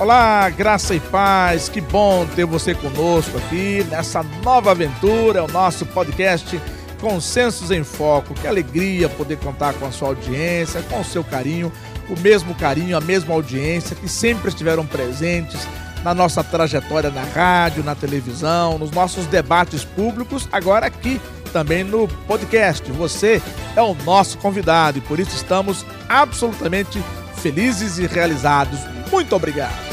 Olá, 0.00 0.48
graça 0.48 0.94
e 0.94 0.98
paz, 0.98 1.68
que 1.68 1.78
bom 1.78 2.24
ter 2.34 2.46
você 2.46 2.74
conosco 2.74 3.36
aqui 3.36 3.84
nessa 3.90 4.22
nova 4.42 4.70
aventura, 4.70 5.44
o 5.44 5.46
nosso 5.46 5.84
podcast 5.84 6.58
Consensos 6.98 7.70
em 7.70 7.84
Foco. 7.84 8.32
Que 8.32 8.46
alegria 8.46 9.10
poder 9.10 9.36
contar 9.36 9.74
com 9.74 9.84
a 9.84 9.92
sua 9.92 10.08
audiência, 10.08 10.80
com 10.84 11.00
o 11.00 11.04
seu 11.04 11.22
carinho, 11.22 11.70
o 12.08 12.18
mesmo 12.18 12.54
carinho, 12.54 12.96
a 12.96 13.00
mesma 13.02 13.34
audiência 13.34 13.94
que 13.94 14.08
sempre 14.08 14.48
estiveram 14.48 14.86
presentes 14.86 15.68
na 16.02 16.14
nossa 16.14 16.42
trajetória 16.42 17.10
na 17.10 17.22
rádio, 17.22 17.84
na 17.84 17.94
televisão, 17.94 18.78
nos 18.78 18.90
nossos 18.92 19.26
debates 19.26 19.84
públicos, 19.84 20.48
agora 20.50 20.86
aqui 20.86 21.20
também 21.52 21.84
no 21.84 22.08
podcast. 22.26 22.90
Você 22.92 23.42
é 23.76 23.82
o 23.82 23.94
nosso 24.06 24.38
convidado 24.38 24.96
e 24.96 25.02
por 25.02 25.20
isso 25.20 25.36
estamos 25.36 25.84
absolutamente 26.08 27.04
felizes 27.36 27.98
e 27.98 28.06
realizados. 28.06 28.80
Muito 29.10 29.36
obrigado. 29.36 29.89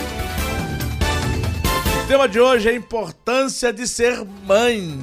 O 2.08 2.10
tema 2.10 2.30
de 2.30 2.40
hoje 2.40 2.70
é 2.70 2.72
a 2.72 2.74
importância 2.74 3.74
de 3.74 3.86
ser 3.86 4.24
mãe. 4.24 4.98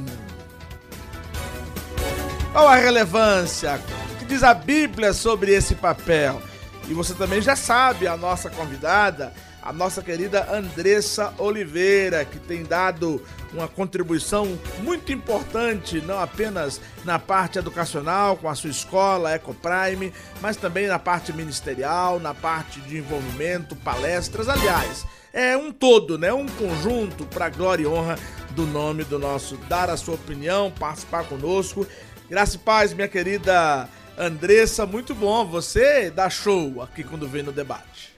Qual 2.51 2.67
a 2.67 2.77
relevância? 2.77 3.79
O 4.15 4.17
que 4.17 4.25
diz 4.25 4.43
a 4.43 4.55
Bíblia 4.55 5.13
sobre 5.13 5.53
esse 5.53 5.75
papel? 5.75 6.41
E 6.89 6.95
você 6.95 7.13
também 7.13 7.43
já 7.43 7.55
sabe, 7.55 8.07
a 8.07 8.17
nossa 8.17 8.49
convidada, 8.49 9.35
a 9.63 9.71
nossa 9.71 10.01
querida 10.03 10.51
Andressa 10.51 11.35
Oliveira, 11.37 12.25
que 12.25 12.39
tem 12.39 12.63
dado 12.65 13.23
uma 13.53 13.69
contribuição 13.69 14.59
muito 14.79 15.13
importante, 15.13 16.01
não 16.01 16.19
apenas 16.19 16.81
na 17.05 17.19
parte 17.19 17.59
educacional, 17.59 18.39
com 18.39 18.49
a 18.49 18.55
sua 18.55 18.71
escola 18.71 19.35
Ecoprime, 19.35 20.11
mas 20.41 20.57
também 20.57 20.87
na 20.87 20.99
parte 20.99 21.35
ministerial, 21.35 22.19
na 22.19 22.33
parte 22.33 22.81
de 22.81 22.97
envolvimento, 22.97 23.77
palestras, 23.77 24.49
aliás, 24.49 25.05
é 25.35 25.57
um 25.57 25.73
todo, 25.73 26.17
né? 26.17 26.33
Um 26.33 26.47
conjunto 26.47 27.27
para 27.27 27.49
glória 27.49 27.83
e 27.83 27.87
honra 27.87 28.17
do 28.53 28.65
nome 28.65 29.03
do 29.03 29.19
nosso 29.19 29.57
dar 29.69 29.91
a 29.91 29.97
sua 29.97 30.15
opinião, 30.15 30.71
participar 30.71 31.25
conosco. 31.25 31.85
Graça 32.31 32.55
e 32.55 32.59
paz, 32.61 32.95
minha 32.95 33.09
querida 33.09 33.89
Andressa, 34.17 34.87
muito 34.87 35.13
bom. 35.13 35.45
Você 35.47 36.09
dá 36.09 36.31
show 36.31 36.81
aqui 36.81 37.03
quando 37.03 37.29
vem 37.29 37.43
no 37.43 37.51
debate. 37.51 38.15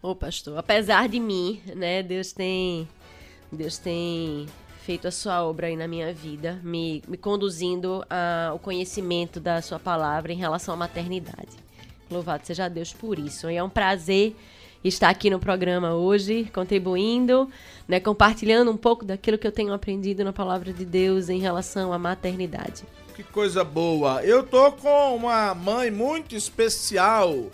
Ô, 0.00 0.14
pastor, 0.14 0.56
apesar 0.56 1.08
de 1.08 1.18
mim, 1.18 1.60
né, 1.74 2.00
Deus 2.00 2.32
tem 2.32 2.88
Deus 3.50 3.76
tem 3.76 4.46
feito 4.82 5.08
a 5.08 5.10
sua 5.10 5.44
obra 5.44 5.66
aí 5.66 5.76
na 5.76 5.88
minha 5.88 6.14
vida, 6.14 6.60
me, 6.62 7.02
me 7.08 7.16
conduzindo 7.16 8.04
ao 8.48 8.60
conhecimento 8.60 9.40
da 9.40 9.60
sua 9.60 9.80
palavra 9.80 10.32
em 10.32 10.36
relação 10.36 10.74
à 10.74 10.76
maternidade. 10.76 11.56
Louvado 12.08 12.46
seja 12.46 12.68
Deus 12.68 12.92
por 12.92 13.18
isso. 13.18 13.50
E 13.50 13.56
é 13.56 13.62
um 13.64 13.68
prazer 13.68 14.36
estar 14.88 15.08
aqui 15.08 15.30
no 15.30 15.38
programa 15.38 15.94
hoje, 15.94 16.50
contribuindo, 16.52 17.48
né, 17.88 18.00
compartilhando 18.00 18.70
um 18.70 18.76
pouco 18.76 19.04
daquilo 19.04 19.38
que 19.38 19.46
eu 19.46 19.52
tenho 19.52 19.72
aprendido 19.72 20.24
na 20.24 20.32
palavra 20.32 20.72
de 20.72 20.84
Deus 20.84 21.28
em 21.28 21.38
relação 21.38 21.92
à 21.92 21.98
maternidade. 21.98 22.84
Que 23.14 23.22
coisa 23.22 23.64
boa. 23.64 24.22
Eu 24.22 24.42
tô 24.42 24.72
com 24.72 25.16
uma 25.16 25.54
mãe 25.54 25.90
muito 25.90 26.36
especial 26.36 27.50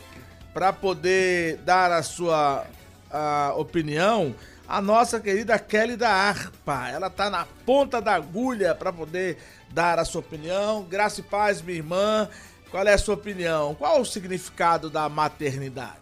para 0.53 0.73
poder 0.73 1.59
dar 1.59 1.93
a 1.93 2.03
sua 2.03 2.67
a 3.13 3.53
opinião, 3.57 4.35
a 4.67 4.81
nossa 4.81 5.21
querida 5.21 5.59
Kelly 5.59 5.97
da 5.97 6.11
Arpa. 6.11 6.89
Ela 6.89 7.11
tá 7.11 7.29
na 7.29 7.47
ponta 7.67 8.01
da 8.01 8.15
agulha 8.15 8.75
para 8.75 8.93
poder 8.93 9.39
dar 9.71 9.99
a 9.99 10.05
sua 10.05 10.21
opinião. 10.21 10.83
Graça 10.85 11.21
e 11.21 11.23
paz, 11.23 11.61
minha 11.61 11.79
irmã. 11.79 12.29
Qual 12.71 12.87
é 12.87 12.95
a 12.95 12.99
sua 12.99 13.15
opinião? 13.15 13.75
Qual 13.75 14.01
o 14.01 14.05
significado 14.05 14.89
da 14.89 15.09
maternidade? 15.09 16.02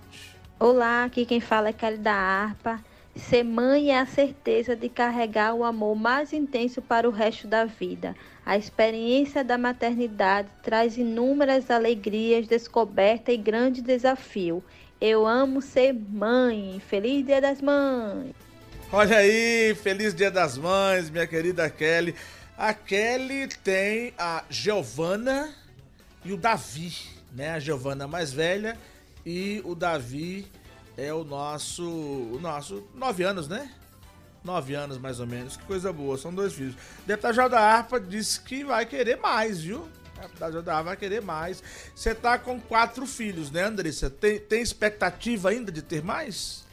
Olá, 0.62 1.04
aqui 1.04 1.24
quem 1.24 1.40
fala 1.40 1.70
é 1.70 1.72
Kelly 1.72 1.96
da 1.96 2.12
Arpa. 2.12 2.84
Ser 3.16 3.42
mãe 3.42 3.92
é 3.92 3.98
a 3.98 4.04
certeza 4.04 4.76
de 4.76 4.90
carregar 4.90 5.54
o 5.54 5.64
amor 5.64 5.96
mais 5.96 6.34
intenso 6.34 6.82
para 6.82 7.08
o 7.08 7.10
resto 7.10 7.48
da 7.48 7.64
vida. 7.64 8.14
A 8.44 8.58
experiência 8.58 9.42
da 9.42 9.56
maternidade 9.56 10.50
traz 10.62 10.98
inúmeras 10.98 11.70
alegrias, 11.70 12.46
descoberta 12.46 13.32
e 13.32 13.38
grande 13.38 13.80
desafio. 13.80 14.62
Eu 15.00 15.26
amo 15.26 15.62
ser 15.62 15.94
mãe. 15.94 16.78
Feliz 16.86 17.24
Dia 17.24 17.40
das 17.40 17.62
Mães! 17.62 18.34
Olha 18.92 19.16
aí, 19.16 19.74
feliz 19.76 20.14
Dia 20.14 20.30
das 20.30 20.58
Mães, 20.58 21.08
minha 21.08 21.26
querida 21.26 21.70
Kelly. 21.70 22.14
A 22.58 22.74
Kelly 22.74 23.48
tem 23.64 24.12
a 24.18 24.44
Giovana 24.50 25.54
e 26.22 26.34
o 26.34 26.36
Davi, 26.36 26.92
né? 27.32 27.52
A 27.52 27.58
Giovana 27.58 28.06
mais 28.06 28.30
velha 28.30 28.76
e 29.24 29.60
o 29.64 29.74
Davi 29.74 30.46
é 30.96 31.12
o 31.12 31.24
nosso, 31.24 31.82
o 31.82 32.38
nosso 32.40 32.86
nove 32.94 33.22
anos, 33.22 33.48
né? 33.48 33.70
Nove 34.42 34.74
anos 34.74 34.98
mais 34.98 35.20
ou 35.20 35.26
menos, 35.26 35.56
que 35.56 35.64
coisa 35.64 35.92
boa, 35.92 36.16
são 36.16 36.32
dois 36.32 36.52
filhos. 36.52 36.74
Deputado 37.06 37.50
da 37.50 37.60
Arpa 37.60 38.00
disse 38.00 38.40
que 38.40 38.64
vai 38.64 38.86
querer 38.86 39.16
mais, 39.16 39.60
viu? 39.60 39.88
Deputado 40.20 40.62
da 40.62 40.72
Arpa 40.74 40.84
vai 40.84 40.96
querer 40.96 41.22
mais. 41.22 41.62
Você 41.94 42.14
tá 42.14 42.38
com 42.38 42.60
quatro 42.60 43.06
filhos, 43.06 43.50
né, 43.50 43.64
Andressa? 43.64 44.08
Tem, 44.08 44.38
tem 44.38 44.62
expectativa 44.62 45.50
ainda 45.50 45.70
de 45.70 45.82
ter 45.82 46.02
mais? 46.02 46.64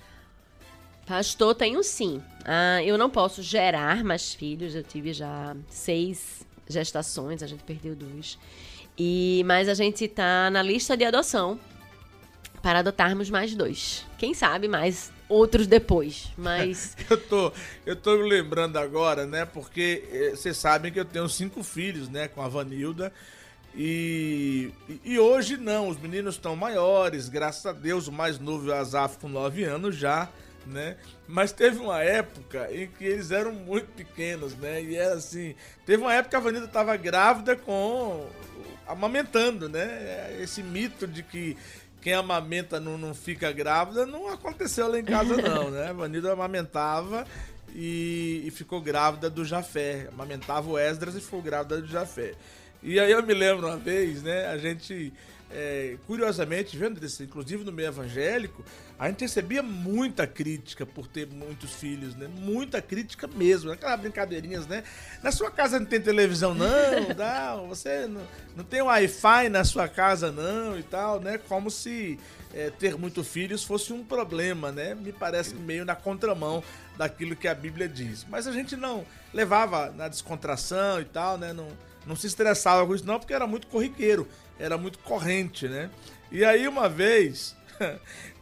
Pastor, 1.06 1.56
tenho 1.56 1.81
sim. 1.84 2.22
Ah, 2.46 2.84
eu 2.84 2.97
não 2.97 3.09
posso 3.09 3.41
gerar 3.41 4.03
mais 4.03 4.34
filhos, 4.34 4.75
eu 4.75 4.84
tive 4.84 5.13
já 5.13 5.56
seis 5.69 6.46
gestações, 6.68 7.41
a 7.41 7.47
gente 7.47 7.63
perdeu 7.63 7.96
dois. 7.96 8.38
E, 8.97 9.41
mas 9.46 9.69
a 9.69 9.74
gente 9.74 10.07
tá 10.07 10.50
na 10.50 10.62
lista 10.62 10.97
de 10.97 11.06
adoção 11.06 11.59
para 12.67 12.79
adotarmos 12.79 13.29
mais 13.29 13.55
dois. 13.55 14.05
Quem 14.17 14.33
sabe 14.33 14.67
mais 14.67 15.09
outros 15.29 15.67
depois, 15.67 16.33
mas... 16.38 16.97
eu, 17.09 17.16
tô, 17.16 17.53
eu 17.85 17.95
tô 17.95 18.17
me 18.17 18.28
lembrando 18.28 18.75
agora, 18.75 19.25
né, 19.25 19.45
porque 19.45 20.03
eh, 20.11 20.31
vocês 20.31 20.57
sabem 20.57 20.91
que 20.91 21.00
eu 21.00 21.06
tenho 21.06 21.29
cinco 21.29 21.63
filhos, 21.63 22.09
né, 22.09 22.27
com 22.27 22.41
a 22.41 22.50
Vanilda, 22.50 23.13
e, 23.73 24.69
e 25.01 25.17
hoje 25.17 25.56
não, 25.56 25.88
os 25.88 25.97
meninos 25.97 26.35
estão 26.35 26.57
maiores, 26.57 27.29
graças 27.29 27.66
a 27.66 27.72
Deus, 27.72 28.09
o 28.09 28.11
mais 28.11 28.38
novo 28.38 28.69
é 28.69 28.73
o 28.73 28.77
Azaf 28.77 29.17
com 29.17 29.29
nove 29.29 29.63
anos 29.63 29.95
já, 29.95 30.27
né? 30.66 30.97
Mas 31.25 31.53
teve 31.53 31.79
uma 31.79 32.03
época 32.03 32.67
em 32.69 32.88
que 32.88 33.06
eles 33.06 33.31
eram 33.31 33.53
muito 33.53 33.88
pequenos, 33.94 34.53
né? 34.57 34.83
E 34.83 34.97
era 34.97 35.13
assim, 35.13 35.56
teve 35.85 36.03
uma 36.03 36.13
época 36.13 36.31
que 36.31 36.35
a 36.35 36.39
Vanilda 36.41 36.67
estava 36.67 36.97
grávida 36.97 37.56
com 37.56 38.27
amamentando, 38.88 39.69
né? 39.69 40.38
Esse 40.41 40.63
mito 40.63 41.06
de 41.07 41.22
que 41.23 41.56
quem 42.02 42.13
amamenta 42.13 42.80
não, 42.80 42.97
não 42.97 43.13
fica 43.13 43.52
grávida, 43.52 44.06
não 44.06 44.30
aconteceu 44.30 44.88
lá 44.88 45.00
em 45.00 45.03
casa, 45.03 45.35
não, 45.41 45.69
né? 45.72 45.94
Vanilda 45.94 46.31
amamentava 46.31 47.25
e, 47.74 48.44
e, 48.46 48.52
ficou 48.52 48.81
grávida 48.81 49.30
do 49.30 49.44
Jafé. 49.44 50.07
Amamentava 50.13 50.69
o 50.69 50.78
Esdras 50.78 51.16
e 51.16 51.22
ficou 51.22 51.41
grávida 51.41 51.81
do 51.81 51.88
Jafé. 51.88 52.34
E 52.81 53.00
aí 53.00 53.12
eu 53.12 53.24
me 53.24 53.34
lembro 53.34 53.68
uma 53.68 53.78
vez, 53.78 54.24
né? 54.24 54.47
A 54.47 54.57
gente, 54.57 55.13
é, 55.50 55.97
curiosamente, 56.06 56.75
vendo 56.78 57.03
isso, 57.06 57.24
inclusive 57.24 57.63
no 57.63 57.72
meio 57.72 57.88
evangélico, 57.88 58.63
a 59.00 59.08
gente 59.08 59.22
recebia 59.22 59.63
muita 59.63 60.28
crítica 60.28 60.85
por 60.85 61.08
ter 61.08 61.28
muitos 61.28 61.74
filhos, 61.74 62.16
né? 62.16 62.28
Muita 62.28 62.81
crítica 62.81 63.28
mesmo. 63.28 63.72
Aquelas 63.72 64.00
brincadeirinhas, 64.00 64.68
né? 64.68 64.84
Na 65.24 65.31
sua 65.31 65.50
casa 65.50 65.80
não 65.80 65.86
tem 65.86 66.02
televisão, 66.02 66.53
não, 66.53 66.68
não 67.16 67.68
você 67.68 68.07
não, 68.07 68.22
não 68.56 68.63
tem 68.63 68.81
Wi-Fi 68.81 69.50
na 69.50 69.63
sua 69.63 69.88
casa, 69.88 70.31
não, 70.31 70.78
e 70.78 70.84
tal, 70.84 71.19
né? 71.19 71.38
Como 71.38 71.72
se 71.72 72.19
é, 72.53 72.69
ter 72.69 72.97
muitos 72.97 73.28
filhos 73.28 73.63
fosse 73.63 73.94
um 73.94 74.03
problema, 74.03 74.72
né? 74.72 74.96
Me 74.96 75.13
parece 75.13 75.56
meio 75.56 75.86
na 75.86 75.96
contramão 75.96 76.63
daquilo 76.97 77.36
que 77.36 77.47
a 77.47 77.56
Bíblia 77.56 77.88
diz. 77.88 78.25
Mas 78.30 78.47
a 78.47 78.52
gente 78.52 78.75
não 78.75 79.06
levava 79.34 79.91
na 79.91 80.07
descontração 80.07 81.00
e 81.00 81.06
tal, 81.06 81.38
né? 81.38 81.53
Não, 81.53 81.68
não 82.06 82.16
se 82.16 82.28
estressava 82.28 82.86
com 82.86 82.96
isso, 82.96 83.06
não, 83.06 83.19
porque 83.19 83.34
era 83.34 83.46
muito 83.46 83.68
corriqueiro, 83.68 84.28
era 84.59 84.78
muito 84.78 85.00
corrente, 85.00 85.68
né? 85.68 85.90
E 86.31 86.44
aí, 86.44 86.68
uma 86.68 86.90
vez, 86.90 87.56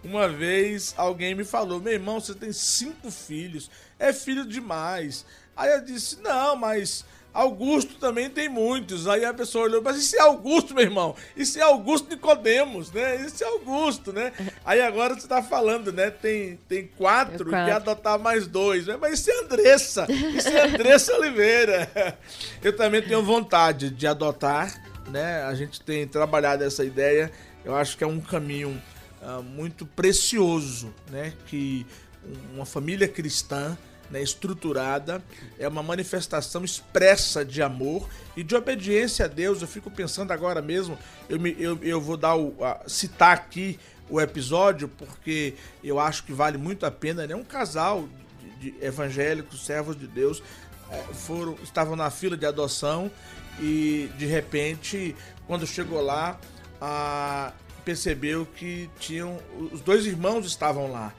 Uma 0.05 0.27
vez 0.29 0.93
alguém 0.95 1.33
me 1.33 1.43
falou: 1.43 1.81
meu 1.81 1.93
irmão, 1.93 2.19
você 2.19 2.35
tem 2.35 2.53
cinco 2.53 3.09
filhos, 3.09 3.69
é 3.97 4.13
filho 4.13 4.45
demais. 4.45 5.25
Aí 5.57 5.71
eu 5.71 5.81
disse: 5.81 6.21
não, 6.21 6.55
mas 6.55 7.03
Augusto 7.33 7.95
também 7.95 8.29
tem 8.29 8.47
muitos. 8.47 9.07
Aí 9.07 9.25
a 9.25 9.33
pessoa 9.33 9.65
olhou, 9.65 9.81
mas 9.81 9.97
isso 9.97 10.15
é 10.15 10.19
Augusto, 10.19 10.75
meu 10.75 10.83
irmão. 10.83 11.15
Isso 11.35 11.57
é 11.57 11.63
Augusto 11.63 12.07
Nicodemos, 12.07 12.91
né? 12.91 13.25
Isso 13.25 13.43
é 13.43 13.47
Augusto, 13.47 14.13
né? 14.13 14.31
Aí 14.63 14.79
agora 14.79 15.15
você 15.15 15.27
tá 15.27 15.41
falando, 15.41 15.91
né? 15.91 16.11
Tem, 16.11 16.59
tem 16.69 16.87
quatro, 16.95 17.49
quatro. 17.49 17.69
e 17.69 17.71
adotar 17.71 18.19
mais 18.19 18.45
dois. 18.45 18.85
Né? 18.85 18.97
Mas 19.01 19.19
isso 19.19 19.31
é 19.31 19.39
Andressa. 19.39 20.05
Isso 20.09 20.49
é 20.49 20.67
Andressa 20.67 21.15
Oliveira. 21.17 22.17
Eu 22.63 22.75
também 22.75 23.01
tenho 23.01 23.23
vontade 23.23 23.89
de 23.89 24.05
adotar, 24.05 24.81
né? 25.07 25.43
A 25.43 25.53
gente 25.53 25.81
tem 25.81 26.07
trabalhado 26.07 26.63
essa 26.63 26.83
ideia. 26.83 27.31
Eu 27.63 27.75
acho 27.75 27.97
que 27.97 28.03
é 28.03 28.07
um 28.07 28.19
caminho 28.19 28.81
uh, 29.21 29.41
muito 29.43 29.85
precioso, 29.85 30.93
né? 31.09 31.33
Que 31.47 31.85
uma 32.53 32.65
família 32.65 33.07
cristã 33.07 33.77
né, 34.09 34.21
estruturada, 34.21 35.23
é 35.57 35.67
uma 35.67 35.81
manifestação 35.81 36.63
expressa 36.63 37.43
de 37.43 37.61
amor 37.61 38.07
e 38.35 38.43
de 38.43 38.55
obediência 38.55 39.25
a 39.25 39.27
Deus. 39.27 39.61
Eu 39.61 39.67
fico 39.67 39.89
pensando 39.89 40.31
agora 40.31 40.61
mesmo, 40.61 40.97
eu, 41.29 41.39
me, 41.39 41.55
eu, 41.59 41.79
eu 41.81 41.99
vou 41.99 42.17
dar 42.17 42.35
o, 42.35 42.55
a, 42.63 42.81
citar 42.87 43.33
aqui 43.33 43.79
o 44.09 44.21
episódio 44.21 44.87
porque 44.87 45.55
eu 45.83 45.99
acho 45.99 46.23
que 46.23 46.33
vale 46.33 46.57
muito 46.57 46.85
a 46.85 46.91
pena. 46.91 47.25
Né? 47.25 47.35
Um 47.35 47.43
casal 47.43 48.07
de, 48.59 48.71
de 48.71 48.85
evangélicos, 48.85 49.65
servos 49.65 49.97
de 49.97 50.07
Deus, 50.07 50.43
é, 50.91 51.01
foram 51.13 51.57
estavam 51.63 51.95
na 51.95 52.11
fila 52.11 52.37
de 52.37 52.45
adoção 52.45 53.11
e 53.59 54.09
de 54.17 54.25
repente, 54.25 55.15
quando 55.47 55.65
chegou 55.65 56.01
lá, 56.01 56.39
a, 56.81 57.53
percebeu 57.83 58.45
que 58.45 58.89
tinham 58.99 59.37
os 59.71 59.81
dois 59.81 60.05
irmãos 60.05 60.45
estavam 60.45 60.91
lá 60.91 61.13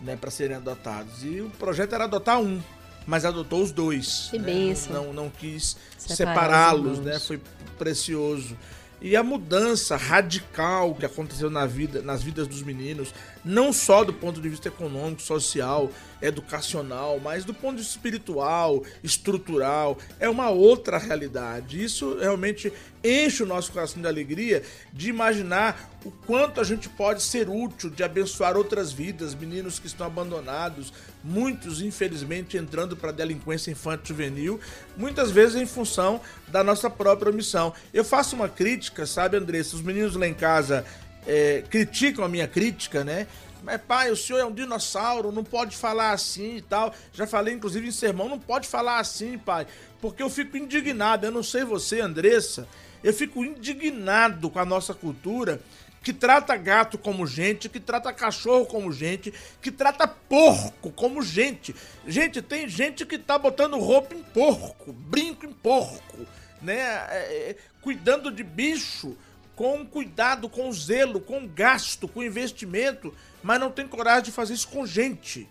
né, 0.00 0.16
para 0.16 0.30
serem 0.30 0.56
adotados. 0.56 1.24
E 1.24 1.40
o 1.40 1.50
projeto 1.50 1.94
era 1.94 2.04
adotar 2.04 2.40
um, 2.40 2.60
mas 3.06 3.24
adotou 3.24 3.62
os 3.62 3.72
dois. 3.72 4.28
Que 4.30 4.38
né? 4.38 4.44
benção. 4.44 4.94
Não, 4.94 5.04
não, 5.06 5.12
não 5.24 5.30
quis 5.30 5.76
separá-los, 5.98 7.00
né? 7.00 7.18
Foi 7.18 7.40
precioso. 7.78 8.56
E 9.02 9.16
a 9.16 9.22
mudança 9.22 9.96
radical 9.96 10.94
que 10.94 11.06
aconteceu 11.06 11.48
na 11.48 11.64
vida, 11.64 12.02
nas 12.02 12.22
vidas 12.22 12.46
dos 12.46 12.62
meninos, 12.62 13.14
não 13.44 13.72
só 13.72 14.04
do 14.04 14.12
ponto 14.12 14.40
de 14.40 14.48
vista 14.48 14.68
econômico, 14.68 15.22
social, 15.22 15.90
educacional, 16.20 17.18
mas 17.18 17.44
do 17.44 17.54
ponto 17.54 17.76
de 17.76 17.82
vista 17.82 17.96
espiritual, 17.96 18.82
estrutural, 19.02 19.98
é 20.18 20.28
uma 20.28 20.50
outra 20.50 20.98
realidade. 20.98 21.82
Isso 21.82 22.18
realmente 22.18 22.72
enche 23.02 23.42
o 23.42 23.46
nosso 23.46 23.72
coração 23.72 24.00
de 24.00 24.06
alegria 24.06 24.62
de 24.92 25.08
imaginar 25.08 25.90
o 26.04 26.10
quanto 26.10 26.60
a 26.60 26.64
gente 26.64 26.88
pode 26.88 27.22
ser 27.22 27.48
útil, 27.48 27.90
de 27.90 28.02
abençoar 28.02 28.56
outras 28.56 28.92
vidas, 28.92 29.34
meninos 29.34 29.78
que 29.78 29.86
estão 29.86 30.06
abandonados, 30.06 30.92
muitos 31.22 31.80
infelizmente 31.80 32.56
entrando 32.56 32.96
para 32.96 33.10
a 33.10 33.12
delinquência 33.12 33.70
infantil 33.70 34.16
juvenil, 34.16 34.60
muitas 34.96 35.30
vezes 35.30 35.56
em 35.56 35.66
função 35.66 36.20
da 36.48 36.64
nossa 36.64 36.90
própria 36.90 37.30
omissão. 37.30 37.72
Eu 37.92 38.04
faço 38.04 38.34
uma 38.34 38.48
crítica, 38.48 39.06
sabe, 39.06 39.36
Andressa? 39.36 39.76
Os 39.76 39.82
meninos 39.82 40.16
lá 40.16 40.26
em 40.26 40.34
casa 40.34 40.84
é, 41.26 41.62
criticam 41.68 42.24
a 42.24 42.28
minha 42.28 42.48
crítica, 42.48 43.04
né? 43.04 43.26
Mas 43.62 43.80
pai, 43.82 44.10
o 44.10 44.16
senhor 44.16 44.38
é 44.38 44.44
um 44.44 44.52
dinossauro, 44.52 45.30
não 45.30 45.44
pode 45.44 45.76
falar 45.76 46.12
assim 46.12 46.56
e 46.56 46.62
tal. 46.62 46.94
Já 47.12 47.26
falei, 47.26 47.54
inclusive, 47.54 47.88
em 47.88 47.92
sermão, 47.92 48.28
não 48.28 48.38
pode 48.38 48.66
falar 48.66 48.98
assim, 48.98 49.36
pai. 49.36 49.66
Porque 50.00 50.22
eu 50.22 50.30
fico 50.30 50.56
indignado. 50.56 51.26
Eu 51.26 51.30
não 51.30 51.42
sei 51.42 51.64
você, 51.64 52.00
Andressa. 52.00 52.66
Eu 53.02 53.12
fico 53.12 53.44
indignado 53.44 54.50
com 54.50 54.58
a 54.58 54.64
nossa 54.64 54.94
cultura 54.94 55.60
que 56.02 56.12
trata 56.12 56.56
gato 56.56 56.96
como 56.96 57.26
gente, 57.26 57.68
que 57.68 57.78
trata 57.78 58.12
cachorro 58.12 58.64
como 58.64 58.90
gente, 58.90 59.32
que 59.60 59.70
trata 59.70 60.08
porco 60.08 60.90
como 60.92 61.22
gente. 61.22 61.74
Gente, 62.06 62.40
tem 62.40 62.68
gente 62.68 63.04
que 63.04 63.18
tá 63.18 63.38
botando 63.38 63.78
roupa 63.78 64.14
em 64.14 64.22
porco, 64.22 64.92
brinco 64.92 65.44
em 65.44 65.52
porco, 65.52 66.26
né? 66.62 66.78
É, 66.78 67.50
é, 67.50 67.56
cuidando 67.82 68.30
de 68.30 68.42
bicho 68.42 69.16
com 69.60 69.84
cuidado, 69.84 70.48
com 70.48 70.72
zelo, 70.72 71.20
com 71.20 71.46
gasto, 71.46 72.08
com 72.08 72.22
investimento, 72.22 73.14
mas 73.42 73.60
não 73.60 73.70
tem 73.70 73.86
coragem 73.86 74.22
de 74.22 74.32
fazer 74.32 74.54
isso 74.54 74.66
com 74.66 74.86
gente. 74.86 75.46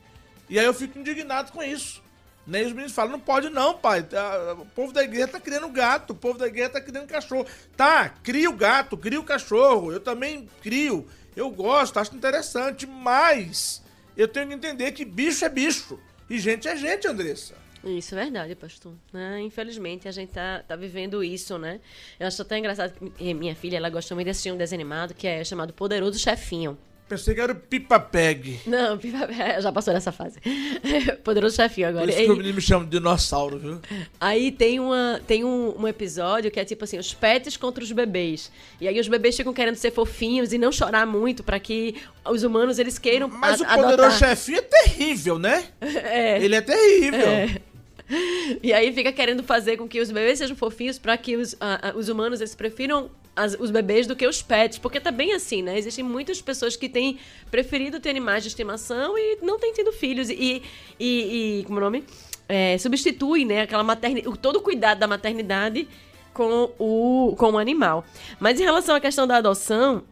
E 0.49 0.57
aí 0.57 0.65
eu 0.65 0.73
fico 0.73 0.97
indignado 0.97 1.51
com 1.51 1.61
isso. 1.61 2.01
Nem 2.47 2.65
os 2.65 2.71
meninos 2.71 2.91
falam, 2.91 3.11
não 3.11 3.19
pode 3.19 3.51
não, 3.51 3.77
pai. 3.77 4.01
Tá, 4.01 4.53
o 4.53 4.65
povo 4.65 4.91
da 4.91 5.03
igreja 5.03 5.27
tá 5.27 5.39
criando 5.39 5.69
gato, 5.69 6.13
o 6.13 6.15
povo 6.15 6.39
da 6.39 6.47
igreja 6.47 6.69
tá 6.69 6.81
criando 6.81 7.05
cachorro. 7.05 7.45
Tá, 7.77 8.09
cria 8.09 8.49
o 8.49 8.53
gato, 8.53 8.97
cria 8.97 9.19
o 9.19 9.23
cachorro. 9.23 9.91
Eu 9.91 9.99
também 9.99 10.49
crio. 10.63 11.07
Eu 11.35 11.51
gosto, 11.51 11.99
acho 11.99 12.15
interessante, 12.15 12.87
mas 12.87 13.83
eu 14.17 14.27
tenho 14.27 14.47
que 14.47 14.55
entender 14.55 14.91
que 14.91 15.05
bicho 15.05 15.45
é 15.45 15.49
bicho. 15.49 15.99
E 16.27 16.39
gente 16.39 16.67
é 16.67 16.75
gente, 16.75 17.07
Andressa. 17.07 17.53
Isso 17.83 18.13
é 18.15 18.23
verdade, 18.23 18.55
pastor. 18.55 18.93
É, 19.13 19.39
infelizmente, 19.39 20.07
a 20.07 20.11
gente 20.11 20.31
tá, 20.31 20.63
tá 20.67 20.75
vivendo 20.75 21.23
isso, 21.23 21.57
né? 21.57 21.79
Eu 22.19 22.27
acho 22.27 22.41
até 22.41 22.57
engraçado 22.57 22.93
que 22.93 23.33
minha 23.33 23.55
filha, 23.55 23.77
ela 23.77 23.89
gosta 23.89 24.13
muito 24.13 24.25
de 24.25 24.31
assistir 24.31 24.51
um 24.51 24.57
desenho 24.57 24.81
animado 24.81 25.13
que 25.13 25.27
é 25.27 25.43
chamado 25.43 25.73
Poderoso 25.73 26.19
Chefinho. 26.19 26.77
Pensei 27.09 27.33
que 27.33 27.41
era 27.41 27.53
o 27.53 27.55
Pipa 27.55 27.99
Peg. 27.99 28.59
Não, 28.67 28.95
Pipa 28.99 29.25
Peg, 29.25 29.61
já 29.61 29.71
passou 29.71 29.91
dessa 29.91 30.11
fase. 30.11 30.39
Poderoso 31.23 31.55
Chefinho 31.55 31.87
agora. 31.87 32.05
Por 32.05 32.11
isso 32.11 32.21
que 32.23 32.31
o 32.31 32.35
menino 32.35 32.53
me 32.53 32.61
chama 32.61 32.85
de 32.85 32.91
dinossauro, 32.91 33.57
viu? 33.57 33.81
Aí 34.21 34.51
tem, 34.51 34.79
uma, 34.79 35.19
tem 35.25 35.43
um, 35.43 35.75
um 35.75 35.87
episódio 35.87 36.51
que 36.51 36.59
é 36.59 36.65
tipo 36.65 36.83
assim, 36.83 36.99
os 36.99 37.11
pets 37.11 37.57
contra 37.57 37.83
os 37.83 37.91
bebês. 37.91 38.51
E 38.79 38.87
aí 38.87 38.99
os 38.99 39.07
bebês 39.07 39.35
ficam 39.35 39.51
querendo 39.51 39.75
ser 39.75 39.91
fofinhos 39.91 40.53
e 40.53 40.59
não 40.59 40.71
chorar 40.71 41.07
muito 41.07 41.43
para 41.43 41.59
que 41.59 41.95
os 42.23 42.43
humanos 42.43 42.77
eles 42.77 42.99
queiram 42.99 43.27
Mas 43.27 43.59
o 43.59 43.65
Poderoso 43.65 44.19
Chefinho 44.19 44.59
é 44.59 44.61
terrível, 44.61 45.39
né? 45.39 45.65
É. 46.09 46.41
Ele 46.41 46.55
é 46.55 46.61
terrível. 46.61 47.27
É. 47.27 47.61
E 48.63 48.73
aí 48.73 48.91
fica 48.93 49.11
querendo 49.11 49.43
fazer 49.43 49.77
com 49.77 49.87
que 49.87 49.99
os 49.99 50.11
bebês 50.11 50.39
sejam 50.39 50.55
fofinhos 50.55 50.97
para 50.97 51.15
que 51.17 51.35
os, 51.35 51.53
uh, 51.53 51.95
os 51.95 52.09
humanos 52.09 52.41
eles 52.41 52.55
prefiram 52.55 53.09
as, 53.35 53.55
os 53.59 53.71
bebês 53.71 54.07
do 54.07 54.15
que 54.15 54.27
os 54.27 54.41
pets. 54.41 54.77
Porque 54.77 54.99
tá 54.99 55.11
bem 55.11 55.33
assim, 55.33 55.61
né? 55.61 55.77
Existem 55.77 56.03
muitas 56.03 56.41
pessoas 56.41 56.75
que 56.75 56.89
têm 56.89 57.19
preferido 57.49 57.99
ter 57.99 58.09
animais 58.09 58.43
de 58.43 58.49
estimação 58.49 59.17
e 59.17 59.37
não 59.41 59.59
têm 59.59 59.73
tido 59.73 59.91
filhos. 59.91 60.29
E, 60.29 60.63
e, 60.99 61.59
e 61.59 61.63
como 61.65 61.79
é 61.79 61.81
o 61.81 61.85
nome? 61.85 62.03
É, 62.47 62.77
substitui, 62.77 63.45
né? 63.45 63.61
Aquela 63.61 63.83
maternidade, 63.83 64.37
todo 64.39 64.57
o 64.57 64.61
cuidado 64.61 64.99
da 64.99 65.07
maternidade 65.07 65.87
com 66.33 66.71
o, 66.79 67.35
com 67.37 67.51
o 67.51 67.57
animal. 67.57 68.03
Mas 68.39 68.59
em 68.59 68.63
relação 68.63 68.95
à 68.95 68.99
questão 68.99 69.27
da 69.27 69.37
adoção, 69.37 70.03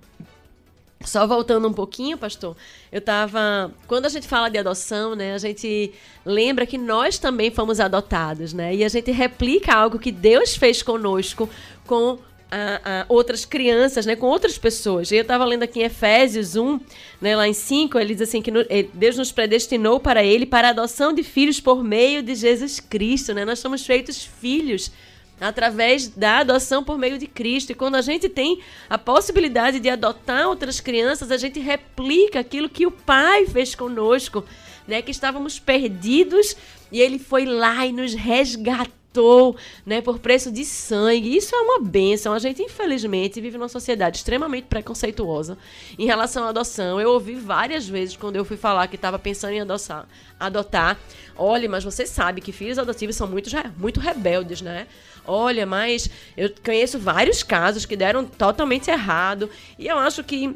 só 1.02 1.28
voltando 1.28 1.68
um 1.68 1.74
pouquinho, 1.74 2.18
pastor, 2.18 2.56
eu 2.92 3.00
tava. 3.00 3.72
Quando 3.88 4.08
a 4.08 4.10
gente 4.10 4.28
fala 4.28 4.50
de 4.50 4.58
adoção, 4.58 5.16
né, 5.16 5.34
a 5.34 5.38
gente 5.38 5.94
lembra 6.26 6.66
que 6.66 6.78
nós 6.78 7.20
também 7.20 7.52
fomos 7.52 7.80
adotados, 7.80 8.54
né? 8.54 8.76
E 8.76 8.84
a 8.84 8.90
gente 8.90 9.12
replica 9.12 9.74
algo 9.74 10.00
que 10.00 10.12
Deus 10.12 10.56
fez 10.56 10.82
conosco 10.82 11.50
com 11.86 12.18
a, 12.52 13.02
a 13.02 13.06
outras 13.10 13.46
crianças, 13.46 14.06
né, 14.06 14.16
com 14.16 14.26
outras 14.26 14.58
pessoas. 14.58 15.12
E 15.12 15.16
eu 15.16 15.22
estava 15.22 15.46
lendo 15.46 15.64
aqui 15.64 15.82
em 15.82 15.84
Efésios 15.84 16.56
1, 16.56 16.80
né, 17.22 17.36
lá 17.36 17.48
em 17.48 17.54
5, 17.54 18.00
ele 18.00 18.14
diz 18.14 18.28
assim 18.28 18.42
que 18.42 18.52
no, 18.52 18.66
Deus 18.94 19.18
nos 19.18 19.32
predestinou 19.32 20.00
para 20.00 20.24
ele 20.24 20.46
para 20.46 20.68
a 20.68 20.72
adoção 20.72 21.14
de 21.14 21.24
filhos 21.24 21.60
por 21.60 21.84
meio 21.84 22.24
de 22.24 22.36
Jesus 22.36 22.80
Cristo, 22.80 23.34
né? 23.34 23.46
Nós 23.46 23.60
somos 23.60 23.86
feitos 23.86 24.24
filhos 24.24 24.92
através 25.40 26.08
da 26.08 26.40
adoção 26.40 26.84
por 26.84 26.98
meio 26.98 27.18
de 27.18 27.28
Cristo. 27.28 27.72
E 27.72 27.76
quando 27.76 27.96
a 27.96 28.02
gente 28.02 28.28
tem 28.28 28.62
a 28.90 28.98
possibilidade 28.98 29.80
de 29.80 29.90
adotar 29.90 30.48
outras 30.48 30.80
crianças, 30.80 31.32
a 31.32 31.38
gente 31.38 31.60
replica 31.60 32.40
aquilo 32.40 32.70
que 32.70 32.86
o 32.86 32.92
Pai 32.92 33.46
fez 33.46 33.76
conosco, 33.76 34.44
né? 34.88 35.02
Que 35.02 35.12
estávamos 35.12 35.60
perdidos 35.60 36.56
e 36.92 37.02
ele 37.02 37.20
foi 37.20 37.46
lá 37.46 37.86
e 37.86 37.92
nos 37.92 38.14
resgatou, 38.14 39.56
né, 39.86 40.00
por 40.00 40.20
preço 40.20 40.52
de 40.52 40.64
sangue. 40.64 41.36
Isso 41.36 41.56
é 41.56 41.60
uma 41.60 41.80
benção. 41.82 42.34
A 42.34 42.40
gente, 42.40 42.62
infelizmente, 42.62 43.42
vive 43.42 43.58
numa 43.58 43.68
sociedade 43.68 44.18
extremamente 44.18 44.66
preconceituosa 44.66 45.58
em 45.98 46.06
relação 46.06 46.44
à 46.44 46.50
adoção. 46.50 47.02
Eu 47.02 47.12
ouvi 47.12 47.36
várias 47.36 47.88
vezes 47.88 48.16
quando 48.16 48.36
eu 48.36 48.46
fui 48.46 48.58
falar 48.58 48.88
que 48.88 48.96
estava 48.96 49.18
pensando 49.18 49.54
em 49.54 49.62
adoçar, 49.62 50.08
adotar. 50.40 51.00
Olha, 51.36 51.68
mas 51.68 51.84
você 51.84 52.06
sabe 52.06 52.42
que 52.42 52.52
filhos 52.52 52.78
adotivos 52.78 53.16
são 53.16 53.28
muito, 53.28 53.50
muito 53.78 54.00
rebeldes, 54.00 54.62
né? 54.62 54.88
Olha, 55.28 55.66
mas 55.66 56.10
eu 56.36 56.52
conheço 56.64 56.98
vários 56.98 57.44
casos 57.44 57.86
que 57.86 57.96
deram 57.96 58.26
totalmente 58.26 58.90
errado. 58.90 59.50
E 59.78 59.88
eu 59.88 60.00
acho 60.00 60.24
que 60.24 60.56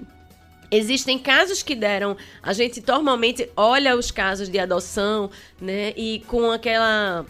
Existem 0.72 1.20
casos 1.20 1.62
que 1.62 1.76
deram. 1.76 2.16
A 2.42 2.54
gente 2.54 2.82
normalmente 2.88 3.50
olha 3.58 3.94
os 3.94 4.10
casos 4.10 4.48
de 4.48 4.58
adoção, 4.58 5.30
né? 5.60 5.94
E 5.98 6.24
com 6.28 6.50
aquela. 6.50 7.26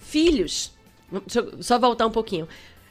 Filhos. 0.00 0.72
Deixa 1.08 1.38
eu 1.38 1.62
só 1.62 1.78
voltar 1.78 2.06
um 2.06 2.10
pouquinho. 2.10 2.48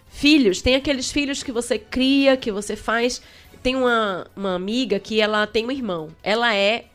Filhos, 0.07 0.61
tem 0.61 0.75
aqueles 0.75 1.11
filhos 1.11 1.43
que 1.43 1.51
você 1.51 1.77
cria, 1.77 2.37
que 2.37 2.53
você 2.53 2.77
faz. 2.77 3.21
Tem 3.61 3.75
uma, 3.75 4.25
uma 4.33 4.55
amiga 4.55 4.97
que 4.97 5.19
ela 5.19 5.45
tem 5.45 5.65
um 5.65 5.71
irmão. 5.71 6.09
Ela 6.23 6.55
é 6.55 6.85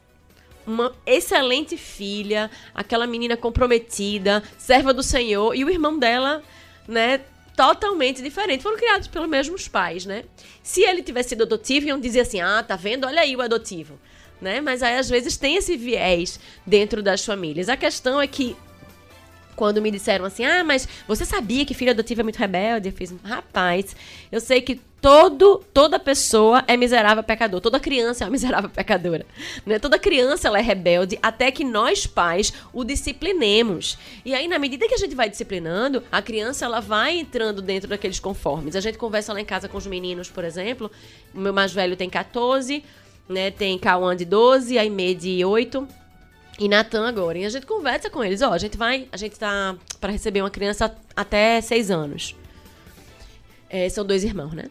uma 0.66 0.92
excelente 1.04 1.76
filha, 1.76 2.50
aquela 2.74 3.06
menina 3.06 3.36
comprometida, 3.36 4.42
serva 4.58 4.92
do 4.92 5.02
Senhor, 5.02 5.54
e 5.54 5.64
o 5.64 5.70
irmão 5.70 5.98
dela 5.98 6.42
né, 6.86 7.20
totalmente 7.56 8.22
diferente. 8.22 8.62
Foram 8.62 8.76
criados 8.76 9.08
pelos 9.08 9.28
mesmos 9.28 9.66
pais, 9.66 10.04
né? 10.04 10.24
Se 10.62 10.82
ele 10.82 11.02
tivesse 11.02 11.30
sido 11.30 11.44
adotivo, 11.44 11.86
iam 11.86 11.98
dizer 11.98 12.20
assim: 12.20 12.40
ah, 12.40 12.62
tá 12.62 12.76
vendo? 12.76 13.06
Olha 13.06 13.22
aí 13.22 13.34
o 13.34 13.40
adotivo. 13.40 13.98
Né? 14.40 14.60
Mas 14.60 14.82
aí 14.82 14.98
às 14.98 15.08
vezes 15.08 15.38
tem 15.38 15.56
esse 15.56 15.76
viés 15.78 16.38
dentro 16.66 17.02
das 17.02 17.24
famílias. 17.24 17.70
A 17.70 17.76
questão 17.76 18.20
é 18.20 18.26
que 18.26 18.54
quando 19.56 19.82
me 19.82 19.90
disseram 19.90 20.24
assim: 20.24 20.44
"Ah, 20.44 20.62
mas 20.62 20.86
você 21.08 21.24
sabia 21.24 21.64
que 21.64 21.74
filho 21.74 21.90
adotivo 21.90 22.20
é 22.20 22.24
muito 22.24 22.38
rebelde?" 22.38 22.90
Eu 22.90 22.92
fiz: 22.92 23.12
"Rapaz, 23.24 23.96
eu 24.30 24.40
sei 24.40 24.60
que 24.60 24.80
todo 25.00 25.62
toda 25.72 25.98
pessoa 25.98 26.64
é 26.66 26.76
miserável 26.76 27.22
pecador, 27.22 27.60
toda 27.60 27.78
criança 27.78 28.24
é 28.24 28.26
uma 28.26 28.32
miserável 28.36 28.68
pecadora, 28.68 29.24
né? 29.64 29.78
Toda 29.78 29.98
criança 29.98 30.48
ela 30.48 30.58
é 30.58 30.62
rebelde 30.62 31.18
até 31.22 31.50
que 31.50 31.62
nós 31.64 32.06
pais 32.06 32.52
o 32.72 32.82
disciplinemos. 32.82 33.96
E 34.24 34.34
aí 34.34 34.48
na 34.48 34.58
medida 34.58 34.88
que 34.88 34.94
a 34.94 34.98
gente 34.98 35.14
vai 35.14 35.28
disciplinando, 35.28 36.02
a 36.10 36.20
criança 36.20 36.64
ela 36.64 36.80
vai 36.80 37.18
entrando 37.18 37.62
dentro 37.62 37.88
daqueles 37.88 38.18
conformes. 38.18 38.74
A 38.74 38.80
gente 38.80 38.98
conversa 38.98 39.32
lá 39.32 39.40
em 39.40 39.44
casa 39.44 39.68
com 39.68 39.78
os 39.78 39.86
meninos, 39.86 40.28
por 40.28 40.44
exemplo, 40.44 40.90
o 41.32 41.38
meu 41.38 41.52
mais 41.52 41.72
velho 41.72 41.96
tem 41.96 42.10
14, 42.10 42.82
né? 43.28 43.50
Tem 43.50 43.78
Cauã 43.78 44.16
de 44.16 44.24
12, 44.24 44.78
a 44.78 44.82
Aimee 44.82 45.14
de 45.14 45.44
8 45.44 45.86
e 46.58 46.68
Natan 46.68 47.06
agora. 47.06 47.38
E 47.38 47.44
a 47.44 47.48
gente 47.48 47.66
conversa 47.66 48.08
com 48.10 48.22
eles. 48.22 48.42
Ó, 48.42 48.52
a 48.52 48.58
gente 48.58 48.76
vai, 48.76 49.08
a 49.12 49.16
gente 49.16 49.38
tá 49.38 49.76
para 50.00 50.12
receber 50.12 50.42
uma 50.42 50.50
criança 50.50 50.94
até 51.14 51.60
seis 51.60 51.90
anos. 51.90 52.34
É, 53.68 53.88
são 53.88 54.04
dois 54.04 54.24
irmãos, 54.24 54.52
né? 54.52 54.70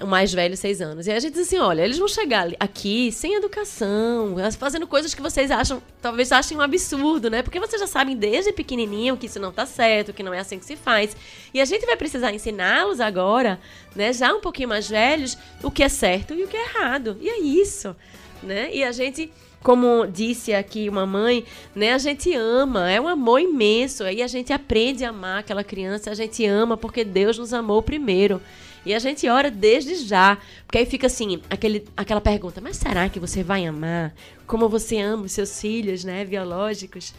o 0.00 0.06
mais 0.06 0.32
velho, 0.32 0.56
seis 0.56 0.80
anos. 0.80 1.06
E 1.06 1.10
a 1.12 1.18
gente 1.18 1.34
diz 1.34 1.46
assim: 1.48 1.58
olha, 1.58 1.82
eles 1.82 1.98
vão 1.98 2.06
chegar 2.06 2.48
aqui 2.60 3.10
sem 3.10 3.34
educação, 3.34 4.36
fazendo 4.56 4.86
coisas 4.86 5.12
que 5.12 5.20
vocês 5.20 5.50
acham, 5.50 5.82
talvez 6.00 6.30
achem 6.30 6.56
um 6.56 6.60
absurdo, 6.60 7.28
né? 7.28 7.42
Porque 7.42 7.58
vocês 7.58 7.80
já 7.80 7.86
sabem 7.86 8.16
desde 8.16 8.52
pequenininho 8.52 9.16
que 9.16 9.26
isso 9.26 9.40
não 9.40 9.52
tá 9.52 9.66
certo, 9.66 10.12
que 10.12 10.22
não 10.22 10.32
é 10.32 10.38
assim 10.38 10.58
que 10.58 10.64
se 10.64 10.76
faz. 10.76 11.16
E 11.52 11.60
a 11.60 11.64
gente 11.64 11.84
vai 11.84 11.96
precisar 11.96 12.32
ensiná-los 12.32 13.00
agora, 13.00 13.58
né, 13.94 14.12
já 14.12 14.32
um 14.32 14.40
pouquinho 14.40 14.68
mais 14.68 14.88
velhos, 14.88 15.36
o 15.62 15.70
que 15.70 15.82
é 15.82 15.88
certo 15.88 16.32
e 16.34 16.44
o 16.44 16.48
que 16.48 16.56
é 16.56 16.64
errado. 16.64 17.16
E 17.20 17.28
é 17.28 17.40
isso, 17.40 17.96
né? 18.42 18.70
E 18.72 18.84
a 18.84 18.92
gente 18.92 19.32
como 19.62 20.06
disse 20.06 20.52
aqui 20.52 20.88
uma 20.88 21.06
mãe, 21.06 21.44
né, 21.74 21.92
a 21.92 21.98
gente 21.98 22.34
ama, 22.34 22.90
é 22.90 23.00
um 23.00 23.08
amor 23.08 23.40
imenso. 23.40 24.04
Aí 24.04 24.22
a 24.22 24.26
gente 24.26 24.52
aprende 24.52 25.04
a 25.04 25.10
amar 25.10 25.40
aquela 25.40 25.62
criança, 25.62 26.10
a 26.10 26.14
gente 26.14 26.44
ama 26.44 26.76
porque 26.76 27.04
Deus 27.04 27.38
nos 27.38 27.52
amou 27.52 27.82
primeiro. 27.82 28.40
E 28.84 28.92
a 28.92 28.98
gente 28.98 29.28
ora 29.28 29.50
desde 29.50 29.94
já. 29.96 30.38
Porque 30.66 30.78
aí 30.78 30.86
fica 30.86 31.06
assim, 31.06 31.40
aquele, 31.48 31.86
aquela 31.96 32.20
pergunta: 32.20 32.60
mas 32.60 32.76
será 32.76 33.08
que 33.08 33.20
você 33.20 33.42
vai 33.42 33.64
amar 33.64 34.12
como 34.46 34.68
você 34.68 34.98
ama 34.98 35.24
os 35.24 35.32
seus 35.32 35.60
filhos, 35.60 36.04
né, 36.04 36.24
biológicos? 36.24 37.14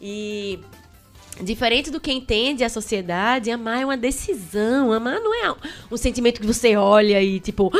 E 0.00 0.58
diferente 1.40 1.90
do 1.90 2.00
que 2.00 2.12
entende 2.12 2.62
a 2.62 2.68
sociedade, 2.68 3.50
amar 3.50 3.82
é 3.82 3.84
uma 3.84 3.96
decisão. 3.96 4.92
Amar 4.92 5.20
não 5.20 5.34
é 5.34 5.54
um 5.90 5.96
sentimento 5.96 6.40
que 6.40 6.46
você 6.46 6.76
olha 6.76 7.22
e 7.22 7.38
tipo, 7.38 7.72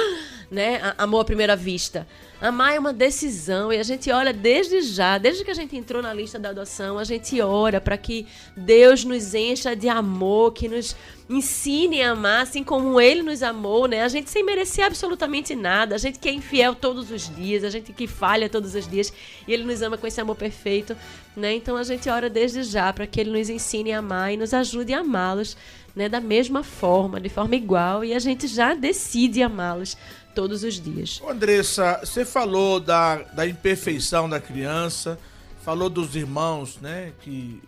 né, 0.51 0.95
amor 0.99 1.21
à 1.21 1.25
primeira 1.25 1.57
vista. 1.57 2.07
Amar 2.41 2.75
é 2.75 2.79
uma 2.79 2.93
decisão 2.93 3.73
e 3.73 3.79
a 3.79 3.83
gente 3.83 4.11
olha 4.11 4.33
desde 4.33 4.83
já, 4.83 5.17
desde 5.17 5.45
que 5.45 5.51
a 5.51 5.55
gente 5.55 5.77
entrou 5.77 6.03
na 6.03 6.13
lista 6.13 6.39
da 6.39 6.51
adoção, 6.51 6.99
a 6.99 7.05
gente 7.05 7.41
ora 7.41 7.81
para 7.81 7.97
que 7.97 8.27
Deus 8.55 9.03
nos 9.03 9.35
encha 9.35 9.75
de 9.75 9.89
amor, 9.89 10.53
que 10.53 10.69
nos 10.69 10.95
ensine 11.31 12.03
a 12.03 12.11
amar 12.11 12.43
assim 12.43 12.63
como 12.63 13.01
ele 13.01 13.23
nos 13.23 13.43
amou, 13.43 13.87
né? 13.87 14.03
A 14.03 14.09
gente 14.09 14.29
sem 14.29 14.45
merecer 14.45 14.85
absolutamente 14.85 15.55
nada, 15.55 15.95
a 15.95 15.99
gente 15.99 16.19
que 16.19 16.29
é 16.29 16.33
infiel 16.33 16.75
todos 16.75 17.11
os 17.11 17.35
dias, 17.35 17.65
a 17.65 17.71
gente 17.71 17.93
que 17.95 18.07
falha 18.07 18.49
todos 18.49 18.75
os 18.75 18.87
dias 18.87 19.11
e 19.49 19.53
ele 19.53 19.65
nos 19.65 19.81
ama 19.81 19.97
com 19.97 20.07
esse 20.07 20.21
amor 20.21 20.37
perfeito, 20.37 20.95
né? 21.35 21.55
Então 21.55 21.77
a 21.77 21.83
gente 21.83 22.11
ora 22.11 22.29
desde 22.29 22.63
já 22.63 22.93
para 22.93 23.07
que 23.07 23.21
ele 23.21 23.31
nos 23.31 23.49
ensine 23.49 23.93
a 23.93 24.01
amar 24.01 24.35
e 24.35 24.37
nos 24.37 24.53
ajude 24.53 24.93
a 24.93 25.01
amá-los, 25.01 25.57
né, 25.95 26.09
da 26.09 26.21
mesma 26.21 26.63
forma, 26.63 27.21
de 27.21 27.29
forma 27.29 27.55
igual 27.55 28.05
e 28.05 28.13
a 28.13 28.19
gente 28.19 28.47
já 28.47 28.75
decide 28.75 29.43
amá-los 29.43 29.97
todos 30.35 30.65
os 30.65 30.81
dias. 30.81 31.23
Andressa, 31.27 32.01
você 32.03 32.25
falou 32.25 32.81
da, 32.81 33.23
da 33.23 33.47
imperfeição 33.47 34.29
da 34.29 34.41
criança, 34.41 35.19
falou 35.63 35.89
dos 35.89 36.17
irmãos, 36.17 36.79
né, 36.81 37.13
que 37.21 37.63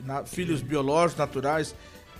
na, 0.00 0.24
filhos 0.24 0.60
biológicos, 0.60 1.18
naturais, 1.18 1.74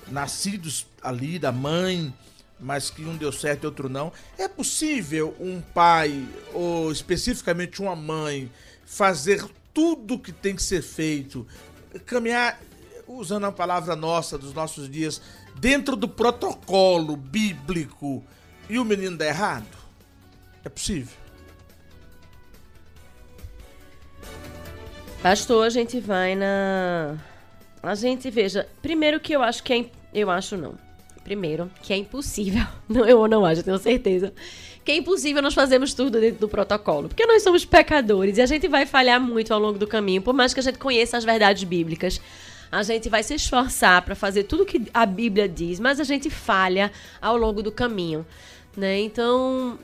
nascidos 0.09 0.87
ali 1.03 1.39
da 1.39 1.53
mãe, 1.53 2.13
mas 2.59 2.89
que 2.89 3.05
um 3.05 3.17
deu 3.17 3.33
certo 3.33 3.65
e 3.65 3.67
outro 3.67 3.89
não. 3.89 4.13
É 4.39 4.49
possível 4.49 5.37
um 5.39 5.61
pai, 5.61 6.27
ou 6.53 6.91
especificamente 6.91 7.83
uma 7.83 7.95
mãe, 7.95 8.51
fazer 8.87 9.45
tudo 9.73 10.19
que 10.19 10.33
tem 10.33 10.55
que 10.55 10.63
ser 10.63 10.83
feito, 10.83 11.47
caminhar, 12.07 12.61
usando 13.07 13.45
a 13.45 13.53
palavra 13.53 13.95
nossa 13.95 14.37
dos 14.39 14.53
nossos 14.53 14.89
dias, 14.89 15.21
dentro 15.57 15.97
do 15.97 16.09
protocolo 16.09 17.17
bíblico 17.17 18.25
e 18.69 18.79
o 18.79 18.85
menino 18.85 19.17
dá 19.17 19.27
errado? 19.27 19.77
É 20.65 20.69
possível. 20.69 21.25
Pastor, 25.23 25.67
a 25.67 25.71
gente 25.71 26.01
vai 26.01 26.35
na. 26.35 27.17
A 27.83 27.95
gente 27.95 28.31
veja. 28.31 28.69
Primeiro 28.83 29.19
que 29.19 29.33
eu 29.33 29.43
acho 29.43 29.63
que 29.63 29.73
é. 29.73 29.87
Eu 30.13 30.31
acho 30.31 30.57
não. 30.57 30.75
Primeiro, 31.25 31.71
que 31.83 31.95
é 31.95 31.97
impossível. 31.97 32.63
Não, 32.87 33.07
eu 33.07 33.27
não 33.27 33.47
acho, 33.47 33.63
tenho 33.63 33.79
certeza. 33.79 34.35
Que 34.85 34.93
é 34.93 34.97
impossível 34.97 35.41
nós 35.41 35.55
fazermos 35.55 35.95
tudo 35.95 36.21
dentro 36.21 36.41
do 36.41 36.49
protocolo. 36.49 37.09
Porque 37.09 37.25
nós 37.25 37.43
somos 37.43 37.65
pecadores 37.65 38.37
e 38.37 38.43
a 38.43 38.47
gente 38.47 38.69
vai 38.69 38.85
falhar 38.85 39.19
muito 39.19 39.55
ao 39.55 39.59
longo 39.59 39.79
do 39.79 39.87
caminho, 39.87 40.21
por 40.21 40.35
mais 40.35 40.53
que 40.53 40.61
a 40.61 40.63
gente 40.63 40.77
conheça 40.77 41.17
as 41.17 41.25
verdades 41.25 41.65
bíblicas. 41.65 42.21
A 42.75 42.83
gente 42.83 43.09
vai 43.09 43.23
se 43.23 43.35
esforçar 43.35 44.03
para 44.03 44.15
fazer 44.15 44.45
tudo 44.45 44.65
que 44.65 44.83
a 44.93 45.07
Bíblia 45.07 45.49
diz, 45.49 45.79
mas 45.79 46.01
a 46.01 46.05
gente 46.05 46.29
falha 46.29 46.91
ao 47.21 47.37
longo 47.37 47.63
do 47.63 47.71
caminho. 47.71 48.27
Né? 48.77 49.01
Então, 49.01 49.79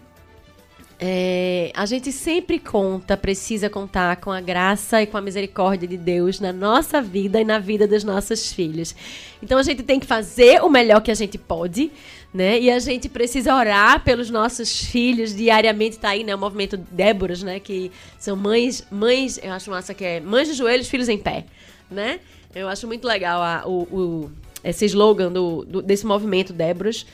é, 1.03 1.73
a 1.75 1.87
gente 1.87 2.13
sempre 2.13 2.59
conta, 2.59 3.17
precisa 3.17 3.71
contar 3.71 4.17
com 4.17 4.31
a 4.31 4.39
graça 4.39 5.01
e 5.01 5.07
com 5.07 5.17
a 5.17 5.21
misericórdia 5.23 5.89
de 5.89 5.97
Deus 5.97 6.41
na 6.41 6.53
nossa 6.53 7.01
vida 7.01 7.41
e 7.41 7.45
na 7.45 7.59
vida 7.59 7.87
dos 7.87 8.05
nossos 8.05 8.53
filhos. 8.53 8.95
Então 9.43 9.57
a 9.57 9.63
gente 9.63 9.83
tem 9.83 9.99
que 9.99 10.07
fazer 10.07 10.61
o 10.63 10.69
melhor 10.69 11.01
que 11.01 11.11
a 11.11 11.15
gente 11.15 11.39
pode, 11.39 11.91
né? 12.35 12.61
E 12.61 12.71
a 12.71 12.79
gente 12.79 13.09
precisa 13.09 13.55
orar 13.57 14.05
pelos 14.05 14.29
nossos 14.29 14.85
filhos 14.85 15.35
diariamente. 15.35 15.99
Tá 15.99 16.11
aí, 16.11 16.23
né? 16.23 16.35
O 16.35 16.39
movimento 16.39 16.77
Déboras, 16.77 17.43
né? 17.43 17.59
Que 17.59 17.91
são 18.19 18.37
mães, 18.37 18.87
mães, 18.91 19.41
eu 19.43 19.53
acho 19.53 19.71
massa 19.71 19.95
que 19.95 20.05
é 20.05 20.21
mães 20.21 20.49
de 20.49 20.55
joelhos, 20.55 20.87
filhos 20.87 21.09
em 21.09 21.17
pé, 21.17 21.47
né? 21.91 22.21
Eu 22.55 22.69
acho 22.69 22.87
muito 22.87 23.07
legal 23.07 23.43
a, 23.43 23.63
o, 23.67 23.83
o 23.83 24.31
esse 24.63 24.85
slogan 24.85 25.33
do, 25.33 25.65
do, 25.65 25.83
desse 25.83 26.07
movimento 26.07 26.53
Déboras. 26.53 27.07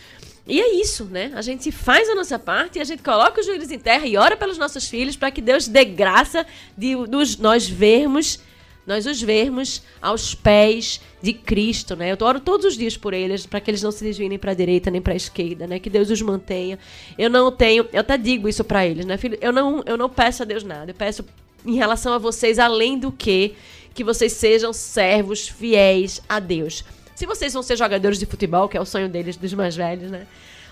E 0.48 0.60
é 0.60 0.74
isso, 0.74 1.04
né? 1.06 1.32
A 1.34 1.42
gente 1.42 1.72
faz 1.72 2.08
a 2.08 2.14
nossa 2.14 2.38
parte 2.38 2.78
e 2.78 2.80
a 2.80 2.84
gente 2.84 3.02
coloca 3.02 3.40
os 3.40 3.46
joelhos 3.46 3.70
em 3.70 3.78
terra 3.78 4.06
e 4.06 4.16
ora 4.16 4.36
pelos 4.36 4.56
nossos 4.56 4.88
filhos 4.88 5.16
para 5.16 5.30
que 5.30 5.40
Deus 5.40 5.66
dê 5.66 5.84
graça 5.84 6.46
de 6.78 6.94
nos, 6.94 7.36
nós 7.36 7.68
vermos, 7.68 8.38
nós 8.86 9.06
os 9.06 9.20
vermos 9.20 9.82
aos 10.00 10.36
pés 10.36 11.00
de 11.20 11.32
Cristo, 11.32 11.96
né? 11.96 12.12
Eu 12.12 12.16
oro 12.24 12.38
todos 12.38 12.64
os 12.64 12.76
dias 12.76 12.96
por 12.96 13.12
eles 13.12 13.44
para 13.44 13.60
que 13.60 13.68
eles 13.72 13.82
não 13.82 13.90
se 13.90 14.04
desviem 14.04 14.38
para 14.38 14.52
a 14.52 14.54
direita 14.54 14.88
nem 14.88 15.02
para 15.02 15.14
a 15.14 15.16
esquerda, 15.16 15.66
né? 15.66 15.80
Que 15.80 15.90
Deus 15.90 16.10
os 16.10 16.22
mantenha. 16.22 16.78
Eu 17.18 17.28
não 17.28 17.50
tenho, 17.50 17.88
eu 17.92 18.00
até 18.00 18.16
digo 18.16 18.48
isso 18.48 18.62
para 18.62 18.86
eles, 18.86 19.04
né, 19.04 19.16
filho? 19.16 19.36
Eu 19.40 19.52
não, 19.52 19.82
eu 19.84 19.96
não 19.96 20.08
peço 20.08 20.44
a 20.44 20.46
Deus 20.46 20.62
nada. 20.62 20.92
Eu 20.92 20.94
peço 20.94 21.24
em 21.64 21.74
relação 21.74 22.12
a 22.12 22.18
vocês 22.18 22.60
além 22.60 22.96
do 22.96 23.10
que 23.10 23.56
que 23.96 24.04
vocês 24.04 24.34
sejam 24.34 24.74
servos 24.74 25.48
fiéis 25.48 26.20
a 26.28 26.38
Deus. 26.38 26.84
Se 27.14 27.24
vocês 27.24 27.54
vão 27.54 27.62
ser 27.62 27.76
jogadores 27.76 28.18
de 28.18 28.26
futebol, 28.26 28.68
que 28.68 28.76
é 28.76 28.80
o 28.80 28.84
sonho 28.84 29.08
deles, 29.08 29.38
dos 29.38 29.54
mais 29.54 29.74
velhos, 29.74 30.10
né? 30.10 30.26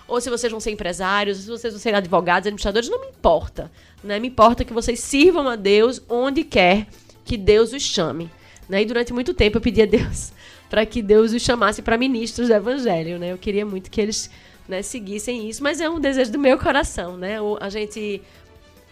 Ou 0.07 0.21
se 0.21 0.29
vocês 0.29 0.51
vão 0.51 0.61
ser 0.61 0.71
empresários, 0.71 1.39
se 1.39 1.47
vocês 1.49 1.73
vão 1.73 1.81
ser 1.81 1.95
advogados, 1.95 2.47
administradores, 2.47 2.91
não 2.91 3.01
me 3.01 3.09
importa. 3.09 3.73
Né? 4.03 4.19
Me 4.21 4.29
importa 4.29 4.63
que 4.63 4.75
vocês 4.75 5.01
sirvam 5.01 5.49
a 5.49 5.57
Deus 5.57 6.03
onde 6.07 6.45
quer 6.45 6.87
que 7.25 7.39
Deus 7.39 7.73
os 7.73 7.83
chame. 7.83 8.31
Né? 8.69 8.83
E 8.83 8.85
durante 8.85 9.15
muito 9.15 9.33
tempo 9.33 9.57
eu 9.57 9.63
pedi 9.63 9.81
a 9.81 9.87
Deus 9.87 10.31
para 10.69 10.85
que 10.85 11.01
Deus 11.01 11.33
os 11.33 11.41
chamasse 11.41 11.81
para 11.81 11.97
ministros 11.97 12.49
do 12.49 12.55
Evangelho. 12.55 13.19
Né? 13.19 13.33
Eu 13.33 13.39
queria 13.39 13.65
muito 13.65 13.91
que 13.91 13.99
eles 13.99 14.31
né, 14.69 14.83
seguissem 14.83 15.49
isso, 15.49 15.63
mas 15.63 15.81
é 15.81 15.89
um 15.89 15.99
desejo 15.99 16.31
do 16.31 16.39
meu 16.39 16.59
coração. 16.59 17.17
Né? 17.17 17.37
A 17.59 17.71
gente 17.71 18.21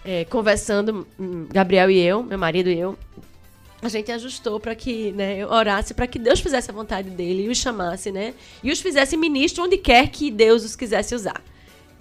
é, 0.03 0.25
conversando, 0.25 1.07
hum, 1.21 1.47
Gabriel 1.53 1.91
e 1.91 2.01
eu, 2.01 2.23
meu 2.23 2.39
marido 2.39 2.71
e 2.71 2.79
eu, 2.79 2.97
a 3.83 3.89
gente 3.89 4.13
ajustou 4.13 4.61
para 4.61 4.77
que, 4.77 5.11
né, 5.13 5.45
orasse 5.45 5.93
para 5.93 6.07
que 6.07 6.17
Deus 6.17 6.39
fizesse 6.39 6.71
a 6.71 6.75
vontade 6.75 7.11
dele 7.11 7.47
e 7.47 7.49
os 7.49 7.59
chamasse, 7.59 8.13
né? 8.13 8.33
E 8.63 8.71
os 8.71 8.81
fizesse 8.81 9.17
ministro 9.17 9.65
onde 9.65 9.77
quer 9.77 10.09
que 10.09 10.31
Deus 10.31 10.65
os 10.65 10.77
quisesse 10.77 11.17
usar. 11.17 11.43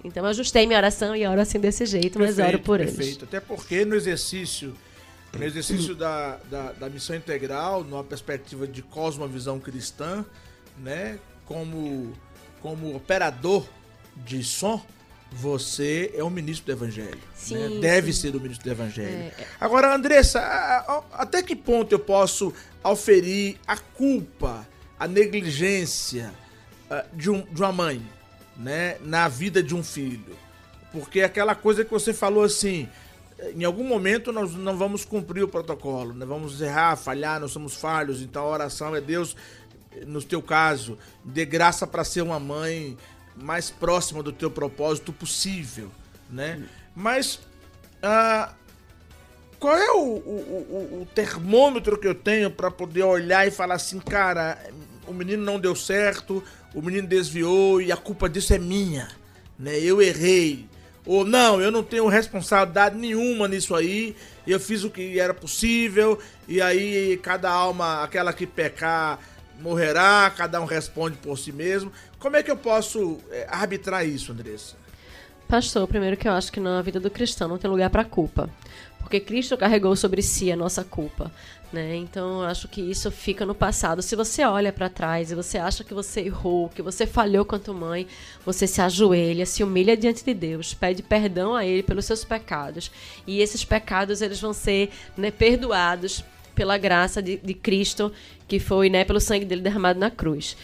Então 0.04 0.22
eu 0.22 0.30
ajustei 0.30 0.64
minha 0.64 0.78
oração 0.78 1.14
e 1.14 1.26
oro 1.26 1.40
assim 1.40 1.58
desse 1.58 1.84
jeito, 1.84 2.20
mas 2.20 2.36
perfeito, 2.36 2.48
oro 2.48 2.58
por 2.60 2.78
perfeito. 2.78 3.00
eles. 3.00 3.16
Perfeito. 3.16 3.36
Até 3.36 3.40
porque 3.40 3.84
no 3.84 3.96
exercício, 3.96 4.76
no 5.36 5.42
exercício 5.42 5.96
da, 5.96 6.38
da, 6.48 6.72
da, 6.72 6.88
missão 6.88 7.16
integral, 7.16 7.82
numa 7.82 8.04
perspectiva 8.04 8.66
de 8.66 8.80
cosmovisão 8.82 9.58
cristã, 9.58 10.24
né? 10.78 11.18
Como, 11.44 12.12
como 12.60 12.94
operador 12.94 13.66
de 14.16 14.44
som, 14.44 14.80
você 15.32 16.12
é 16.14 16.22
um 16.22 16.30
ministro 16.30 16.66
do 16.66 16.72
evangelho. 16.72 17.18
Sim, 17.34 17.56
né? 17.56 17.80
Deve 17.80 18.12
sim. 18.12 18.20
ser 18.20 18.36
o 18.36 18.40
ministro 18.40 18.64
do 18.64 18.70
evangelho. 18.70 19.08
É, 19.08 19.32
é. 19.38 19.46
Agora, 19.58 19.94
Andressa, 19.94 20.40
até 21.12 21.42
que 21.42 21.56
ponto 21.56 21.92
eu 21.92 21.98
posso 21.98 22.52
auferir 22.82 23.56
a 23.66 23.76
culpa, 23.76 24.66
a 24.98 25.08
negligência 25.08 26.32
ah, 26.90 27.04
de, 27.12 27.30
um, 27.30 27.42
de 27.42 27.62
uma 27.62 27.72
mãe 27.72 28.02
né, 28.56 28.98
na 29.00 29.28
vida 29.28 29.62
de 29.62 29.74
um 29.74 29.82
filho? 29.82 30.36
Porque 30.92 31.22
aquela 31.22 31.54
coisa 31.54 31.84
que 31.84 31.90
você 31.90 32.12
falou 32.12 32.44
assim, 32.44 32.86
em 33.54 33.64
algum 33.64 33.84
momento 33.84 34.30
nós 34.30 34.54
não 34.54 34.76
vamos 34.76 35.04
cumprir 35.04 35.42
o 35.42 35.48
protocolo, 35.48 36.12
né? 36.12 36.26
vamos 36.26 36.60
errar, 36.60 36.96
falhar, 36.96 37.40
nós 37.40 37.50
somos 37.50 37.74
falhos, 37.74 38.20
então 38.20 38.42
a 38.42 38.48
oração 38.48 38.94
é 38.94 39.00
Deus, 39.00 39.34
no 40.06 40.22
teu 40.22 40.42
caso, 40.42 40.98
dê 41.24 41.44
graça 41.44 41.86
para 41.86 42.04
ser 42.04 42.22
uma 42.22 42.38
mãe 42.38 42.96
mais 43.36 43.70
próxima 43.70 44.22
do 44.22 44.32
teu 44.32 44.50
propósito 44.50 45.12
possível, 45.12 45.90
né? 46.30 46.62
Mas 46.94 47.40
ah, 48.02 48.52
qual 49.58 49.76
é 49.76 49.92
o, 49.92 50.00
o, 50.00 50.98
o, 51.02 51.08
termômetro 51.14 51.96
que 51.98 52.08
eu 52.08 52.14
tenho 52.14 52.50
para 52.50 52.70
poder 52.70 53.04
olhar 53.04 53.46
e 53.46 53.50
falar 53.50 53.76
assim, 53.76 54.00
cara, 54.00 54.58
o 55.06 55.12
menino 55.12 55.44
não 55.44 55.58
deu 55.58 55.76
certo, 55.76 56.42
o 56.74 56.82
menino 56.82 57.06
desviou 57.06 57.80
e 57.80 57.92
a 57.92 57.96
culpa 57.96 58.28
disso 58.28 58.52
é 58.52 58.58
minha, 58.58 59.08
né? 59.58 59.78
Eu 59.78 60.02
errei. 60.02 60.66
Ou 61.06 61.24
não, 61.24 61.60
eu 61.60 61.70
não 61.70 61.82
tenho 61.82 62.06
responsabilidade 62.06 62.96
nenhuma 62.96 63.48
nisso 63.48 63.74
aí, 63.74 64.16
eu 64.46 64.60
fiz 64.60 64.84
o 64.84 64.90
que 64.90 65.18
era 65.18 65.34
possível, 65.34 66.18
e 66.46 66.60
aí 66.60 67.16
cada 67.22 67.50
alma, 67.50 68.04
aquela 68.04 68.32
que 68.32 68.46
pecar, 68.46 69.18
morrerá, 69.62 70.32
cada 70.36 70.60
um 70.60 70.64
responde 70.64 71.16
por 71.18 71.38
si 71.38 71.52
mesmo. 71.52 71.92
Como 72.18 72.36
é 72.36 72.42
que 72.42 72.50
eu 72.50 72.56
posso 72.56 73.18
é, 73.30 73.46
arbitrar 73.48 74.06
isso, 74.06 74.32
Andressa? 74.32 74.76
Pastor, 75.48 75.86
primeiro 75.86 76.16
que 76.16 76.26
eu 76.26 76.32
acho 76.32 76.50
que 76.50 76.60
na 76.60 76.80
vida 76.82 76.98
do 76.98 77.10
cristão 77.10 77.48
não 77.48 77.58
tem 77.58 77.70
lugar 77.70 77.90
para 77.90 78.04
culpa. 78.04 78.48
Porque 78.98 79.20
Cristo 79.20 79.56
carregou 79.56 79.94
sobre 79.94 80.22
si 80.22 80.50
a 80.50 80.56
nossa 80.56 80.82
culpa. 80.82 81.30
Né? 81.72 81.96
Então, 81.96 82.42
eu 82.42 82.46
acho 82.46 82.68
que 82.68 82.80
isso 82.80 83.10
fica 83.10 83.46
no 83.46 83.54
passado. 83.54 84.02
Se 84.02 84.14
você 84.14 84.44
olha 84.44 84.72
para 84.72 84.88
trás 84.88 85.30
e 85.30 85.34
você 85.34 85.58
acha 85.58 85.82
que 85.82 85.94
você 85.94 86.20
errou, 86.20 86.68
que 86.68 86.82
você 86.82 87.06
falhou 87.06 87.44
quanto 87.44 87.72
mãe, 87.72 88.06
você 88.44 88.66
se 88.66 88.80
ajoelha, 88.80 89.46
se 89.46 89.62
humilha 89.62 89.96
diante 89.96 90.24
de 90.24 90.34
Deus, 90.34 90.74
pede 90.74 91.02
perdão 91.02 91.54
a 91.54 91.64
Ele 91.64 91.82
pelos 91.82 92.04
seus 92.04 92.24
pecados. 92.24 92.90
E 93.26 93.40
esses 93.40 93.64
pecados 93.64 94.20
eles 94.20 94.40
vão 94.40 94.52
ser 94.52 94.90
né, 95.16 95.30
perdoados 95.30 96.22
pela 96.54 96.78
graça 96.78 97.22
de, 97.22 97.36
de 97.36 97.54
Cristo, 97.54 98.12
que 98.46 98.58
foi 98.58 98.88
né, 98.88 99.04
pelo 99.04 99.20
sangue 99.20 99.44
dele 99.44 99.62
derramado 99.62 99.98
na 99.98 100.10
cruz. 100.10 100.56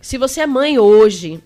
Se 0.00 0.18
você 0.18 0.42
é 0.42 0.46
mãe 0.46 0.78
hoje 0.78 1.42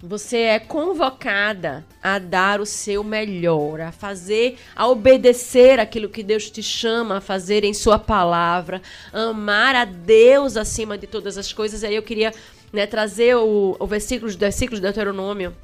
você 0.00 0.38
é 0.38 0.58
convocada 0.58 1.84
a 2.02 2.18
dar 2.18 2.60
o 2.60 2.66
seu 2.66 3.02
melhor, 3.02 3.80
a 3.80 3.92
fazer, 3.92 4.58
a 4.74 4.86
obedecer 4.86 5.80
aquilo 5.80 6.08
que 6.08 6.22
Deus 6.22 6.50
te 6.50 6.62
chama 6.62 7.18
a 7.18 7.20
fazer 7.20 7.64
em 7.64 7.74
Sua 7.74 7.98
palavra, 7.98 8.80
amar 9.12 9.74
a 9.74 9.84
Deus 9.84 10.56
acima 10.56 10.96
de 10.96 11.06
todas 11.06 11.36
as 11.36 11.52
coisas. 11.52 11.82
E 11.82 11.86
aí 11.86 11.96
eu 11.96 12.02
queria 12.02 12.32
né, 12.72 12.86
trazer 12.86 13.36
o, 13.36 13.76
o 13.78 13.86
versículo, 13.86 14.28
os 14.28 14.36
versículos 14.36 14.80
do 14.80 14.84
Deuteronômio 14.84 15.54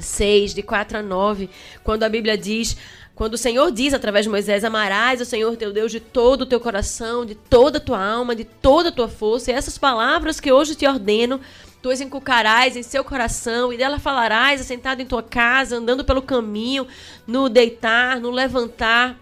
6, 0.00 0.54
de 0.54 0.62
4 0.62 0.98
a 0.98 1.02
9, 1.02 1.48
quando 1.82 2.02
a 2.02 2.08
Bíblia 2.08 2.36
diz. 2.36 2.76
Quando 3.14 3.34
o 3.34 3.38
Senhor 3.38 3.70
diz 3.70 3.94
através 3.94 4.24
de 4.24 4.30
Moisés: 4.30 4.64
Amarás 4.64 5.20
o 5.20 5.24
Senhor 5.24 5.56
teu 5.56 5.72
Deus 5.72 5.92
de 5.92 6.00
todo 6.00 6.42
o 6.42 6.46
teu 6.46 6.58
coração, 6.58 7.24
de 7.24 7.36
toda 7.36 7.78
a 7.78 7.80
tua 7.80 8.04
alma, 8.04 8.34
de 8.34 8.44
toda 8.44 8.88
a 8.88 8.92
tua 8.92 9.08
força, 9.08 9.52
e 9.52 9.54
essas 9.54 9.78
palavras 9.78 10.40
que 10.40 10.50
hoje 10.50 10.74
te 10.74 10.86
ordeno 10.86 11.40
tu 11.84 11.90
as 11.90 12.00
encucarás 12.00 12.76
em 12.76 12.82
seu 12.82 13.04
coração, 13.04 13.70
e 13.70 13.76
dela 13.76 13.98
falarás 13.98 14.58
assentado 14.58 15.02
em 15.02 15.06
tua 15.06 15.22
casa, 15.22 15.76
andando 15.76 16.02
pelo 16.02 16.22
caminho, 16.22 16.88
no 17.26 17.50
deitar, 17.50 18.18
no 18.18 18.30
levantar, 18.30 19.14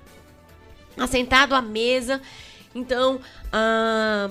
assentado 0.97 1.57
à 1.57 1.61
mesa. 1.61 2.23
Então, 2.73 3.21
ah, 3.53 4.31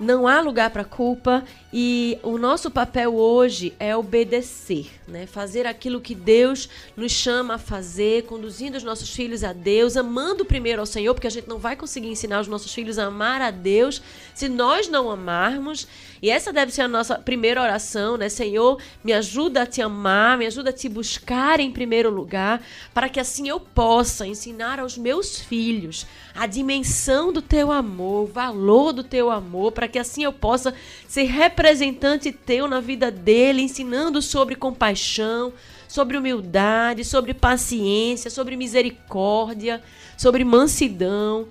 não 0.00 0.26
há 0.26 0.40
lugar 0.40 0.70
para 0.70 0.84
culpa 0.84 1.44
e 1.70 2.18
o 2.22 2.38
nosso 2.38 2.70
papel 2.70 3.14
hoje 3.14 3.74
é 3.78 3.94
obedecer, 3.94 4.86
né? 5.06 5.26
Fazer 5.26 5.66
aquilo 5.66 6.00
que 6.00 6.14
Deus 6.14 6.66
nos 6.96 7.12
chama 7.12 7.54
a 7.54 7.58
fazer, 7.58 8.24
conduzindo 8.24 8.76
os 8.76 8.82
nossos 8.82 9.14
filhos 9.14 9.44
a 9.44 9.52
Deus, 9.52 9.94
amando 9.94 10.46
primeiro 10.46 10.80
ao 10.80 10.86
Senhor, 10.86 11.12
porque 11.12 11.26
a 11.26 11.30
gente 11.30 11.46
não 11.46 11.58
vai 11.58 11.76
conseguir 11.76 12.08
ensinar 12.08 12.40
os 12.40 12.48
nossos 12.48 12.72
filhos 12.72 12.98
a 12.98 13.04
amar 13.04 13.42
a 13.42 13.50
Deus 13.50 14.00
se 14.34 14.48
nós 14.48 14.88
não 14.88 15.10
amarmos. 15.10 15.86
E 16.22 16.30
essa 16.30 16.52
deve 16.52 16.72
ser 16.72 16.82
a 16.82 16.88
nossa 16.88 17.18
primeira 17.18 17.62
oração, 17.62 18.16
né? 18.16 18.30
Senhor, 18.30 18.80
me 19.04 19.12
ajuda 19.12 19.62
a 19.62 19.66
te 19.66 19.82
amar, 19.82 20.38
me 20.38 20.46
ajuda 20.46 20.70
a 20.70 20.72
te 20.72 20.88
buscar 20.88 21.60
em 21.60 21.70
primeiro 21.70 22.08
lugar, 22.08 22.62
para 22.94 23.10
que 23.10 23.20
assim 23.20 23.46
eu 23.46 23.60
possa 23.60 24.26
ensinar 24.26 24.80
aos 24.80 24.96
meus 24.96 25.38
filhos 25.38 26.06
a 26.34 26.46
dimensão 26.46 27.32
do 27.32 27.42
teu 27.42 27.70
amor, 27.70 28.24
o 28.24 28.32
valor 28.32 28.92
do 28.92 29.04
teu 29.04 29.30
amor, 29.30 29.72
para 29.72 29.86
que 29.86 29.98
assim 29.98 30.24
eu 30.24 30.32
possa 30.32 30.72
ser 31.06 31.24
representante 31.58 32.30
teu 32.30 32.68
na 32.68 32.78
vida 32.78 33.10
dele, 33.10 33.62
ensinando 33.62 34.22
sobre 34.22 34.54
compaixão, 34.54 35.52
sobre 35.88 36.16
humildade, 36.16 37.04
sobre 37.04 37.34
paciência, 37.34 38.30
sobre 38.30 38.56
misericórdia, 38.56 39.82
sobre 40.16 40.44
mansidão, 40.44 41.48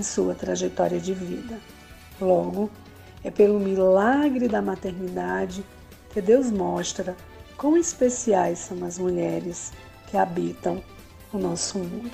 em 0.00 0.02
sua 0.02 0.34
trajetória 0.34 0.98
de 0.98 1.12
vida. 1.12 1.58
Logo, 2.18 2.70
é 3.22 3.30
pelo 3.30 3.60
milagre 3.60 4.48
da 4.48 4.62
maternidade 4.62 5.62
que 6.12 6.22
Deus 6.22 6.50
mostra 6.50 7.14
quão 7.56 7.76
especiais 7.76 8.58
são 8.60 8.82
as 8.84 8.98
mulheres 8.98 9.72
que 10.10 10.16
habitam 10.16 10.82
o 11.32 11.38
nosso 11.38 11.78
mundo. 11.78 12.10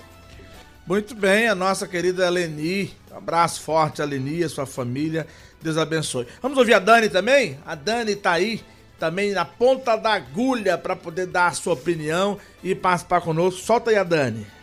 Muito 0.85 1.15
bem, 1.15 1.49
a 1.49 1.55
nossa 1.55 1.87
querida 1.87 2.29
Leni. 2.29 2.93
Um 3.13 3.17
abraço 3.17 3.61
forte 3.63 4.03
a 4.03 4.05
Leni 4.05 4.39
e 4.39 4.45
a 4.45 4.49
sua 4.49 4.67
família. 4.67 5.27
Deus 5.63 5.79
abençoe. 5.79 6.27
Vamos 6.43 6.59
ouvir 6.59 6.75
a 6.75 6.79
Dani 6.79 7.09
também? 7.09 7.59
A 7.65 7.75
Dani 7.75 8.13
está 8.13 8.33
aí 8.33 8.63
também 8.99 9.33
na 9.33 9.45
ponta 9.45 9.97
da 9.97 10.13
agulha 10.15 10.77
para 10.77 10.97
poder 10.97 11.27
dar 11.27 11.49
a 11.49 11.53
sua 11.53 11.75
opinião 11.75 12.39
e 12.63 12.75
participar 12.75 13.21
conosco. 13.21 13.61
Solta 13.61 13.91
aí 13.91 13.97
a 13.97 14.05
Dani. 14.05 14.56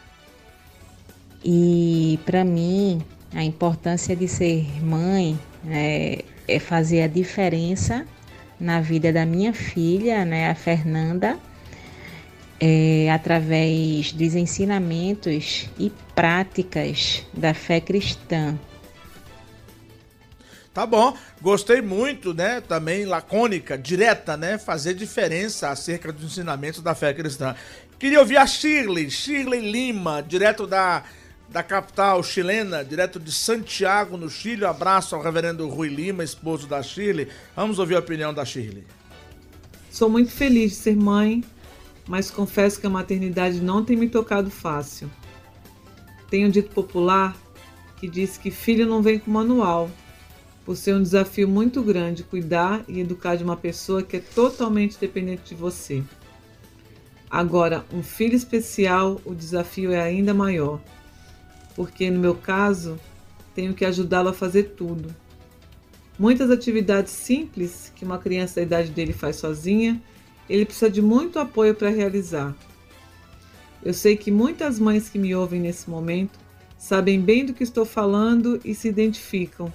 E 1.43 2.19
para 2.25 2.43
mim, 2.43 3.01
a 3.33 3.43
importância 3.43 4.15
de 4.15 4.27
ser 4.27 4.65
mãe 4.83 5.37
é, 5.67 6.23
é, 6.47 6.59
fazer 6.59 7.01
a 7.01 7.07
diferença 7.07 8.05
na 8.59 8.79
vida 8.79 9.11
da 9.11 9.25
minha 9.25 9.53
filha, 9.53 10.23
né, 10.23 10.49
a 10.49 10.55
Fernanda, 10.55 11.37
é, 12.59 13.11
através 13.11 14.13
dos 14.13 14.35
ensinamentos 14.35 15.69
e 15.77 15.91
práticas 16.15 17.25
da 17.33 17.53
fé 17.53 17.81
cristã. 17.81 18.57
Tá 20.73 20.87
bom, 20.87 21.15
gostei 21.39 21.81
muito, 21.81 22.33
né? 22.33 22.59
Também 22.59 23.05
lacônica, 23.05 23.77
direta, 23.77 24.35
né? 24.35 24.57
Fazer 24.57 24.95
diferença 24.95 25.69
acerca 25.69 26.11
dos 26.11 26.23
ensinamentos 26.23 26.81
da 26.81 26.95
fé 26.95 27.13
cristã. 27.13 27.55
Queria 27.99 28.19
ouvir 28.19 28.37
a 28.37 28.47
Shirley, 28.47 29.11
Shirley 29.11 29.71
Lima, 29.71 30.25
direto 30.27 30.65
da 30.65 31.03
da 31.49 31.61
capital 31.61 32.23
chilena, 32.23 32.83
direto 32.83 33.19
de 33.19 33.31
Santiago, 33.31 34.17
no 34.17 34.29
Chile. 34.29 34.65
Um 34.65 34.69
abraço 34.69 35.15
ao 35.15 35.21
reverendo 35.21 35.67
Rui 35.69 35.87
Lima, 35.87 36.23
esposo 36.23 36.67
da 36.67 36.81
Shirley. 36.81 37.27
Vamos 37.55 37.79
ouvir 37.79 37.95
a 37.95 37.99
opinião 37.99 38.33
da 38.33 38.43
Shirley. 38.43 38.83
Sou 39.91 40.09
muito 40.09 40.31
feliz 40.31 40.71
de 40.71 40.77
ser 40.77 40.95
mãe, 40.95 41.43
mas 42.07 42.31
confesso 42.31 42.79
que 42.79 42.87
a 42.87 42.89
maternidade 42.89 43.61
não 43.61 43.85
tem 43.85 43.95
me 43.95 44.09
tocado 44.09 44.49
fácil. 44.49 45.09
Tem 46.29 46.45
um 46.45 46.49
dito 46.49 46.73
popular 46.73 47.37
que 47.97 48.07
diz 48.07 48.37
que 48.37 48.49
filho 48.49 48.87
não 48.87 49.01
vem 49.01 49.19
com 49.19 49.29
manual, 49.29 49.89
por 50.65 50.75
ser 50.75 50.95
um 50.95 51.03
desafio 51.03 51.47
muito 51.47 51.83
grande 51.83 52.23
cuidar 52.23 52.83
e 52.87 52.99
educar 52.99 53.35
de 53.35 53.43
uma 53.43 53.55
pessoa 53.55 54.01
que 54.01 54.17
é 54.17 54.19
totalmente 54.19 54.97
dependente 54.99 55.49
de 55.49 55.55
você. 55.55 56.03
Agora, 57.29 57.85
um 57.93 58.01
filho 58.01 58.35
especial, 58.35 59.21
o 59.25 59.35
desafio 59.35 59.91
é 59.91 60.01
ainda 60.01 60.33
maior 60.33 60.79
porque 61.75 62.09
no 62.09 62.19
meu 62.19 62.35
caso 62.35 62.99
tenho 63.53 63.73
que 63.73 63.85
ajudá-lo 63.85 64.29
a 64.29 64.33
fazer 64.33 64.73
tudo. 64.75 65.13
Muitas 66.17 66.51
atividades 66.51 67.11
simples 67.11 67.91
que 67.95 68.05
uma 68.05 68.19
criança 68.19 68.55
da 68.55 68.61
idade 68.61 68.91
dele 68.91 69.13
faz 69.13 69.37
sozinha, 69.37 70.01
ele 70.49 70.65
precisa 70.65 70.89
de 70.89 71.01
muito 71.01 71.39
apoio 71.39 71.73
para 71.73 71.89
realizar. 71.89 72.55
Eu 73.83 73.93
sei 73.93 74.15
que 74.15 74.31
muitas 74.31 74.79
mães 74.79 75.09
que 75.09 75.19
me 75.19 75.35
ouvem 75.35 75.59
nesse 75.59 75.89
momento 75.89 76.39
sabem 76.77 77.19
bem 77.19 77.45
do 77.45 77.53
que 77.53 77.63
estou 77.63 77.85
falando 77.85 78.59
e 78.63 78.75
se 78.75 78.87
identificam. 78.87 79.73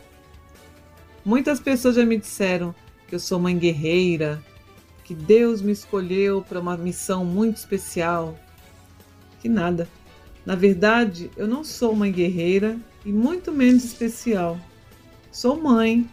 Muitas 1.24 1.60
pessoas 1.60 1.96
já 1.96 2.04
me 2.04 2.16
disseram 2.16 2.74
que 3.06 3.14
eu 3.14 3.20
sou 3.20 3.38
mãe 3.38 3.58
guerreira, 3.58 4.42
que 5.04 5.14
Deus 5.14 5.60
me 5.60 5.72
escolheu 5.72 6.42
para 6.42 6.60
uma 6.60 6.76
missão 6.76 7.24
muito 7.24 7.56
especial. 7.56 8.38
Que 9.40 9.48
nada. 9.48 9.88
Na 10.48 10.54
verdade, 10.54 11.30
eu 11.36 11.46
não 11.46 11.62
sou 11.62 11.94
mãe 11.94 12.10
guerreira 12.10 12.78
e 13.04 13.12
muito 13.12 13.52
menos 13.52 13.84
especial. 13.84 14.58
Sou 15.30 15.60
mãe, 15.60 16.08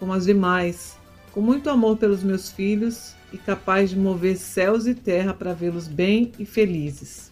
como 0.00 0.12
as 0.12 0.24
demais, 0.26 0.96
com 1.30 1.40
muito 1.40 1.70
amor 1.70 1.96
pelos 1.96 2.24
meus 2.24 2.50
filhos 2.50 3.14
e 3.32 3.38
capaz 3.38 3.90
de 3.90 3.96
mover 3.96 4.36
céus 4.36 4.88
e 4.88 4.96
terra 4.96 5.32
para 5.32 5.52
vê-los 5.52 5.86
bem 5.86 6.32
e 6.40 6.44
felizes. 6.44 7.30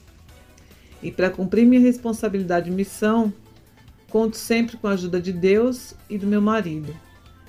E 1.02 1.10
para 1.10 1.30
cumprir 1.30 1.66
minha 1.66 1.80
responsabilidade 1.80 2.70
e 2.70 2.72
missão, 2.72 3.34
conto 4.08 4.36
sempre 4.36 4.76
com 4.76 4.86
a 4.86 4.92
ajuda 4.92 5.20
de 5.20 5.32
Deus 5.32 5.96
e 6.08 6.16
do 6.16 6.28
meu 6.28 6.40
marido, 6.40 6.94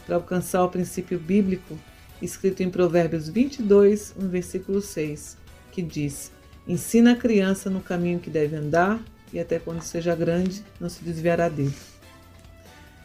para 0.07 0.15
alcançar 0.15 0.63
o 0.63 0.69
princípio 0.69 1.19
bíblico 1.19 1.77
escrito 2.19 2.63
em 2.63 2.71
Provérbios 2.71 3.29
22, 3.29 4.15
no 4.19 4.27
versículo 4.27 4.81
6, 4.81 5.37
que 5.71 5.83
diz: 5.83 6.31
Ensina 6.67 7.13
a 7.13 7.15
criança 7.15 7.69
no 7.69 7.81
caminho 7.81 8.19
que 8.19 8.29
deve 8.29 8.55
andar, 8.55 8.99
e 9.31 9.39
até 9.39 9.59
quando 9.59 9.81
seja 9.81 10.15
grande, 10.15 10.63
não 10.79 10.89
se 10.89 11.03
desviará 11.03 11.49
dele. 11.49 11.75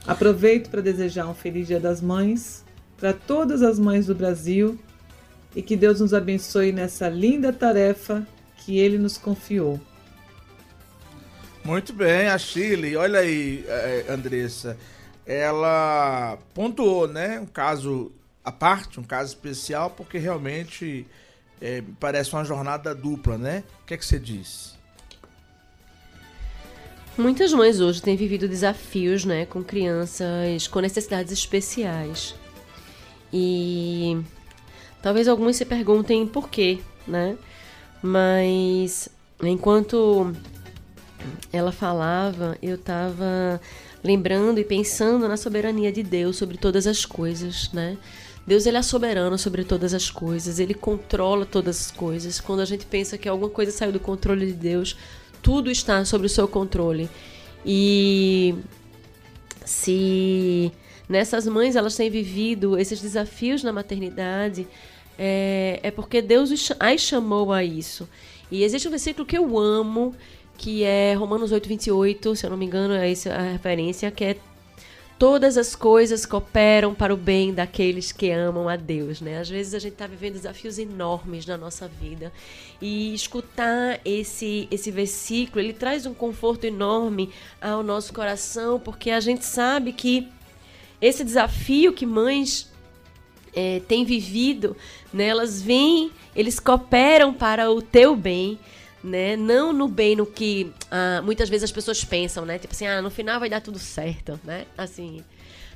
Aproveito 0.07 0.71
para 0.71 0.81
desejar 0.81 1.27
um 1.27 1.35
feliz 1.35 1.67
Dia 1.67 1.81
das 1.81 2.01
Mães 2.01 2.65
para 3.01 3.13
todas 3.13 3.63
as 3.63 3.79
mães 3.79 4.07
do 4.07 4.15
Brasil 4.15 4.79
e 5.57 5.63
que 5.63 5.75
Deus 5.75 6.01
nos 6.01 6.15
abençoe 6.15 6.71
nessa 6.71 7.09
linda 7.09 7.53
tarefa 7.53 8.27
que 8.59 8.79
Ele 8.79 8.99
nos 8.99 9.17
confiou. 9.17 9.81
Muito 11.65 11.93
bem, 11.93 12.29
a 12.29 12.39
Chile, 12.39 12.97
olha 12.97 13.21
aí, 13.21 13.65
eh, 13.67 14.07
Andressa, 14.09 14.79
ela 15.27 16.39
pontuou, 16.55 17.07
né, 17.07 17.39
um 17.41 17.47
caso 17.47 18.13
à 18.45 18.51
parte, 18.51 18.99
um 18.99 19.03
caso 19.03 19.35
especial, 19.35 19.91
porque 19.91 20.19
realmente 20.19 21.07
é, 21.61 21.83
parece 21.99 22.33
uma 22.33 22.45
jornada 22.45 22.95
dupla, 22.95 23.37
né? 23.37 23.65
O 23.83 23.87
que 23.87 23.95
é 23.95 23.97
que 23.97 24.05
você 24.05 24.19
diz? 24.19 24.79
Muitas 27.19 27.53
mães 27.53 27.81
hoje 27.81 28.01
têm 28.01 28.17
vivido 28.17 28.49
desafios, 28.49 29.25
né, 29.25 29.45
com 29.45 29.63
crianças 29.63 30.67
com 30.67 30.81
necessidades 30.81 31.33
especiais. 31.33 32.35
E 33.33 34.19
talvez 35.03 35.29
alguns 35.29 35.57
se 35.57 35.65
perguntem 35.65 36.27
por 36.27 36.49
quê, 36.49 36.79
né? 37.07 37.37
Mas 38.03 39.09
enquanto 39.43 40.33
ela 41.53 41.73
falava, 41.73 42.57
eu 42.63 42.77
estava 42.77 43.61
lembrando 44.03 44.59
e 44.59 44.65
pensando 44.65 45.29
na 45.29 45.37
soberania 45.37 45.93
de 45.93 46.03
Deus 46.03 46.37
sobre 46.37 46.57
todas 46.57 46.87
as 46.87 47.05
coisas, 47.05 47.71
né? 47.73 47.99
Deus 48.47 48.67
ele 48.67 48.77
é 48.77 48.83
soberano 48.83 49.37
sobre 49.39 49.65
todas 49.65 49.95
as 49.95 50.11
coisas, 50.11 50.59
ele 50.59 50.75
controla 50.75 51.45
todas 51.45 51.87
as 51.87 51.91
coisas. 51.91 52.41
Quando 52.41 52.61
a 52.61 52.65
gente 52.65 52.87
pensa 52.87 53.19
que 53.19 53.29
alguma 53.29 53.51
coisa 53.51 53.71
saiu 53.71 53.93
do 53.93 54.01
controle 54.01 54.47
de 54.47 54.53
Deus, 54.53 54.97
tudo 55.43 55.71
está 55.71 56.05
sob 56.05 56.27
o 56.27 56.29
seu 56.29 56.49
controle. 56.49 57.09
E 57.65 58.55
se 59.65 60.73
nessas 61.09 61.47
mães 61.47 61.77
elas 61.77 61.95
têm 61.97 62.11
vivido 62.11 62.79
esses 62.79 63.01
desafios 63.01 63.63
na 63.63 63.73
maternidade, 63.73 64.67
é, 65.19 65.81
é 65.83 65.91
porque 65.91 66.23
Deus 66.23 66.51
as 66.79 67.01
chamou 67.01 67.53
a 67.53 67.63
isso. 67.63 68.09
E 68.51 68.65
existe 68.65 68.89
um 68.89 68.91
versículo 68.91 69.27
que 69.27 69.37
eu 69.37 69.59
amo, 69.59 70.15
que 70.57 70.83
é 70.83 71.15
Romanos 71.15 71.53
8, 71.53 71.69
28, 71.69 72.37
se 72.37 72.45
eu 72.45 72.51
não 72.51 72.57
me 72.57 72.67
engano, 72.67 72.95
é 72.95 73.11
essa 73.11 73.33
a 73.33 73.53
referência, 73.53 74.11
que 74.11 74.25
é 74.25 74.37
todas 75.21 75.59
as 75.59 75.77
coisas 75.77 76.25
cooperam 76.25 76.95
para 76.95 77.13
o 77.13 77.17
bem 77.17 77.53
daqueles 77.53 78.11
que 78.11 78.31
amam 78.31 78.71
a 78.71 78.75
Deus, 78.75 79.21
né? 79.21 79.37
Às 79.39 79.51
vezes 79.51 79.75
a 79.75 79.79
gente 79.79 79.93
está 79.93 80.07
vivendo 80.07 80.33
desafios 80.33 80.79
enormes 80.79 81.45
na 81.45 81.59
nossa 81.59 81.87
vida 81.87 82.33
e 82.81 83.13
escutar 83.13 84.01
esse 84.03 84.67
esse 84.71 84.91
versículo 84.91 85.61
ele 85.61 85.75
traz 85.75 86.07
um 86.07 86.15
conforto 86.15 86.65
enorme 86.65 87.29
ao 87.61 87.83
nosso 87.83 88.15
coração 88.15 88.81
porque 88.81 89.11
a 89.11 89.21
gente 89.21 89.45
sabe 89.45 89.93
que 89.93 90.27
esse 91.03 91.23
desafio 91.23 91.93
que 91.93 92.07
mães 92.07 92.73
é, 93.55 93.83
têm 93.87 94.07
vivido, 94.07 94.75
né, 95.13 95.27
elas 95.27 95.61
vêm, 95.61 96.11
eles 96.35 96.59
cooperam 96.59 97.31
para 97.35 97.71
o 97.71 97.83
teu 97.83 98.17
bem 98.17 98.59
né? 99.03 99.37
Não 99.37 99.73
no 99.73 99.89
bem 99.89 100.17
no 100.17 100.27
que 100.27 100.73
ah, 100.91 101.21
muitas 101.23 101.49
vezes 101.49 101.65
as 101.65 101.73
pessoas 101.73 102.05
pensam, 102.05 102.45
né? 102.45 102.59
Tipo 102.59 102.75
assim, 102.75 102.87
ah, 102.87 103.01
no 103.01 103.11
final 103.11 103.41
vai 103.41 103.49
dar 103.49 103.61
tudo 103.61 103.79
certo, 103.79 104.39
né? 104.45 104.67
Assim, 104.77 105.25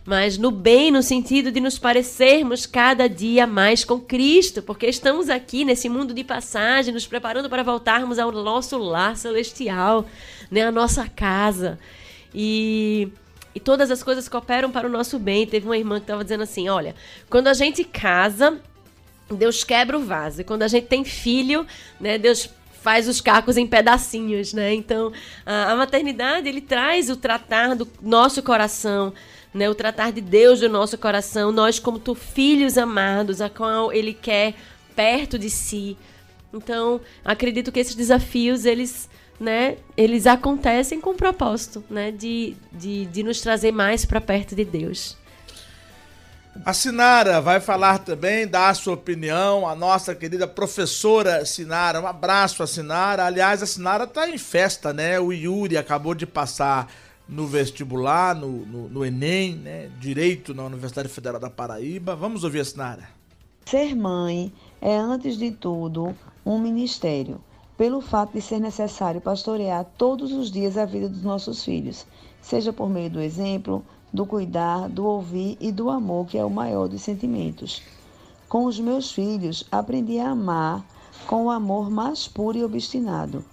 mas 0.04 0.36
no 0.36 0.50
bem 0.50 0.90
no 0.90 1.02
sentido 1.02 1.50
de 1.50 1.60
nos 1.60 1.78
parecermos 1.78 2.66
cada 2.66 3.08
dia 3.08 3.46
mais 3.46 3.84
com 3.84 3.98
Cristo, 3.98 4.62
porque 4.62 4.86
estamos 4.86 5.30
aqui 5.30 5.64
nesse 5.64 5.88
mundo 5.88 6.12
de 6.12 6.22
passagem, 6.22 6.92
nos 6.92 7.06
preparando 7.06 7.48
para 7.48 7.62
voltarmos 7.62 8.18
ao 8.18 8.30
nosso 8.30 8.76
lar 8.76 9.16
celestial, 9.16 10.06
né? 10.50 10.62
A 10.62 10.72
nossa 10.72 11.08
casa. 11.08 11.78
E 12.34 13.08
e 13.54 13.60
todas 13.60 13.90
as 13.90 14.02
coisas 14.02 14.28
cooperam 14.28 14.70
para 14.70 14.88
o 14.88 14.90
nosso 14.90 15.16
bem. 15.18 15.46
Teve 15.46 15.66
uma 15.66 15.78
irmã 15.78 15.96
que 15.96 16.04
estava 16.04 16.24
dizendo 16.24 16.42
assim: 16.42 16.68
olha, 16.68 16.94
quando 17.30 17.46
a 17.46 17.54
gente 17.54 17.84
casa, 17.84 18.58
Deus 19.30 19.62
quebra 19.62 19.96
o 19.96 20.04
vaso. 20.04 20.40
E 20.40 20.44
quando 20.44 20.64
a 20.64 20.68
gente 20.68 20.86
tem 20.86 21.04
filho, 21.04 21.64
né, 22.00 22.18
Deus 22.18 22.50
faz 22.84 23.08
os 23.08 23.18
cacos 23.18 23.56
em 23.56 23.66
pedacinhos, 23.66 24.52
né? 24.52 24.74
Então, 24.74 25.10
a, 25.46 25.74
maternidade 25.74 26.46
ele 26.46 26.60
traz 26.60 27.08
o 27.08 27.16
tratar 27.16 27.74
do 27.74 27.88
nosso 28.02 28.42
coração, 28.42 29.14
né? 29.54 29.70
O 29.70 29.74
tratar 29.74 30.12
de 30.12 30.20
Deus 30.20 30.60
do 30.60 30.68
nosso 30.68 30.98
coração, 30.98 31.50
nós 31.50 31.78
como 31.78 31.98
tu 31.98 32.14
filhos 32.14 32.76
amados, 32.76 33.40
a 33.40 33.48
qual 33.48 33.90
ele 33.90 34.12
quer 34.12 34.52
perto 34.94 35.38
de 35.38 35.48
si. 35.48 35.96
Então, 36.52 37.00
acredito 37.24 37.72
que 37.72 37.80
esses 37.80 37.94
desafios 37.94 38.66
eles 38.66 39.08
né, 39.40 39.78
eles 39.96 40.26
acontecem 40.28 41.00
com 41.00 41.10
o 41.10 41.14
propósito, 41.14 41.82
né, 41.90 42.12
de, 42.12 42.54
de, 42.70 43.06
de 43.06 43.22
nos 43.24 43.40
trazer 43.40 43.72
mais 43.72 44.04
para 44.04 44.20
perto 44.20 44.54
de 44.54 44.64
Deus. 44.64 45.16
A 46.62 46.72
Sinara 46.72 47.40
vai 47.40 47.58
falar 47.58 47.98
também, 47.98 48.46
dar 48.46 48.68
a 48.68 48.74
sua 48.74 48.94
opinião, 48.94 49.66
a 49.66 49.74
nossa 49.74 50.14
querida 50.14 50.46
professora 50.46 51.44
Sinara. 51.44 52.00
Um 52.00 52.06
abraço 52.06 52.62
a 52.62 52.66
Sinara. 52.66 53.26
Aliás, 53.26 53.62
a 53.62 53.66
Sinara 53.66 54.04
está 54.04 54.28
em 54.28 54.38
festa, 54.38 54.92
né? 54.92 55.18
O 55.18 55.32
Yuri 55.32 55.76
acabou 55.76 56.14
de 56.14 56.26
passar 56.26 56.88
no 57.28 57.46
vestibular, 57.46 58.36
no, 58.36 58.64
no, 58.66 58.88
no, 58.88 59.04
Enem, 59.04 59.56
né? 59.56 59.90
Direito 59.98 60.54
na 60.54 60.64
Universidade 60.64 61.08
Federal 61.08 61.40
da 61.40 61.50
Paraíba. 61.50 62.14
Vamos 62.14 62.44
ouvir 62.44 62.60
a 62.60 62.64
Sinara. 62.64 63.08
Ser 63.66 63.96
mãe 63.96 64.52
é, 64.80 64.96
antes 64.96 65.36
de 65.36 65.50
tudo, 65.50 66.14
um 66.46 66.58
ministério, 66.58 67.40
pelo 67.76 68.00
fato 68.00 68.32
de 68.32 68.40
ser 68.40 68.60
necessário 68.60 69.20
pastorear 69.20 69.84
todos 69.98 70.32
os 70.32 70.52
dias 70.52 70.76
a 70.76 70.84
vida 70.84 71.08
dos 71.08 71.22
nossos 71.22 71.64
filhos, 71.64 72.06
seja 72.40 72.72
por 72.72 72.88
meio 72.88 73.10
do 73.10 73.20
exemplo, 73.20 73.84
do 74.14 74.24
cuidar, 74.24 74.88
do 74.88 75.04
ouvir 75.04 75.58
e 75.60 75.72
do 75.72 75.90
amor, 75.90 76.28
que 76.28 76.38
é 76.38 76.44
o 76.44 76.48
maior 76.48 76.86
dos 76.86 77.02
sentimentos. 77.02 77.82
Com 78.48 78.66
os 78.66 78.78
meus 78.78 79.10
filhos, 79.10 79.66
aprendi 79.72 80.20
a 80.20 80.30
amar 80.30 80.86
com 81.26 81.46
o 81.46 81.50
amor 81.50 81.90
mais 81.90 82.28
puro 82.28 82.56
e 82.56 82.62
obstinado. 82.62 83.44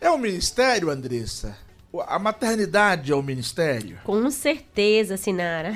É 0.00 0.08
um 0.08 0.18
ministério, 0.18 0.88
Andressa? 0.88 1.58
A 2.06 2.16
maternidade 2.18 3.10
é 3.10 3.16
um 3.16 3.22
ministério? 3.22 3.98
Com 4.04 4.30
certeza, 4.30 5.16
Sinara. 5.16 5.74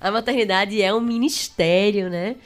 A 0.00 0.10
maternidade 0.12 0.80
é 0.80 0.94
um 0.94 1.00
ministério, 1.00 2.08
né? 2.08 2.36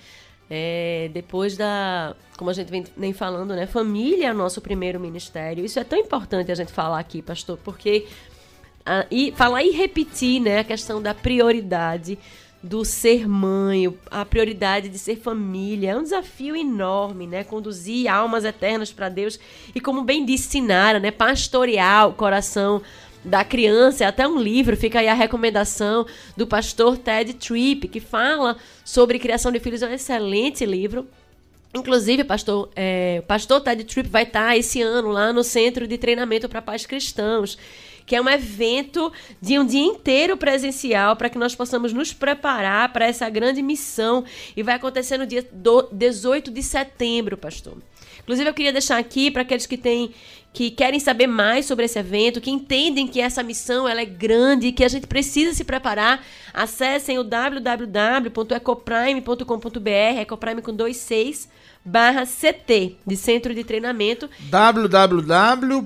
É, 0.48 1.10
depois 1.12 1.56
da, 1.56 2.14
como 2.38 2.48
a 2.48 2.52
gente 2.54 2.70
vem 2.70 2.84
nem 2.96 3.12
falando, 3.12 3.54
né? 3.54 3.66
Família 3.66 4.28
é 4.28 4.32
nosso 4.32 4.62
primeiro 4.62 4.98
ministério. 4.98 5.64
Isso 5.64 5.78
é 5.78 5.84
tão 5.84 5.98
importante 5.98 6.50
a 6.50 6.54
gente 6.54 6.72
falar 6.72 7.00
aqui, 7.00 7.20
pastor, 7.20 7.58
porque 7.58 8.06
e 9.10 9.32
falar 9.36 9.62
e 9.62 9.70
repetir, 9.70 10.40
né, 10.40 10.60
a 10.60 10.64
questão 10.64 11.00
da 11.02 11.14
prioridade 11.14 12.18
do 12.62 12.84
ser 12.84 13.28
mãe, 13.28 13.92
a 14.10 14.24
prioridade 14.24 14.88
de 14.88 14.98
ser 14.98 15.16
família. 15.16 15.92
É 15.92 15.96
um 15.96 16.02
desafio 16.02 16.56
enorme, 16.56 17.26
né? 17.26 17.44
Conduzir 17.44 18.12
almas 18.12 18.44
eternas 18.44 18.92
para 18.92 19.08
Deus 19.08 19.38
e, 19.74 19.80
como 19.80 20.02
bem 20.02 20.24
disse 20.24 20.48
Sinara, 20.48 20.98
né? 20.98 21.10
Pastorear 21.10 22.08
o 22.08 22.14
coração 22.14 22.82
da 23.24 23.44
criança. 23.44 24.04
É 24.04 24.06
até 24.06 24.26
um 24.26 24.38
livro, 24.38 24.76
fica 24.76 24.98
aí 24.98 25.08
a 25.08 25.14
recomendação 25.14 26.06
do 26.36 26.46
pastor 26.46 26.96
Ted 26.96 27.34
Tripp, 27.34 27.88
que 27.88 28.00
fala 28.00 28.56
sobre 28.84 29.18
criação 29.18 29.52
de 29.52 29.60
filhos. 29.60 29.82
É 29.82 29.88
um 29.88 29.92
excelente 29.92 30.66
livro. 30.66 31.06
Inclusive, 31.74 32.24
pastor, 32.24 32.70
é, 32.74 33.22
pastor 33.28 33.60
Ted 33.60 33.84
Tripp 33.84 34.08
vai 34.08 34.22
estar 34.22 34.56
esse 34.56 34.80
ano 34.80 35.10
lá 35.10 35.32
no 35.32 35.44
Centro 35.44 35.86
de 35.86 35.98
Treinamento 35.98 36.48
para 36.48 36.62
Pais 36.62 36.86
Cristãos 36.86 37.58
que 38.06 38.14
é 38.14 38.22
um 38.22 38.28
evento 38.28 39.12
de 39.42 39.58
um 39.58 39.66
dia 39.66 39.84
inteiro 39.84 40.36
presencial 40.36 41.16
para 41.16 41.28
que 41.28 41.36
nós 41.36 41.54
possamos 41.54 41.92
nos 41.92 42.12
preparar 42.12 42.92
para 42.92 43.06
essa 43.06 43.28
grande 43.28 43.60
missão. 43.60 44.24
E 44.56 44.62
vai 44.62 44.76
acontecer 44.76 45.18
no 45.18 45.26
dia 45.26 45.46
18 45.92 46.50
de 46.50 46.62
setembro, 46.62 47.36
pastor 47.36 47.76
Inclusive, 48.26 48.50
eu 48.50 48.54
queria 48.54 48.72
deixar 48.72 48.98
aqui 48.98 49.30
para 49.30 49.42
aqueles 49.42 49.66
que 49.66 49.78
têm 49.78 50.12
que 50.52 50.70
querem 50.70 50.98
saber 50.98 51.26
mais 51.26 51.66
sobre 51.66 51.84
esse 51.84 51.98
evento, 51.98 52.40
que 52.40 52.50
entendem 52.50 53.06
que 53.06 53.20
essa 53.20 53.42
missão 53.42 53.86
ela 53.86 54.00
é 54.00 54.06
grande, 54.06 54.72
que 54.72 54.82
a 54.82 54.88
gente 54.88 55.06
precisa 55.06 55.52
se 55.52 55.64
preparar, 55.64 56.24
acessem 56.52 57.18
o 57.18 57.24
www.ecoprime.com.br, 57.24 60.18
ecoprime 60.18 60.62
com 60.62 60.74
dois 60.74 60.96
seis, 60.96 61.46
barra 61.86 62.26
CT, 62.26 62.96
de 63.06 63.16
Centro 63.16 63.54
de 63.54 63.62
Treinamento. 63.62 64.28
www.ecoprime 64.50 65.76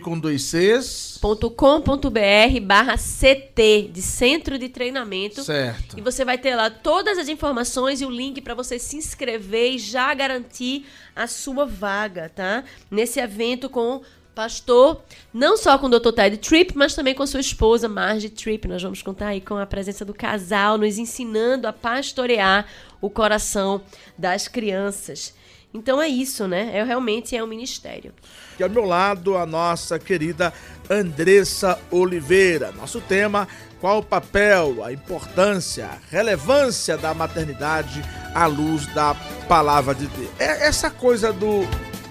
com 0.00 0.18
dois 0.18 0.42
Cs. 0.42 1.20
.com.br 1.56 2.60
barra 2.62 2.96
CT, 2.96 3.90
de 3.92 4.02
Centro 4.02 4.58
de 4.58 4.68
Treinamento. 4.68 5.44
Certo. 5.44 5.96
E 5.96 6.00
você 6.00 6.24
vai 6.24 6.36
ter 6.36 6.56
lá 6.56 6.68
todas 6.68 7.16
as 7.16 7.28
informações 7.28 8.00
e 8.00 8.04
o 8.04 8.10
link 8.10 8.40
para 8.40 8.54
você 8.54 8.76
se 8.78 8.96
inscrever 8.96 9.74
e 9.74 9.78
já 9.78 10.12
garantir 10.14 10.86
a 11.14 11.28
sua 11.28 11.64
vaga, 11.64 12.28
tá? 12.28 12.64
Nesse 12.90 13.20
evento 13.20 13.70
com 13.70 14.02
pastor, 14.40 15.02
não 15.34 15.54
só 15.54 15.76
com 15.76 15.86
o 15.86 15.90
Dr. 15.90 16.12
Ted 16.12 16.38
Tripp, 16.38 16.74
mas 16.74 16.94
também 16.94 17.14
com 17.14 17.26
sua 17.26 17.40
esposa 17.40 17.90
Margie 17.90 18.30
Tripp. 18.30 18.66
Nós 18.66 18.82
vamos 18.82 19.02
contar 19.02 19.26
aí 19.26 19.40
com 19.42 19.58
a 19.58 19.66
presença 19.66 20.02
do 20.02 20.14
casal, 20.14 20.78
nos 20.78 20.96
ensinando 20.96 21.68
a 21.68 21.74
pastorear 21.74 22.64
o 23.02 23.10
coração 23.10 23.82
das 24.16 24.48
crianças. 24.48 25.34
Então 25.74 26.00
é 26.00 26.08
isso, 26.08 26.48
né? 26.48 26.70
É 26.72 26.82
realmente 26.82 27.36
é 27.36 27.44
um 27.44 27.46
ministério. 27.46 28.14
E 28.58 28.62
ao 28.62 28.70
meu 28.70 28.86
lado 28.86 29.36
a 29.36 29.44
nossa 29.44 29.98
querida 29.98 30.54
Andressa 30.88 31.78
Oliveira. 31.90 32.72
Nosso 32.72 32.98
tema: 33.02 33.46
qual 33.78 33.98
o 33.98 34.02
papel, 34.02 34.82
a 34.82 34.90
importância, 34.90 35.84
a 35.84 35.98
relevância 36.10 36.96
da 36.96 37.12
maternidade 37.12 38.02
à 38.34 38.46
luz 38.46 38.86
da 38.86 39.14
palavra 39.46 39.94
de 39.94 40.06
Deus. 40.06 40.30
É 40.38 40.66
essa 40.66 40.88
coisa 40.88 41.30
do 41.30 41.60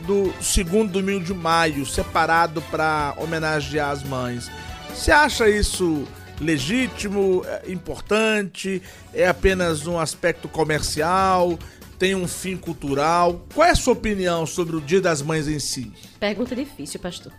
do 0.10 0.34
segundo 0.42 0.94
domingo 0.94 1.24
de 1.24 1.36
maio, 1.36 1.86
separado 1.86 2.64
para 2.64 3.14
homenagear 3.18 3.92
as 3.92 4.02
mães. 4.02 4.50
Você 4.90 5.12
acha 5.12 5.48
isso 5.48 6.08
legítimo, 6.42 7.46
é 7.46 7.72
importante? 7.72 8.82
É 9.14 9.28
apenas 9.28 9.86
um 9.86 10.00
aspecto 10.00 10.48
comercial? 10.48 11.60
Tem 12.00 12.16
um 12.16 12.28
fim 12.28 12.58
cultural? 12.58 13.46
Qual 13.54 13.68
é 13.68 13.70
a 13.70 13.76
sua 13.76 13.94
opinião 13.94 14.48
sobre 14.48 14.76
o 14.76 14.82
Dia 14.82 15.00
das 15.00 15.22
Mães 15.22 15.48
em 15.48 15.60
si? 15.60 15.94
Pergunta 16.20 16.56
difícil, 16.56 17.00
pastor. 17.00 17.32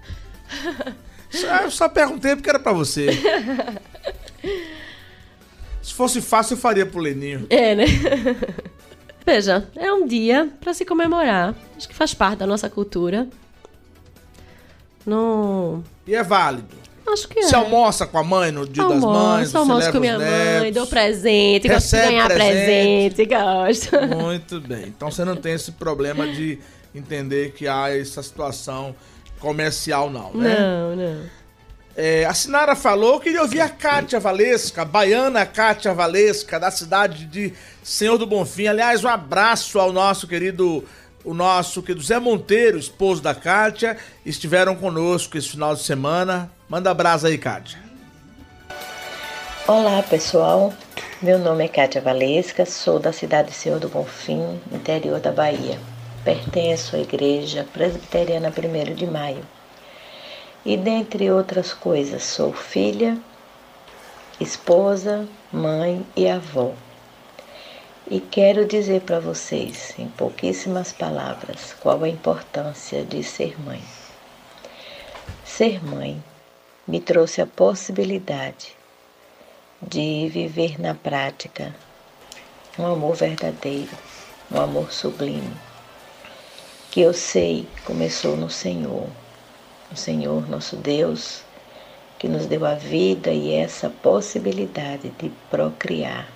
Eu 1.65 1.73
só 1.73 1.89
perguntei 1.89 2.37
porque 2.37 2.51
era 2.51 2.61
para 2.61 2.73
você. 2.73 3.09
Se 5.83 5.93
fosse 5.93 6.21
fácil, 6.21 6.55
eu 6.55 6.59
faria 6.59 6.87
pro 6.87 7.01
Leninho. 7.01 7.49
É, 7.51 7.75
né? 7.75 7.85
Veja, 9.25 9.69
é 9.77 9.93
um 9.93 10.07
dia 10.07 10.49
para 10.61 10.73
se 10.75 10.85
comemorar. 10.85 11.55
Acho 11.77 11.89
que 11.89 11.95
faz 11.95 12.15
parte 12.15 12.39
da 12.39 12.47
nossa 12.47 12.69
cultura. 12.69 13.29
Não. 15.07 15.83
E 16.07 16.15
é 16.15 16.23
válido. 16.23 16.69
Acho 17.09 17.27
que 17.29 17.43
Você 17.43 17.55
é. 17.57 17.59
almoça 17.59 18.07
com 18.07 18.19
a 18.19 18.23
mãe 18.23 18.53
no 18.53 18.69
dia 18.69 18.87
das 18.87 19.01
mães? 19.01 19.55
almoço 19.55 19.91
com 19.91 19.99
minha 19.99 20.17
os 20.17 20.23
mãe, 20.23 20.31
netos? 20.61 20.75
dou 20.75 20.87
presente, 20.87 21.67
gosto 21.69 21.91
de 21.91 22.03
ganhar 22.03 22.29
presente, 22.29 23.25
gosto. 23.27 24.17
Muito 24.17 24.61
bem. 24.61 24.85
Então 24.87 25.11
você 25.11 25.25
não 25.25 25.35
tem 25.35 25.55
esse 25.55 25.73
problema 25.73 26.27
de 26.29 26.59
entender 26.95 27.53
que 27.53 27.67
há 27.67 27.91
essa 27.91 28.23
situação 28.23 28.95
comercial, 29.41 30.09
não, 30.11 30.33
né? 30.35 30.57
Não, 30.61 30.95
não. 30.97 31.23
É, 31.97 32.25
a 32.25 32.33
Sinara 32.33 32.77
falou 32.77 33.19
que 33.19 33.25
queria 33.25 33.43
ouvir 33.43 33.61
a 33.61 33.69
Kátia 33.69 34.21
Valesca, 34.21 34.83
a 34.83 34.85
baiana 34.85 35.45
Kátia 35.45 35.93
Valesca, 35.93 36.59
da 36.59 36.71
cidade 36.71 37.27
de 37.27 37.53
Senhor 37.83 38.17
do 38.17 38.27
Bonfim. 38.27 38.69
Aliás, 38.69 39.05
um 39.05 39.09
abraço 39.09 39.79
ao 39.79 39.93
nosso 39.93 40.27
querido, 40.27 40.85
o 41.25 41.35
nosso 41.35 41.83
querido 41.83 42.05
Zé 42.05 42.19
Monteiro, 42.19 42.79
esposo 42.79 43.21
da 43.21 43.35
Kátia. 43.35 43.97
Estiveram 44.25 44.77
conosco 44.77 45.37
esse 45.37 45.49
final 45.49 45.75
de 45.75 45.83
semana. 45.83 46.51
Manda 46.69 46.91
abraço 46.91 47.27
aí, 47.27 47.37
Kátia. 47.37 47.79
Olá 49.67 50.03
pessoal, 50.03 50.73
meu 51.21 51.39
nome 51.39 51.65
é 51.65 51.69
Kátia 51.69 52.01
Valesca, 52.01 52.65
sou 52.65 52.99
da 52.99 53.13
cidade 53.13 53.49
de 53.49 53.55
Senhor 53.55 53.79
do 53.79 53.89
Bonfim, 53.89 54.61
interior 54.73 55.21
da 55.21 55.33
Bahia. 55.33 55.79
Pertenço 56.25 56.97
à 56.97 56.99
Igreja 56.99 57.67
Presbiteriana 57.73 58.49
1 58.49 58.95
de 58.95 59.07
Maio. 59.07 59.60
E 60.65 60.77
dentre 60.77 61.31
outras 61.31 61.73
coisas, 61.73 62.23
sou 62.23 62.53
filha, 62.53 63.19
esposa, 64.39 65.27
mãe 65.53 66.07
e 66.15 66.29
avó. 66.29 66.75
E 68.11 68.21
quero 68.21 68.67
dizer 68.67 69.03
para 69.03 69.21
vocês, 69.21 69.95
em 69.99 70.09
pouquíssimas 70.09 70.93
palavras, 70.93 71.75
qual 71.81 72.03
a 72.03 72.09
importância 72.09 73.05
de 73.05 73.23
ser 73.23 73.59
mãe. 73.61 73.83
Ser 75.45 75.85
mãe 75.85 76.23
me 76.87 77.01
trouxe 77.01 77.41
a 77.41 77.47
possibilidade 77.47 78.77
de 79.81 80.29
viver 80.29 80.81
na 80.81 80.95
prática 80.95 81.75
um 82.79 82.87
amor 82.87 83.15
verdadeiro, 83.15 83.97
um 84.51 84.61
amor 84.61 84.93
sublime, 84.93 85.57
que 86.91 87.01
eu 87.01 87.15
sei 87.15 87.69
começou 87.85 88.37
no 88.37 88.51
Senhor, 88.51 89.09
o 89.93 89.97
Senhor 89.97 90.49
nosso 90.49 90.77
Deus, 90.77 91.43
que 92.19 92.29
nos 92.29 92.47
deu 92.47 92.65
a 92.65 92.75
vida 92.75 93.31
e 93.31 93.55
essa 93.55 93.89
possibilidade 93.89 95.11
de 95.19 95.31
procriar 95.51 96.29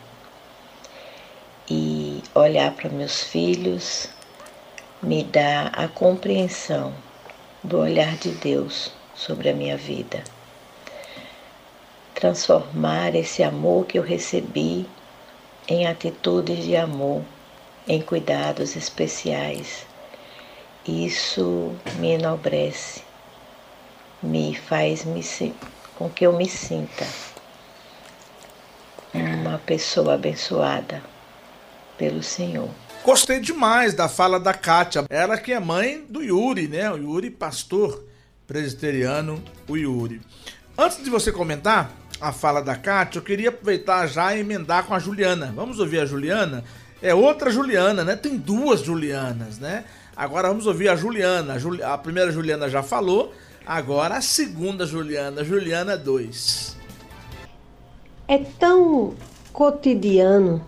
e 1.69 2.23
olhar 2.35 2.73
para 2.73 2.91
meus 2.91 3.23
filhos 3.23 4.09
me 5.03 5.25
dá 5.25 5.69
a 5.69 5.89
compreensão 5.89 6.93
do 7.63 7.79
olhar 7.79 8.17
de 8.17 8.31
Deus 8.31 8.93
sobre 9.15 9.49
a 9.49 9.55
minha 9.55 9.77
vida. 9.77 10.23
Transformar 12.15 13.15
esse 13.15 13.43
amor 13.43 13.87
que 13.87 13.99
eu 13.99 14.03
recebi 14.03 14.87
em 15.67 15.87
atitudes 15.87 16.65
de 16.65 16.77
amor, 16.77 17.23
em 17.89 18.01
cuidados 18.01 18.77
especiais. 18.77 19.87
Isso 20.87 21.75
me 21.99 22.13
enobrece, 22.13 23.03
me 24.25 24.57
faz 24.57 25.05
me, 25.05 25.23
com 25.97 26.09
que 26.09 26.27
eu 26.27 26.33
me 26.33 26.49
sinta 26.49 27.07
uma 29.13 29.59
pessoa 29.59 30.15
abençoada 30.15 31.03
pelo 31.97 32.23
Senhor. 32.23 32.69
Gostei 33.05 33.39
demais 33.39 33.95
da 33.95 34.09
fala 34.09 34.41
da 34.41 34.55
Kátia. 34.55 35.05
Ela 35.09 35.37
que 35.39 35.53
é 35.53 35.61
mãe 35.61 36.05
do 36.09 36.23
Yuri, 36.23 36.67
né? 36.67 36.91
O 36.91 36.97
Yuri, 36.97 37.31
pastor 37.31 38.03
presbiteriano, 38.47 39.43
o 39.69 39.77
Yuri. 39.77 40.21
Antes 40.77 41.05
de 41.05 41.11
você 41.11 41.31
comentar 41.31 41.93
a 42.21 42.33
fala 42.33 42.61
da 42.61 42.75
Kátia, 42.75 43.19
eu 43.19 43.23
queria 43.23 43.51
aproveitar 43.51 44.07
já 44.07 44.35
e 44.35 44.41
emendar 44.41 44.85
com 44.85 44.95
a 44.95 44.99
Juliana. 44.99 45.53
Vamos 45.55 45.79
ouvir 45.79 46.01
a 46.01 46.07
Juliana? 46.07 46.65
É 47.03 47.15
outra 47.15 47.51
Juliana, 47.51 48.03
né? 48.03 48.17
Tem 48.17 48.37
duas 48.37 48.81
Julianas, 48.81 49.59
né? 49.59 49.85
Agora 50.17 50.49
vamos 50.49 50.67
ouvir 50.67 50.89
a 50.89 50.97
Juliana. 50.97 51.57
A, 51.83 51.95
a 51.95 51.99
primeira 51.99 52.33
Juliana 52.33 52.69
já 52.69 52.83
falou, 52.83 53.35
agora 53.67 54.17
a 54.17 54.21
segunda 54.21 54.87
Juliana, 54.87 55.45
Juliana 55.45 55.97
2. 55.97 56.77
É 58.27 58.39
tão 58.39 59.15
cotidiano, 59.53 60.67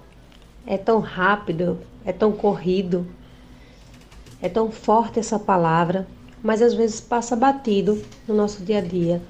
é 0.66 0.76
tão 0.76 1.00
rápido, 1.00 1.78
é 2.04 2.12
tão 2.12 2.32
corrido, 2.32 3.06
é 4.40 4.48
tão 4.48 4.70
forte 4.70 5.18
essa 5.18 5.38
palavra, 5.38 6.06
mas 6.42 6.62
às 6.62 6.74
vezes 6.74 7.00
passa 7.00 7.34
batido 7.34 8.02
no 8.28 8.34
nosso 8.34 8.62
dia 8.62 8.78
a 8.78 8.82
dia 8.82 9.22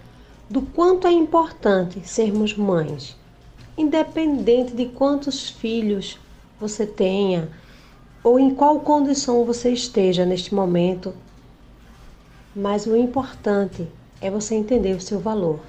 do 0.48 0.62
quanto 0.62 1.06
é 1.06 1.12
importante 1.12 2.00
sermos 2.08 2.56
mães, 2.56 3.16
independente 3.76 4.72
de 4.74 4.86
quantos 4.86 5.50
filhos 5.50 6.18
você 6.60 6.86
tenha 6.86 7.48
ou 8.22 8.38
em 8.38 8.54
qual 8.54 8.80
condição 8.80 9.44
você 9.44 9.70
esteja 9.70 10.24
neste 10.24 10.54
momento. 10.54 11.12
Mas 12.58 12.86
o 12.86 12.96
importante 12.96 13.86
é 14.18 14.30
você 14.30 14.54
entender 14.54 14.96
o 14.96 15.00
seu 15.00 15.20
valor. 15.20 15.60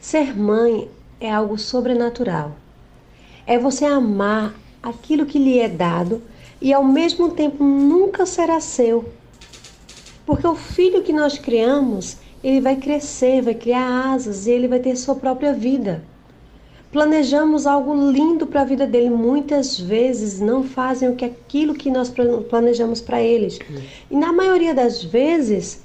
Ser 0.00 0.34
mãe 0.34 0.88
é 1.20 1.30
algo 1.30 1.58
sobrenatural. 1.58 2.52
É 3.46 3.58
você 3.58 3.84
amar 3.84 4.54
aquilo 4.82 5.26
que 5.26 5.38
lhe 5.38 5.58
é 5.58 5.68
dado 5.68 6.22
e 6.58 6.72
ao 6.72 6.82
mesmo 6.82 7.32
tempo 7.32 7.62
nunca 7.62 8.24
será 8.24 8.60
seu. 8.60 9.12
Porque 10.24 10.46
o 10.46 10.54
filho 10.54 11.02
que 11.02 11.12
nós 11.12 11.38
criamos, 11.38 12.16
ele 12.42 12.62
vai 12.62 12.76
crescer, 12.76 13.42
vai 13.42 13.54
criar 13.54 14.14
asas 14.14 14.46
e 14.46 14.52
ele 14.52 14.66
vai 14.66 14.78
ter 14.78 14.96
sua 14.96 15.14
própria 15.14 15.52
vida. 15.52 16.02
Planejamos 16.94 17.66
algo 17.66 17.92
lindo 18.12 18.46
para 18.46 18.60
a 18.60 18.64
vida 18.64 18.86
dele, 18.86 19.10
muitas 19.10 19.76
vezes 19.76 20.38
não 20.38 20.62
fazem 20.62 21.08
o 21.08 21.16
que 21.16 21.24
aquilo 21.24 21.74
que 21.74 21.90
nós 21.90 22.08
planejamos 22.48 23.00
para 23.00 23.20
eles. 23.20 23.58
E 24.08 24.16
na 24.16 24.32
maioria 24.32 24.72
das 24.72 25.02
vezes, 25.02 25.82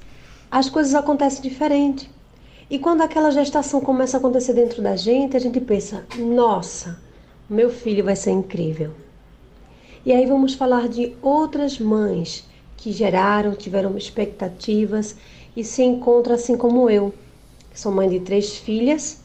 as 0.52 0.70
coisas 0.70 0.94
acontecem 0.94 1.42
diferente. 1.42 2.08
E 2.70 2.78
quando 2.78 3.02
aquela 3.02 3.32
gestação 3.32 3.82
começa 3.82 4.18
a 4.18 4.20
acontecer 4.20 4.54
dentro 4.54 4.84
da 4.84 4.96
gente, 4.96 5.36
a 5.36 5.40
gente 5.40 5.60
pensa: 5.60 6.06
nossa, 6.16 7.02
meu 7.50 7.72
filho 7.72 8.04
vai 8.04 8.16
ser 8.16 8.30
incrível. 8.30 8.92
E 10.06 10.14
aí 10.14 10.28
vamos 10.28 10.54
falar 10.54 10.88
de 10.88 11.16
outras 11.24 11.80
mães 11.80 12.48
que 12.78 12.92
geraram, 12.92 13.56
tiveram 13.56 13.98
expectativas 13.98 15.16
e 15.58 15.64
se 15.64 15.82
encontram 15.82 16.36
assim 16.36 16.56
como 16.56 16.88
eu. 16.88 17.12
Sou 17.74 17.92
mãe 17.92 18.08
de 18.08 18.20
três 18.20 18.58
filhas 18.58 19.24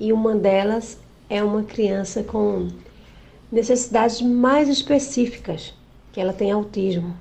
e 0.00 0.12
uma 0.12 0.34
delas 0.34 1.03
é 1.28 1.42
uma 1.42 1.62
criança 1.62 2.22
com 2.22 2.68
necessidades 3.50 4.20
mais 4.20 4.68
específicas, 4.68 5.74
que 6.12 6.20
ela 6.20 6.32
tem 6.32 6.50
autismo. 6.50 7.14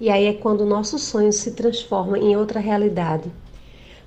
E 0.00 0.10
aí 0.10 0.26
é 0.26 0.32
quando 0.32 0.60
o 0.60 0.66
nosso 0.66 0.98
sonho 0.98 1.32
se 1.32 1.52
transforma 1.52 2.18
em 2.18 2.36
outra 2.36 2.60
realidade. 2.60 3.30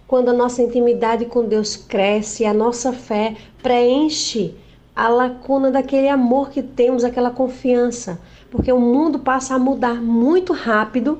Quando 0.08 0.30
a 0.30 0.34
nossa 0.34 0.62
intimidade 0.62 1.26
com 1.26 1.46
Deus 1.46 1.76
cresce, 1.76 2.46
a 2.46 2.54
nossa 2.54 2.94
fé 2.94 3.36
preenche 3.62 4.56
a 4.96 5.08
lacuna 5.08 5.72
daquele 5.72 6.10
amor 6.10 6.50
que 6.50 6.62
temos, 6.62 7.04
aquela 7.04 7.32
confiança, 7.32 8.20
porque 8.50 8.72
o 8.72 8.80
mundo 8.80 9.20
passa 9.20 9.56
a 9.56 9.60
mudar 9.60 10.02
muito 10.02 10.54
rápido 10.54 11.18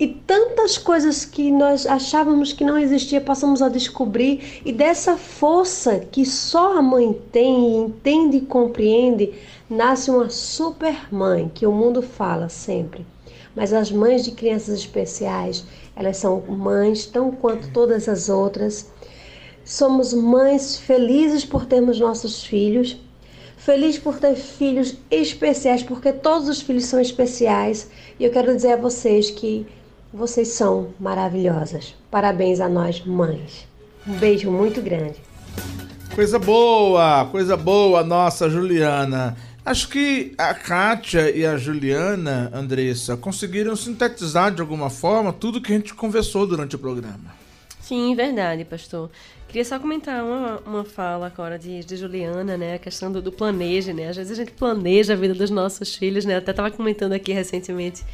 e 0.00 0.08
tantas 0.08 0.78
coisas 0.78 1.26
que 1.26 1.50
nós 1.50 1.86
achávamos 1.86 2.54
que 2.54 2.64
não 2.64 2.78
existia 2.78 3.20
passamos 3.20 3.60
a 3.60 3.68
descobrir 3.68 4.62
e 4.64 4.72
dessa 4.72 5.14
força 5.18 5.98
que 5.98 6.24
só 6.24 6.78
a 6.78 6.80
mãe 6.80 7.12
tem, 7.30 7.76
entende 7.76 8.38
e 8.38 8.40
compreende, 8.40 9.34
nasce 9.68 10.10
uma 10.10 10.30
super 10.30 11.12
mãe 11.12 11.52
que 11.54 11.66
o 11.66 11.72
mundo 11.72 12.00
fala 12.00 12.48
sempre. 12.48 13.04
Mas 13.54 13.74
as 13.74 13.92
mães 13.92 14.24
de 14.24 14.30
crianças 14.30 14.78
especiais, 14.78 15.66
elas 15.94 16.16
são 16.16 16.40
mães 16.48 17.04
tão 17.04 17.30
quanto 17.30 17.70
todas 17.70 18.08
as 18.08 18.30
outras. 18.30 18.90
Somos 19.66 20.14
mães 20.14 20.78
felizes 20.78 21.44
por 21.44 21.66
termos 21.66 22.00
nossos 22.00 22.42
filhos, 22.42 22.96
felizes 23.58 24.00
por 24.00 24.18
ter 24.18 24.34
filhos 24.34 24.96
especiais, 25.10 25.82
porque 25.82 26.10
todos 26.10 26.48
os 26.48 26.62
filhos 26.62 26.86
são 26.86 26.98
especiais. 26.98 27.90
E 28.18 28.24
eu 28.24 28.30
quero 28.30 28.56
dizer 28.56 28.72
a 28.72 28.76
vocês 28.76 29.30
que 29.30 29.66
vocês 30.12 30.48
são 30.48 30.92
maravilhosas. 30.98 31.94
Parabéns 32.10 32.60
a 32.60 32.68
nós, 32.68 33.04
mães. 33.04 33.66
Um 34.06 34.14
beijo 34.14 34.50
muito 34.50 34.82
grande. 34.82 35.16
Coisa 36.14 36.38
boa, 36.38 37.26
coisa 37.26 37.56
boa, 37.56 38.02
nossa 38.02 38.50
Juliana. 38.50 39.36
Acho 39.64 39.88
que 39.88 40.34
a 40.36 40.52
Kátia 40.52 41.30
e 41.30 41.46
a 41.46 41.56
Juliana, 41.56 42.50
Andressa, 42.52 43.16
conseguiram 43.16 43.76
sintetizar 43.76 44.52
de 44.52 44.60
alguma 44.60 44.90
forma 44.90 45.32
tudo 45.32 45.60
que 45.60 45.72
a 45.72 45.76
gente 45.76 45.94
conversou 45.94 46.46
durante 46.46 46.74
o 46.74 46.78
programa. 46.78 47.38
Sim, 47.80 48.14
verdade, 48.14 48.64
pastor. 48.64 49.10
Queria 49.46 49.64
só 49.64 49.78
comentar 49.78 50.24
uma, 50.24 50.60
uma 50.64 50.84
fala 50.84 51.26
agora 51.26 51.58
de, 51.58 51.84
de 51.84 51.96
Juliana, 51.96 52.56
né? 52.56 52.74
A 52.74 52.78
questão 52.78 53.10
do, 53.10 53.20
do 53.20 53.32
planeja, 53.32 53.92
né? 53.92 54.08
Às 54.08 54.16
vezes 54.16 54.32
a 54.32 54.36
gente 54.36 54.52
planeja 54.52 55.12
a 55.12 55.16
vida 55.16 55.34
dos 55.34 55.50
nossos 55.50 55.94
filhos, 55.94 56.24
né? 56.24 56.34
Eu 56.34 56.38
até 56.38 56.52
estava 56.52 56.70
comentando 56.70 57.12
aqui 57.12 57.32
recentemente, 57.32 58.04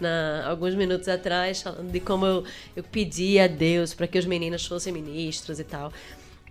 na, 0.00 0.44
alguns 0.48 0.74
minutos 0.74 1.08
atrás, 1.08 1.62
falando 1.62 1.90
de 1.90 2.00
como 2.00 2.26
eu, 2.26 2.44
eu 2.76 2.82
pedi 2.82 3.38
a 3.38 3.46
Deus 3.46 3.94
para 3.94 4.06
que 4.06 4.18
os 4.18 4.26
meninos 4.26 4.66
fossem 4.66 4.92
ministros 4.92 5.58
e 5.58 5.64
tal. 5.64 5.92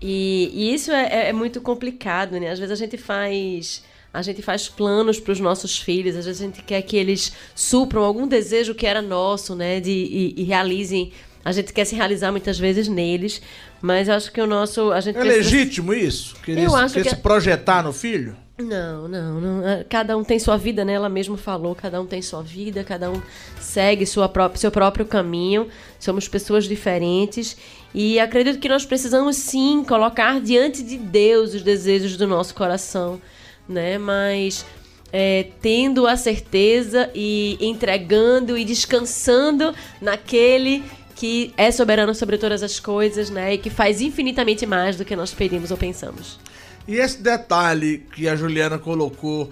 E, 0.02 0.52
e 0.54 0.74
isso 0.74 0.92
é, 0.92 1.08
é, 1.08 1.30
é 1.30 1.34
muito 1.34 1.60
complicado, 1.62 2.40
né? 2.40 2.50
Às 2.50 2.60
vezes 2.60 2.72
a 2.72 2.84
gente 2.84 2.98
faz 2.98 3.84
a 4.14 4.22
gente 4.22 4.42
faz 4.42 4.68
planos 4.68 5.20
para 5.20 5.32
os 5.32 5.40
nossos 5.40 5.78
filhos, 5.78 6.16
às 6.16 6.26
vezes 6.26 6.42
a 6.42 6.46
gente 6.46 6.64
quer 6.64 6.82
que 6.82 6.98
eles 6.98 7.34
supram 7.54 8.04
algum 8.04 8.28
desejo 8.28 8.74
que 8.74 8.86
era 8.86 9.02
nosso, 9.02 9.54
né, 9.54 9.80
de, 9.80 9.92
e, 9.92 10.34
e 10.38 10.44
realizem. 10.44 11.12
A 11.46 11.52
gente 11.52 11.72
quer 11.72 11.86
se 11.86 11.96
realizar 11.96 12.32
muitas 12.32 12.58
vezes 12.58 12.88
neles, 12.88 13.42
mas 13.82 14.10
acho 14.10 14.32
que 14.32 14.42
o 14.42 14.48
nosso. 14.48 14.92
A 14.92 15.00
gente 15.00 15.18
é 15.18 15.22
precisa... 15.22 15.56
legítimo 15.56 15.94
isso? 15.94 16.36
Querer, 16.44 16.64
Eu 16.64 16.76
acho 16.76 16.96
querer 16.96 17.10
que... 17.10 17.16
se 17.16 17.22
projetar 17.22 17.84
no 17.84 17.94
filho? 17.94 18.36
Não, 18.60 19.08
não, 19.08 19.40
não. 19.40 19.68
É, 19.68 19.84
cada 19.84 20.18
um 20.18 20.24
tem 20.24 20.40
sua 20.40 20.58
vida, 20.58 20.84
né? 20.84 20.94
Ela 20.94 21.10
mesma 21.10 21.38
falou, 21.38 21.76
cada 21.76 22.02
um 22.02 22.08
tem 22.08 22.22
sua 22.22 22.42
vida, 22.42 22.84
cada 22.84 23.12
um 23.12 23.22
segue 23.60 24.06
sua 24.06 24.32
seu 24.56 24.72
próprio 24.72 25.06
caminho. 25.06 25.68
Somos 26.00 26.28
pessoas 26.28 26.66
diferentes 26.66 27.56
e 27.94 28.20
acredito 28.20 28.60
que 28.60 28.68
nós 28.68 28.86
precisamos 28.86 29.36
sim 29.36 29.84
colocar 29.84 30.42
diante 30.42 30.82
de 30.82 30.98
Deus 30.98 31.54
os 31.54 31.62
desejos 31.62 32.18
do 32.18 32.26
nosso 32.26 32.56
coração 32.56 33.22
né? 33.68 33.98
Mas 33.98 34.66
é, 35.12 35.48
tendo 35.62 36.08
a 36.08 36.16
certeza 36.16 37.10
e 37.14 37.58
entregando 37.60 38.58
e 38.58 38.64
descansando 38.64 39.74
naquele 40.02 40.84
que 41.16 41.52
é 41.58 41.72
soberano 41.72 42.14
sobre 42.14 42.38
todas 42.38 42.62
as 42.62 42.80
coisas, 42.80 43.30
né? 43.30 43.56
E 43.56 43.58
que 43.58 43.70
faz 43.70 44.02
infinitamente 44.02 44.66
mais 44.66 44.96
do 44.98 45.06
que 45.06 45.16
nós 45.16 45.34
pedimos 45.34 45.72
ou 45.72 45.78
pensamos. 45.78 46.40
E 46.88 46.96
esse 46.96 47.22
detalhe 47.22 48.00
que 48.14 48.28
a 48.28 48.36
Juliana 48.36 48.80
colocou 48.80 49.52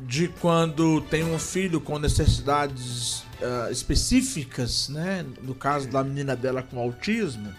de 0.00 0.28
quando 0.28 1.00
tem 1.02 1.24
um 1.24 1.38
filho 1.38 1.80
com 1.80 1.98
necessidades 1.98 3.20
uh, 3.40 3.70
específicas, 3.70 4.88
né? 4.88 5.24
No 5.42 5.54
caso 5.54 5.88
da 5.88 6.02
menina 6.04 6.36
dela 6.36 6.62
com 6.62 6.78
autismo. 6.78 7.54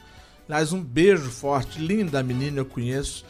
Aliás, 0.48 0.72
um 0.72 0.82
beijo 0.82 1.32
forte, 1.32 1.80
linda 1.80 2.22
menina, 2.22 2.60
eu 2.60 2.66
conheço 2.66 3.26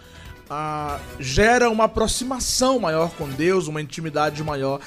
ah, 0.50 1.00
gera 1.20 1.70
uma 1.70 1.86
aproximação 1.86 2.80
maior 2.80 3.10
com 3.12 3.28
Deus, 3.30 3.68
uma 3.68 3.82
intimidade 3.82 4.44
maior. 4.44 4.80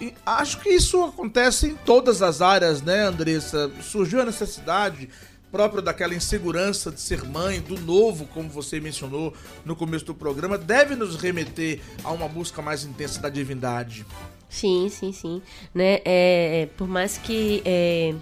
E 0.00 0.14
acho 0.24 0.60
que 0.60 0.68
isso 0.68 1.02
acontece 1.02 1.66
em 1.66 1.74
todas 1.74 2.22
as 2.22 2.40
áreas, 2.40 2.82
né, 2.82 3.04
Andressa? 3.04 3.70
Surgiu 3.82 4.20
a 4.20 4.24
necessidade 4.24 5.08
própria 5.50 5.82
daquela 5.82 6.14
insegurança 6.14 6.90
de 6.90 7.00
ser 7.00 7.24
mãe, 7.24 7.60
do 7.60 7.78
novo, 7.80 8.26
como 8.26 8.48
você 8.48 8.80
mencionou 8.80 9.34
no 9.64 9.74
começo 9.74 10.04
do 10.04 10.14
programa, 10.14 10.58
deve 10.58 10.94
nos 10.94 11.16
remeter 11.16 11.80
a 12.04 12.10
uma 12.12 12.28
busca 12.28 12.62
mais 12.62 12.84
intensa 12.84 13.20
da 13.20 13.28
divindade. 13.28 14.04
Sim, 14.48 14.88
sim, 14.88 15.12
sim. 15.12 15.42
Né? 15.74 16.00
É, 16.04 16.62
é 16.62 16.66
por 16.76 16.88
mais 16.88 17.18
que. 17.18 17.62
É, 17.64 18.14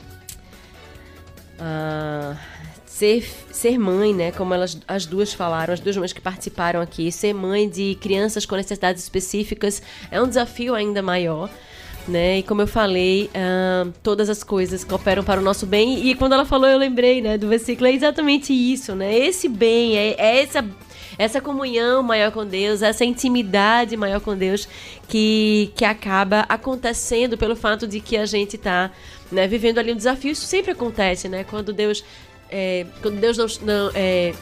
ah, 1.58 2.36
ser, 2.96 3.28
ser 3.52 3.78
mãe, 3.78 4.14
né? 4.14 4.32
Como 4.32 4.54
elas 4.54 4.80
as 4.88 5.04
duas 5.04 5.32
falaram, 5.32 5.74
as 5.74 5.80
duas 5.80 5.96
mães 5.96 6.12
que 6.12 6.20
participaram 6.20 6.80
aqui, 6.80 7.12
ser 7.12 7.34
mãe 7.34 7.68
de 7.68 7.94
crianças 8.00 8.46
com 8.46 8.56
necessidades 8.56 9.02
específicas 9.02 9.82
é 10.10 10.20
um 10.20 10.26
desafio 10.26 10.74
ainda 10.74 11.02
maior. 11.02 11.50
Né? 12.09 12.38
E 12.38 12.42
como 12.45 12.62
eu 12.62 12.69
falei, 12.69 13.29
uh, 13.35 13.92
todas 14.01 14.31
as 14.31 14.45
coisas 14.45 14.85
cooperam 14.85 15.25
para 15.25 15.40
o 15.40 15.42
nosso 15.42 15.66
bem. 15.66 16.07
E 16.07 16.14
quando 16.14 16.35
ela 16.35 16.45
falou, 16.45 16.69
eu 16.69 16.79
lembrei, 16.79 17.21
né, 17.21 17.37
do 17.37 17.49
versículo, 17.49 17.88
é 17.88 17.92
exatamente 17.92 18.53
isso, 18.53 18.95
né? 18.95 19.12
Esse 19.19 19.49
bem, 19.49 19.97
é, 19.97 20.14
é 20.16 20.42
essa 20.42 20.64
essa 21.19 21.40
comunhão 21.40 22.03
maior 22.03 22.31
com 22.31 22.45
Deus, 22.45 22.83
essa 22.83 23.05
intimidade 23.05 23.97
maior 23.97 24.21
com 24.21 24.37
Deus 24.37 24.69
que, 25.09 25.73
que 25.75 25.85
acaba 25.85 26.40
acontecendo 26.49 27.38
pelo 27.38 27.57
fato 27.57 27.87
de 27.87 28.01
que 28.01 28.19
a 28.19 28.27
gente 28.27 28.57
está 28.57 28.90
né, 29.33 29.49
vivendo 29.49 29.79
ali 29.79 29.92
um 29.92 29.97
desafio. 29.97 30.33
Isso 30.33 30.45
sempre 30.47 30.73
acontece, 30.73 31.27
né? 31.27 31.42
Quando 31.42 31.73
Deus 31.73 32.05
é, 32.51 32.87
quando 33.03 33.19
Deus 33.19 33.37
não, 33.37 33.47
não 33.62 33.90
é, 33.95 34.33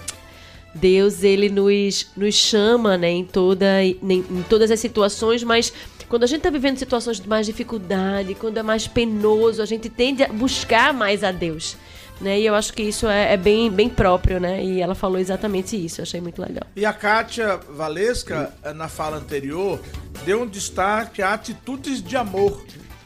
Deus 0.74 1.22
ele 1.22 1.48
nos, 1.48 2.08
nos 2.16 2.34
chama 2.34 2.98
né, 2.98 3.10
em, 3.10 3.24
toda, 3.24 3.82
em, 3.82 3.96
em 4.02 4.44
todas 4.48 4.70
as 4.70 4.80
situações, 4.80 5.42
mas 5.42 5.72
quando 6.14 6.22
a 6.22 6.28
gente 6.28 6.38
está 6.38 6.50
vivendo 6.50 6.78
situações 6.78 7.18
de 7.18 7.28
mais 7.28 7.44
dificuldade, 7.44 8.36
quando 8.36 8.56
é 8.56 8.62
mais 8.62 8.86
penoso, 8.86 9.60
a 9.60 9.66
gente 9.66 9.88
tende 9.88 10.22
a 10.22 10.28
buscar 10.28 10.94
mais 10.94 11.24
a 11.24 11.32
Deus. 11.32 11.76
Né? 12.20 12.38
E 12.38 12.46
eu 12.46 12.54
acho 12.54 12.72
que 12.72 12.84
isso 12.84 13.08
é, 13.08 13.32
é, 13.32 13.36
bem, 13.36 13.68
bem 13.68 13.88
próprio, 13.88 14.38
né? 14.38 14.62
E 14.62 14.80
ela 14.80 14.94
falou 14.94 15.18
exatamente 15.18 15.74
isso, 15.74 16.00
eu 16.00 16.04
achei 16.04 16.20
muito 16.20 16.40
legal. 16.40 16.62
E 16.76 16.86
a 16.86 16.92
Kátia 16.92 17.56
Valesca, 17.68 18.54
na 18.76 18.86
fala 18.86 19.16
anterior, 19.16 19.80
deu 20.24 20.42
um 20.42 20.46
destaque 20.46 21.20
a 21.20 21.34
atitudes 21.34 22.00
de 22.00 22.16
amor 22.16 22.64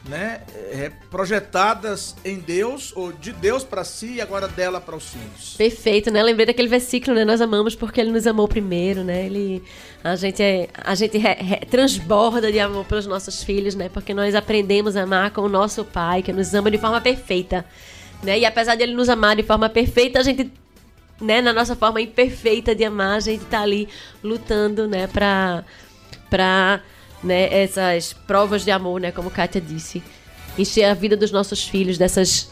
né, 0.09 0.41
é, 0.71 0.91
projetadas 1.11 2.15
em 2.25 2.39
Deus, 2.39 2.91
ou 2.95 3.11
de 3.11 3.31
Deus 3.31 3.63
para 3.63 3.83
si 3.83 4.15
e 4.15 4.21
agora 4.21 4.47
dela 4.47 4.81
para 4.81 4.95
os 4.95 5.09
filhos. 5.09 5.55
Perfeito, 5.55 6.11
né? 6.11 6.23
Lembrei 6.23 6.47
daquele 6.47 6.67
versículo, 6.67 7.15
né? 7.15 7.23
Nós 7.23 7.39
amamos 7.39 7.75
porque 7.75 8.01
ele 8.01 8.11
nos 8.11 8.25
amou 8.25 8.47
primeiro, 8.47 9.03
né? 9.03 9.25
Ele, 9.25 9.63
a 10.03 10.15
gente, 10.15 10.41
é, 10.41 10.67
a 10.83 10.95
gente 10.95 11.17
re, 11.17 11.33
re, 11.33 11.57
transborda 11.67 12.51
de 12.51 12.59
amor 12.59 12.85
pelos 12.85 13.05
nossos 13.05 13.43
filhos, 13.43 13.75
né? 13.75 13.87
Porque 13.87 14.13
nós 14.13 14.33
aprendemos 14.33 14.97
a 14.97 15.03
amar 15.03 15.31
com 15.31 15.41
o 15.41 15.49
nosso 15.49 15.85
Pai, 15.85 16.23
que 16.23 16.33
nos 16.33 16.53
ama 16.53 16.71
de 16.71 16.79
forma 16.79 16.99
perfeita, 16.99 17.63
né? 18.23 18.39
E 18.39 18.45
apesar 18.45 18.75
de 18.75 18.83
ele 18.83 18.93
nos 18.93 19.09
amar 19.09 19.35
de 19.35 19.43
forma 19.43 19.69
perfeita, 19.69 20.19
a 20.19 20.23
gente 20.23 20.51
né, 21.21 21.41
na 21.41 21.51
nossa 21.51 21.75
forma 21.75 22.01
imperfeita 22.01 22.73
de 22.73 22.85
amar, 22.85 23.17
a 23.17 23.19
gente 23.19 23.43
tá 23.45 23.61
ali 23.61 23.89
lutando, 24.23 24.87
né, 24.87 25.05
para 25.07 25.63
para 26.29 26.81
né, 27.23 27.61
essas 27.61 28.13
provas 28.13 28.63
de 28.63 28.71
amor, 28.71 28.99
né, 28.99 29.11
como 29.11 29.29
Kátia 29.29 29.61
disse. 29.61 30.03
Encher 30.57 30.85
a 30.85 30.93
vida 30.93 31.15
dos 31.15 31.31
nossos 31.31 31.67
filhos 31.67 31.97
dessas 31.97 32.49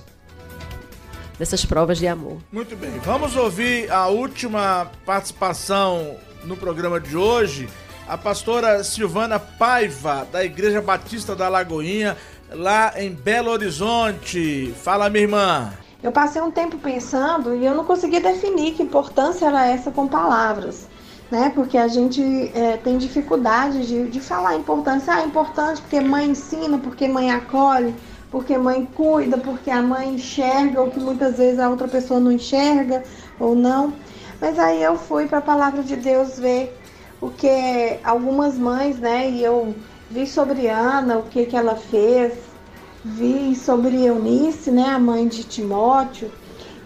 dessas 1.37 1.63
provas 1.63 1.99
de 1.99 2.07
amor. 2.07 2.37
Muito 2.51 2.75
bem. 2.75 2.91
Vamos 3.03 3.35
ouvir 3.35 3.91
a 3.91 4.07
última 4.07 4.89
participação 5.05 6.15
no 6.43 6.57
programa 6.57 6.99
de 6.99 7.15
hoje. 7.15 7.69
A 8.07 8.17
pastora 8.17 8.83
Silvana 8.83 9.37
Paiva, 9.37 10.27
da 10.31 10.43
Igreja 10.43 10.81
Batista 10.81 11.35
da 11.35 11.47
Lagoinha, 11.49 12.17
lá 12.49 12.93
em 12.95 13.11
Belo 13.11 13.51
Horizonte. 13.51 14.73
Fala, 14.81 15.09
minha 15.09 15.23
irmã. 15.23 15.73
Eu 16.01 16.11
passei 16.11 16.41
um 16.41 16.51
tempo 16.51 16.77
pensando 16.77 17.55
e 17.55 17.65
eu 17.65 17.75
não 17.75 17.83
consegui 17.83 18.19
definir 18.19 18.73
que 18.73 18.83
importância 18.83 19.45
era 19.45 19.67
essa 19.67 19.91
com 19.91 20.07
palavras. 20.07 20.87
Né? 21.29 21.51
Porque 21.53 21.77
a 21.77 21.87
gente 21.87 22.21
é, 22.53 22.77
tem 22.77 22.97
dificuldade 22.97 23.85
de, 23.85 24.09
de 24.09 24.19
falar 24.19 24.49
a 24.49 24.55
importância. 24.55 25.13
Ah, 25.13 25.21
é 25.21 25.25
importante 25.25 25.81
porque 25.81 25.99
mãe 25.99 26.29
ensina, 26.29 26.77
porque 26.77 27.07
mãe 27.07 27.31
acolhe, 27.31 27.93
porque 28.31 28.57
mãe 28.57 28.85
cuida, 28.85 29.37
porque 29.37 29.69
a 29.69 29.81
mãe 29.81 30.15
enxerga 30.15 30.81
o 30.81 30.91
que 30.91 30.99
muitas 30.99 31.37
vezes 31.37 31.59
a 31.59 31.69
outra 31.69 31.87
pessoa 31.87 32.19
não 32.19 32.31
enxerga 32.31 33.03
ou 33.39 33.55
não. 33.55 33.93
Mas 34.39 34.57
aí 34.59 34.81
eu 34.81 34.97
fui 34.97 35.27
para 35.27 35.39
a 35.39 35.41
palavra 35.41 35.83
de 35.83 35.95
Deus 35.95 36.37
ver 36.39 36.77
o 37.19 37.29
que 37.29 37.99
algumas 38.03 38.57
mães, 38.57 38.99
né? 38.99 39.29
E 39.29 39.43
eu 39.43 39.75
vi 40.09 40.27
sobre 40.27 40.67
Ana, 40.67 41.17
o 41.17 41.23
que, 41.23 41.45
que 41.45 41.55
ela 41.55 41.75
fez, 41.75 42.33
vi 43.03 43.55
sobre 43.55 44.05
Eunice, 44.05 44.71
né? 44.71 44.89
A 44.89 44.99
mãe 44.99 45.27
de 45.27 45.43
Timóteo. 45.43 46.31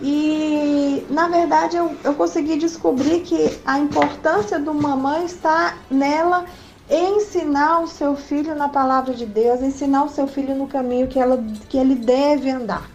E 0.02 1.06
na 1.10 1.28
verdade 1.28 1.78
eu, 1.78 1.96
eu 2.04 2.16
consegui 2.16 2.58
descobrir 2.58 3.22
que 3.22 3.60
a 3.66 3.78
importância 3.78 4.60
de 4.60 4.70
uma 4.70 4.96
mãe 4.96 5.26
está 5.26 5.78
nela 5.90 6.46
ensinar 6.90 7.82
o 7.82 7.88
seu 7.88 8.16
filho 8.16 8.56
na 8.56 8.68
palavra 8.68 9.14
de 9.14 9.26
Deus, 9.26 9.62
ensinar 9.62 10.04
o 10.04 10.10
seu 10.10 10.28
filho 10.28 10.56
no 10.56 10.68
caminho 10.68 11.08
que, 11.08 11.20
ela, 11.20 11.42
que 11.70 11.78
ele 11.78 11.96
deve 11.96 12.50
andar. 12.50 12.90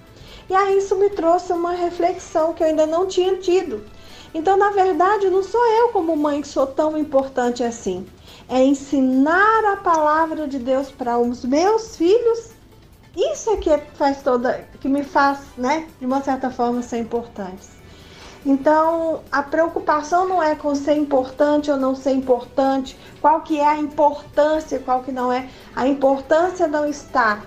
E 0.51 0.55
aí 0.55 0.79
isso 0.79 0.97
me 0.97 1.11
trouxe 1.11 1.53
uma 1.53 1.73
reflexão 1.73 2.53
que 2.53 2.63
eu 2.63 2.69
ainda 2.69 2.87
não 2.87 3.07
tinha 3.07 3.37
tido. 3.37 3.85
Então, 4.35 4.57
na 4.57 4.71
verdade, 4.71 5.31
não 5.31 5.43
sou 5.43 5.65
eu 5.65 5.89
como 5.89 6.15
mãe 6.15 6.43
que 6.43 6.49
sou 6.49 6.67
tão 6.67 6.99
importante 6.99 7.65
assim. 7.65 8.07
É 8.49 8.63
ensinar 8.63 9.73
a 9.73 9.77
palavra 9.79 10.47
de 10.47 10.59
Deus 10.59 10.91
para 10.91 11.19
os 11.19 11.45
meus 11.45 11.97
filhos. 11.97 12.51
Isso 13.17 13.49
é 13.51 13.57
que 13.57 13.79
faz 13.95 14.23
toda, 14.23 14.69
que 14.79 14.89
me 14.89 15.03
faz, 15.03 15.39
né, 15.57 15.89
de 15.99 16.05
uma 16.05 16.21
certa 16.21 16.51
forma 16.51 16.83
ser 16.83 16.99
importante. 16.99 17.67
Então, 18.45 19.23
a 19.33 19.43
preocupação 19.43 20.29
não 20.29 20.43
é 20.43 20.55
com 20.55 20.75
ser 20.75 20.97
importante 20.97 21.71
ou 21.71 21.79
não 21.79 21.95
ser 21.95 22.13
importante, 22.13 22.97
qual 23.21 23.41
que 23.41 23.59
é 23.59 23.67
a 23.67 23.79
importância, 23.79 24.79
qual 24.79 25.03
que 25.03 25.11
não 25.11 25.33
é. 25.33 25.49
A 25.75 25.89
importância 25.89 26.69
não 26.69 26.87
está 26.87 27.41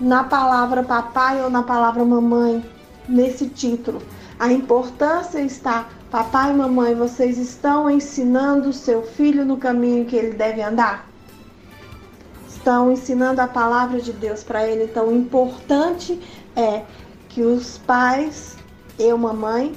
na 0.00 0.24
palavra 0.24 0.82
papai 0.82 1.40
ou 1.42 1.48
na 1.48 1.62
palavra 1.62 2.04
mamãe, 2.04 2.62
nesse 3.08 3.48
título. 3.48 4.02
A 4.38 4.50
importância 4.52 5.38
está, 5.40 5.88
papai 6.10 6.50
e 6.50 6.54
mamãe, 6.54 6.94
vocês 6.94 7.38
estão 7.38 7.88
ensinando 7.88 8.70
o 8.70 8.72
seu 8.72 9.02
filho 9.02 9.44
no 9.44 9.56
caminho 9.56 10.04
que 10.04 10.16
ele 10.16 10.32
deve 10.32 10.60
andar? 10.62 11.09
Estão 12.60 12.92
ensinando 12.92 13.40
a 13.40 13.48
palavra 13.48 14.02
de 14.02 14.12
Deus 14.12 14.44
para 14.44 14.66
ele. 14.66 14.84
Então, 14.84 15.08
o 15.08 15.16
importante 15.16 16.20
é 16.54 16.82
que 17.30 17.40
os 17.40 17.78
pais, 17.78 18.54
eu, 18.98 19.16
mamãe, 19.16 19.72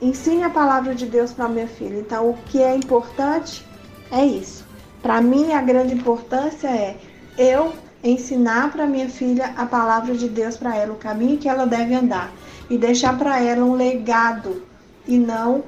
ensine 0.00 0.42
a 0.42 0.48
palavra 0.48 0.94
de 0.94 1.04
Deus 1.04 1.34
para 1.34 1.46
minha 1.46 1.68
filha. 1.68 1.98
Então, 1.98 2.30
o 2.30 2.38
que 2.46 2.62
é 2.62 2.74
importante 2.74 3.66
é 4.10 4.24
isso. 4.24 4.64
Para 5.02 5.20
mim, 5.20 5.52
a 5.52 5.60
grande 5.60 5.92
importância 5.92 6.68
é 6.68 6.96
eu 7.36 7.74
ensinar 8.02 8.72
para 8.72 8.86
minha 8.86 9.10
filha 9.10 9.52
a 9.54 9.66
palavra 9.66 10.14
de 10.14 10.26
Deus 10.26 10.56
para 10.56 10.74
ela, 10.74 10.94
o 10.94 10.96
caminho 10.96 11.36
que 11.36 11.50
ela 11.50 11.66
deve 11.66 11.94
andar 11.94 12.32
e 12.70 12.78
deixar 12.78 13.18
para 13.18 13.38
ela 13.42 13.62
um 13.62 13.74
legado 13.74 14.62
e 15.06 15.18
não 15.18 15.62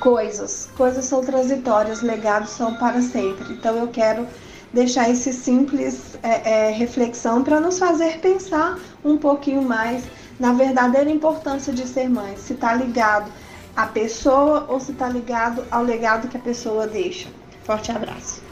coisas. 0.00 0.68
Coisas 0.76 1.04
são 1.04 1.22
transitórias, 1.22 2.02
legados 2.02 2.50
são 2.50 2.74
para 2.74 3.00
sempre. 3.00 3.52
Então 3.52 3.76
eu 3.76 3.86
quero 3.86 4.26
deixar 4.72 5.08
esse 5.10 5.32
simples 5.32 6.18
é, 6.22 6.68
é, 6.68 6.70
reflexão 6.70 7.42
para 7.42 7.60
nos 7.60 7.78
fazer 7.78 8.18
pensar 8.18 8.78
um 9.04 9.16
pouquinho 9.16 9.62
mais 9.62 10.04
na 10.38 10.52
verdadeira 10.52 11.10
importância 11.10 11.72
de 11.72 11.86
ser 11.86 12.08
mãe. 12.08 12.36
Se 12.36 12.52
está 12.52 12.74
ligado 12.74 13.30
à 13.74 13.86
pessoa 13.86 14.66
ou 14.68 14.80
se 14.80 14.92
está 14.92 15.08
ligado 15.08 15.64
ao 15.70 15.82
legado 15.82 16.28
que 16.28 16.36
a 16.36 16.40
pessoa 16.40 16.86
deixa. 16.86 17.28
Forte 17.64 17.90
abraço. 17.90 18.42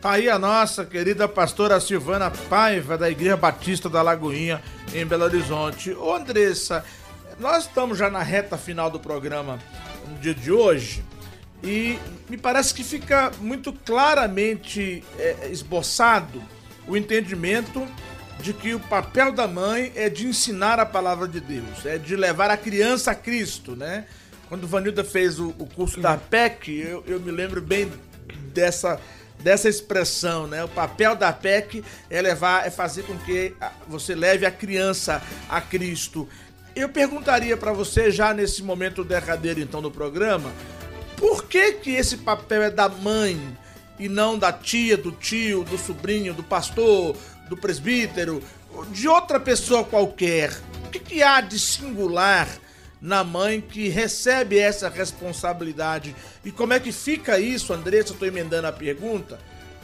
Tá 0.00 0.12
aí 0.12 0.28
a 0.28 0.38
nossa 0.38 0.84
querida 0.84 1.26
pastora 1.26 1.80
Silvana 1.80 2.30
Paiva, 2.30 2.96
da 2.96 3.10
Igreja 3.10 3.36
Batista 3.36 3.88
da 3.88 4.02
Lagoinha, 4.02 4.62
em 4.94 5.04
Belo 5.04 5.24
Horizonte. 5.24 5.92
Ô 5.92 6.14
Andressa, 6.14 6.84
nós 7.40 7.64
estamos 7.64 7.98
já 7.98 8.08
na 8.08 8.22
reta 8.22 8.56
final 8.56 8.90
do 8.90 9.00
programa 9.00 9.58
no 10.08 10.18
dia 10.18 10.34
de 10.34 10.52
hoje 10.52 11.02
e 11.66 11.98
me 12.30 12.38
parece 12.38 12.72
que 12.72 12.84
fica 12.84 13.32
muito 13.40 13.72
claramente 13.72 15.02
é, 15.18 15.48
esboçado 15.50 16.40
o 16.86 16.96
entendimento 16.96 17.84
de 18.40 18.52
que 18.52 18.72
o 18.72 18.80
papel 18.80 19.32
da 19.32 19.48
mãe 19.48 19.92
é 19.96 20.08
de 20.08 20.26
ensinar 20.28 20.78
a 20.78 20.86
palavra 20.86 21.26
de 21.26 21.40
Deus, 21.40 21.84
é 21.84 21.98
de 21.98 22.14
levar 22.14 22.50
a 22.50 22.56
criança 22.56 23.10
a 23.10 23.14
Cristo, 23.14 23.74
né? 23.74 24.06
Quando 24.48 24.68
Vanilda 24.68 25.02
fez 25.02 25.40
o, 25.40 25.48
o 25.58 25.66
curso 25.66 26.00
da 26.00 26.16
PEC, 26.16 26.68
eu, 26.68 27.02
eu 27.06 27.18
me 27.18 27.32
lembro 27.32 27.60
bem 27.60 27.90
dessa 28.54 29.00
dessa 29.40 29.68
expressão, 29.68 30.46
né? 30.46 30.64
O 30.64 30.68
papel 30.68 31.14
da 31.14 31.32
PEC 31.32 31.84
é 32.08 32.22
levar, 32.22 32.66
é 32.66 32.70
fazer 32.70 33.02
com 33.02 33.16
que 33.18 33.54
você 33.86 34.14
leve 34.14 34.46
a 34.46 34.50
criança 34.50 35.22
a 35.48 35.60
Cristo. 35.60 36.28
Eu 36.74 36.88
perguntaria 36.88 37.56
para 37.56 37.72
você 37.72 38.10
já 38.10 38.32
nesse 38.32 38.62
momento 38.62 39.04
derradeiro 39.04 39.60
então 39.60 39.82
do 39.82 39.90
programa, 39.90 40.52
por 41.16 41.44
que 41.44 41.72
que 41.72 41.90
esse 41.90 42.18
papel 42.18 42.62
é 42.62 42.70
da 42.70 42.88
mãe 42.88 43.40
e 43.98 44.08
não 44.08 44.38
da 44.38 44.52
tia, 44.52 44.96
do 44.96 45.12
tio, 45.12 45.64
do 45.64 45.78
sobrinho, 45.78 46.34
do 46.34 46.42
pastor, 46.42 47.16
do 47.48 47.56
presbítero, 47.56 48.42
de 48.90 49.08
outra 49.08 49.40
pessoa 49.40 49.84
qualquer? 49.84 50.52
O 50.84 50.90
que, 50.90 50.98
que 50.98 51.22
há 51.22 51.40
de 51.40 51.58
singular 51.58 52.48
na 53.00 53.22
mãe 53.22 53.60
que 53.60 53.88
recebe 53.88 54.58
essa 54.58 54.88
responsabilidade. 54.88 56.16
E 56.44 56.50
como 56.50 56.72
é 56.72 56.80
que 56.80 56.90
fica 56.90 57.38
isso, 57.38 57.72
Andressa? 57.72 58.12
Estou 58.12 58.26
emendando 58.26 58.66
a 58.66 58.72
pergunta 58.72 59.38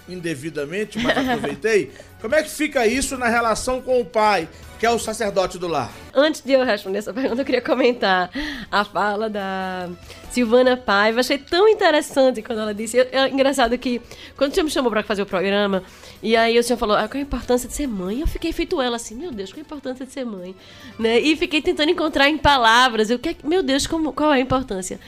indevidamente, 0.09 0.99
mas 0.99 1.17
aproveitei. 1.29 1.93
Como 2.23 2.37
é 2.37 2.43
que 2.45 2.51
fica 2.51 2.87
isso 2.87 3.19
na 3.19 3.27
relação 3.27 3.83
com 3.83 4.01
o 4.01 4.05
pai, 4.05 4.49
que 4.79 4.87
é 4.87 4.91
o 4.91 4.97
sacerdote 4.97 5.59
do 5.59 5.67
lar? 5.67 5.91
Antes 6.15 6.41
de 6.41 6.53
eu 6.53 6.65
responder 6.65 6.99
essa 6.99 7.13
pergunta, 7.13 7.43
eu 7.43 7.45
queria 7.45 7.61
comentar 7.61 8.31
a 8.71 8.85
fala 8.85 9.29
da 9.29 9.89
Silvana 10.31 10.77
Paiva. 10.77 11.19
Achei 11.19 11.37
tão 11.37 11.69
interessante 11.69 12.41
quando 12.41 12.61
ela 12.61 12.73
disse. 12.73 12.97
É 12.97 13.29
engraçado 13.29 13.77
que 13.77 14.01
quando 14.37 14.53
o 14.53 14.55
senhor 14.55 14.65
me 14.65 14.71
chamou 14.71 14.89
para 14.89 15.03
fazer 15.03 15.23
o 15.23 15.27
programa, 15.27 15.83
e 16.23 16.37
aí 16.37 16.57
o 16.57 16.63
senhor 16.63 16.79
falou, 16.79 16.95
ah, 16.95 17.09
qual 17.09 17.19
a 17.19 17.23
importância 17.23 17.69
de 17.69 17.75
ser 17.75 17.89
mãe? 17.89 18.21
Eu 18.21 18.29
fiquei 18.29 18.53
feito 18.53 18.81
ela 18.81 18.95
assim, 18.95 19.17
meu 19.17 19.33
Deus, 19.33 19.51
qual 19.51 19.59
a 19.59 19.63
importância 19.63 20.07
de 20.07 20.13
ser 20.13 20.25
mãe? 20.25 20.55
Né? 21.01 21.19
E 21.19 21.35
fiquei 21.35 21.61
tentando 21.61 21.91
encontrar 21.91 22.29
em 22.29 22.39
palavras, 22.39 23.11
eu, 23.11 23.19
meu 23.43 23.65
Deus, 23.65 23.85
como, 23.85 24.13
qual 24.13 24.33
é 24.33 24.37
a 24.37 24.41
importância? 24.41 25.01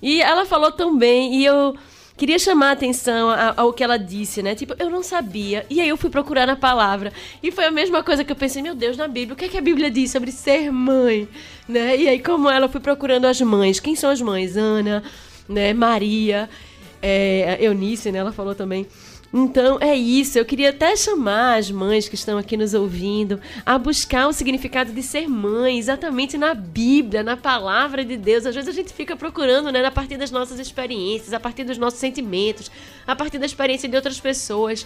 E 0.00 0.22
ela 0.22 0.46
falou 0.46 0.70
tão 0.70 0.96
bem, 0.96 1.34
e 1.34 1.44
eu 1.44 1.74
queria 2.20 2.38
chamar 2.38 2.68
a 2.68 2.72
atenção 2.72 3.30
ao 3.56 3.72
que 3.72 3.82
ela 3.82 3.96
disse, 3.96 4.42
né? 4.42 4.54
Tipo, 4.54 4.74
eu 4.78 4.90
não 4.90 5.02
sabia. 5.02 5.64
E 5.70 5.80
aí 5.80 5.88
eu 5.88 5.96
fui 5.96 6.10
procurar 6.10 6.46
na 6.46 6.54
palavra. 6.54 7.14
E 7.42 7.50
foi 7.50 7.64
a 7.64 7.70
mesma 7.70 8.04
coisa 8.04 8.22
que 8.22 8.30
eu 8.30 8.36
pensei, 8.36 8.60
meu 8.60 8.74
Deus, 8.74 8.94
na 8.94 9.08
Bíblia, 9.08 9.32
o 9.32 9.36
que 9.36 9.46
é 9.46 9.48
que 9.48 9.56
a 9.56 9.62
Bíblia 9.62 9.90
diz 9.90 10.10
sobre 10.10 10.30
ser 10.30 10.70
mãe? 10.70 11.26
Né? 11.66 11.96
E 11.96 12.06
aí, 12.06 12.22
como 12.22 12.50
ela, 12.50 12.68
fui 12.68 12.78
procurando 12.78 13.24
as 13.24 13.40
mães. 13.40 13.80
Quem 13.80 13.96
são 13.96 14.10
as 14.10 14.20
mães? 14.20 14.54
Ana, 14.54 15.02
né? 15.48 15.72
Maria, 15.72 16.50
é, 17.00 17.56
Eunice, 17.58 18.12
né? 18.12 18.18
Ela 18.18 18.32
falou 18.32 18.54
também. 18.54 18.86
Então 19.32 19.78
é 19.80 19.94
isso, 19.94 20.36
eu 20.36 20.44
queria 20.44 20.70
até 20.70 20.96
chamar 20.96 21.56
as 21.56 21.70
mães 21.70 22.08
que 22.08 22.16
estão 22.16 22.36
aqui 22.36 22.56
nos 22.56 22.74
ouvindo 22.74 23.40
a 23.64 23.78
buscar 23.78 24.26
o 24.26 24.32
significado 24.32 24.92
de 24.92 25.04
ser 25.04 25.28
mãe, 25.28 25.78
exatamente 25.78 26.36
na 26.36 26.52
Bíblia, 26.52 27.22
na 27.22 27.36
palavra 27.36 28.04
de 28.04 28.16
Deus. 28.16 28.44
Às 28.44 28.56
vezes 28.56 28.68
a 28.68 28.72
gente 28.72 28.92
fica 28.92 29.14
procurando, 29.14 29.70
né, 29.70 29.84
a 29.84 29.90
partir 29.90 30.16
das 30.16 30.32
nossas 30.32 30.58
experiências, 30.58 31.32
a 31.32 31.38
partir 31.38 31.62
dos 31.62 31.78
nossos 31.78 32.00
sentimentos, 32.00 32.72
a 33.06 33.14
partir 33.14 33.38
da 33.38 33.46
experiência 33.46 33.88
de 33.88 33.94
outras 33.94 34.18
pessoas. 34.18 34.84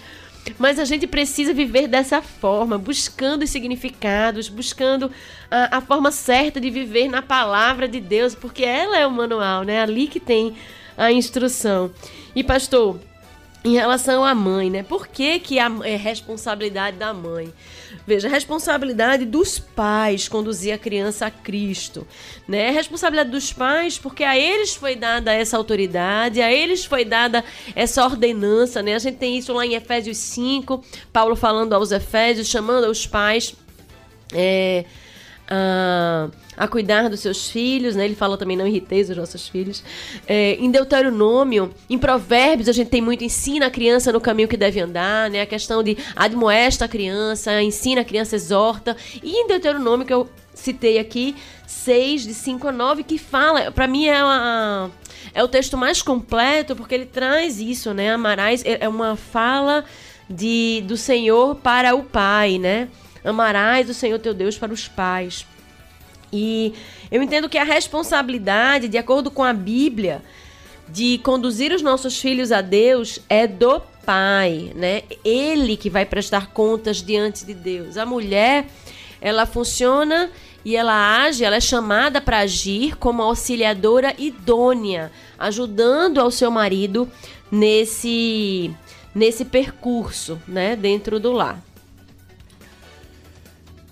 Mas 0.58 0.78
a 0.78 0.84
gente 0.84 1.06
precisa 1.06 1.54
viver 1.54 1.88
dessa 1.88 2.20
forma, 2.20 2.76
buscando 2.76 3.44
os 3.44 3.50
significados, 3.50 4.50
buscando 4.50 5.10
a, 5.50 5.78
a 5.78 5.80
forma 5.80 6.10
certa 6.10 6.60
de 6.60 6.68
viver 6.68 7.08
na 7.08 7.22
palavra 7.22 7.88
de 7.88 7.98
Deus, 7.98 8.34
porque 8.34 8.62
ela 8.62 8.98
é 8.98 9.06
o 9.06 9.10
manual, 9.10 9.62
né? 9.62 9.80
Ali 9.80 10.06
que 10.06 10.20
tem 10.20 10.54
a 10.98 11.10
instrução. 11.10 11.90
E 12.36 12.44
pastor, 12.44 13.00
em 13.64 13.72
relação 13.72 14.22
à 14.22 14.34
mãe, 14.34 14.68
né? 14.68 14.82
Por 14.82 15.08
que, 15.08 15.38
que 15.38 15.58
a, 15.58 15.70
é 15.84 15.96
responsabilidade 15.96 16.98
da 16.98 17.14
mãe? 17.14 17.52
Veja, 18.06 18.28
responsabilidade 18.28 19.24
dos 19.24 19.58
pais 19.58 20.28
conduzir 20.28 20.74
a 20.74 20.78
criança 20.78 21.26
a 21.26 21.30
Cristo, 21.30 22.06
né? 22.46 22.68
A 22.68 22.72
responsabilidade 22.72 23.30
dos 23.30 23.54
pais 23.54 23.96
porque 23.96 24.22
a 24.22 24.36
eles 24.36 24.74
foi 24.74 24.94
dada 24.94 25.32
essa 25.32 25.56
autoridade, 25.56 26.42
a 26.42 26.52
eles 26.52 26.84
foi 26.84 27.06
dada 27.06 27.42
essa 27.74 28.04
ordenança, 28.04 28.82
né? 28.82 28.94
A 28.94 28.98
gente 28.98 29.16
tem 29.16 29.38
isso 29.38 29.54
lá 29.54 29.64
em 29.64 29.74
Efésios 29.74 30.18
5, 30.18 30.84
Paulo 31.10 31.34
falando 31.34 31.72
aos 31.72 31.90
Efésios, 31.90 32.48
chamando 32.48 32.84
aos 32.84 33.06
pais 33.06 33.54
é, 34.34 34.84
a 35.48 36.28
a 36.56 36.68
cuidar 36.68 37.08
dos 37.08 37.20
seus 37.20 37.48
filhos, 37.48 37.96
né? 37.96 38.04
Ele 38.04 38.14
fala 38.14 38.36
também, 38.36 38.56
não 38.56 38.66
irriteis 38.66 39.10
os 39.10 39.16
nossos 39.16 39.48
filhos. 39.48 39.82
É, 40.26 40.54
em 40.54 40.70
Deuteronômio, 40.70 41.72
em 41.88 41.98
Provérbios, 41.98 42.68
a 42.68 42.72
gente 42.72 42.88
tem 42.88 43.00
muito 43.00 43.24
ensina 43.24 43.66
a 43.66 43.70
criança 43.70 44.12
no 44.12 44.20
caminho 44.20 44.48
que 44.48 44.56
deve 44.56 44.80
andar, 44.80 45.30
né? 45.30 45.40
A 45.40 45.46
questão 45.46 45.82
de 45.82 45.96
admoesta 46.14 46.84
a 46.84 46.88
criança, 46.88 47.62
ensina 47.62 48.00
a 48.00 48.04
criança, 48.04 48.36
exorta. 48.36 48.96
E 49.22 49.30
em 49.30 49.46
Deuteronômio, 49.46 50.06
que 50.06 50.12
eu 50.12 50.28
citei 50.54 50.98
aqui, 50.98 51.34
6, 51.66 52.22
de 52.22 52.34
5 52.34 52.68
a 52.68 52.72
9, 52.72 53.02
que 53.02 53.18
fala, 53.18 53.70
para 53.70 53.86
mim 53.86 54.06
é 54.06 54.22
uma 54.22 54.90
é 55.34 55.42
o 55.42 55.48
texto 55.48 55.76
mais 55.76 56.00
completo 56.00 56.76
porque 56.76 56.94
ele 56.94 57.06
traz 57.06 57.58
isso, 57.58 57.92
né? 57.92 58.12
Amarás 58.12 58.64
é, 58.64 58.78
é 58.80 58.88
uma 58.88 59.16
fala 59.16 59.84
de 60.30 60.82
do 60.86 60.96
Senhor 60.96 61.56
para 61.56 61.94
o 61.94 62.04
Pai, 62.04 62.58
né? 62.58 62.88
Amarás 63.24 63.88
o 63.88 63.94
Senhor 63.94 64.18
teu 64.18 64.34
Deus 64.34 64.56
para 64.56 64.72
os 64.72 64.86
pais. 64.86 65.46
E 66.34 66.74
eu 67.12 67.22
entendo 67.22 67.48
que 67.48 67.56
a 67.56 67.64
responsabilidade, 67.64 68.88
de 68.88 68.98
acordo 68.98 69.30
com 69.30 69.44
a 69.44 69.52
Bíblia, 69.52 70.20
de 70.88 71.18
conduzir 71.18 71.72
os 71.72 71.80
nossos 71.80 72.18
filhos 72.18 72.50
a 72.50 72.60
Deus 72.60 73.20
é 73.28 73.46
do 73.46 73.80
pai, 74.04 74.72
né? 74.74 75.02
Ele 75.24 75.76
que 75.76 75.88
vai 75.88 76.04
prestar 76.04 76.48
contas 76.48 77.00
diante 77.00 77.46
de 77.46 77.54
Deus. 77.54 77.96
A 77.96 78.04
mulher, 78.04 78.66
ela 79.20 79.46
funciona 79.46 80.28
e 80.64 80.76
ela 80.76 81.22
age, 81.22 81.44
ela 81.44 81.56
é 81.56 81.60
chamada 81.60 82.20
para 82.20 82.40
agir 82.40 82.96
como 82.96 83.22
auxiliadora 83.22 84.14
idônea, 84.18 85.12
ajudando 85.38 86.18
ao 86.18 86.30
seu 86.30 86.50
marido 86.50 87.08
nesse 87.50 88.74
nesse 89.14 89.44
percurso, 89.44 90.42
né, 90.48 90.74
dentro 90.74 91.20
do 91.20 91.30
lar. 91.30 91.62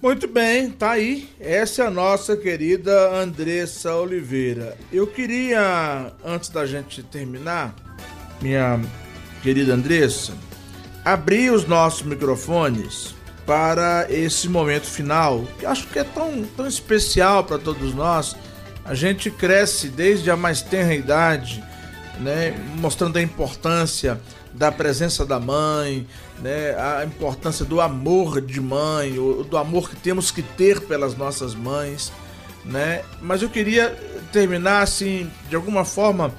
Muito 0.03 0.27
bem, 0.27 0.69
tá 0.69 0.91
aí. 0.91 1.29
Essa 1.39 1.85
é 1.85 1.87
a 1.87 1.91
nossa 1.91 2.37
querida 2.37 3.15
Andressa 3.15 3.95
Oliveira. 3.95 4.77
Eu 4.93 5.07
queria, 5.07 6.13
antes 6.25 6.49
da 6.49 6.67
gente 6.67 7.05
terminar, 7.05 7.73
minha 8.41 8.81
querida 9.45 9.75
Andressa, 9.75 10.33
abrir 11.05 11.53
os 11.53 11.69
nossos 11.69 12.03
microfones 12.03 13.15
para 13.47 14.09
esse 14.11 14.49
momento 14.49 14.87
final, 14.87 15.47
que 15.57 15.65
acho 15.65 15.87
que 15.87 16.01
é 16.01 16.05
tão, 16.05 16.43
tão 16.57 16.67
especial 16.67 17.45
para 17.45 17.61
todos 17.61 17.95
nós. 17.95 18.35
A 18.85 18.97
gente 18.97 19.31
cresce 19.31 19.87
desde 19.87 20.33
a 20.33 20.37
mais 20.37 20.63
tenra 20.63 20.97
idade, 20.97 21.63
né, 22.19 22.53
mostrando 22.75 23.19
a 23.19 23.23
importância 23.23 24.21
da 24.53 24.73
presença 24.73 25.25
da 25.25 25.39
mãe, 25.39 26.07
né, 26.43 26.75
a 26.77 27.05
importância 27.05 27.65
do 27.65 27.81
amor 27.81 28.41
de 28.41 28.61
mãe, 28.61 29.15
do 29.49 29.57
amor 29.57 29.89
que 29.89 29.95
temos 29.95 30.33
que 30.33 30.43
ter 30.43 30.81
pelas 30.81 31.17
nossas 31.17 31.55
mães, 31.55 32.13
né? 32.65 33.05
Mas 33.21 33.43
eu 33.43 33.49
queria 33.49 33.91
terminar 34.33 34.83
assim, 34.83 35.31
de 35.49 35.55
alguma 35.55 35.85
forma, 35.85 36.35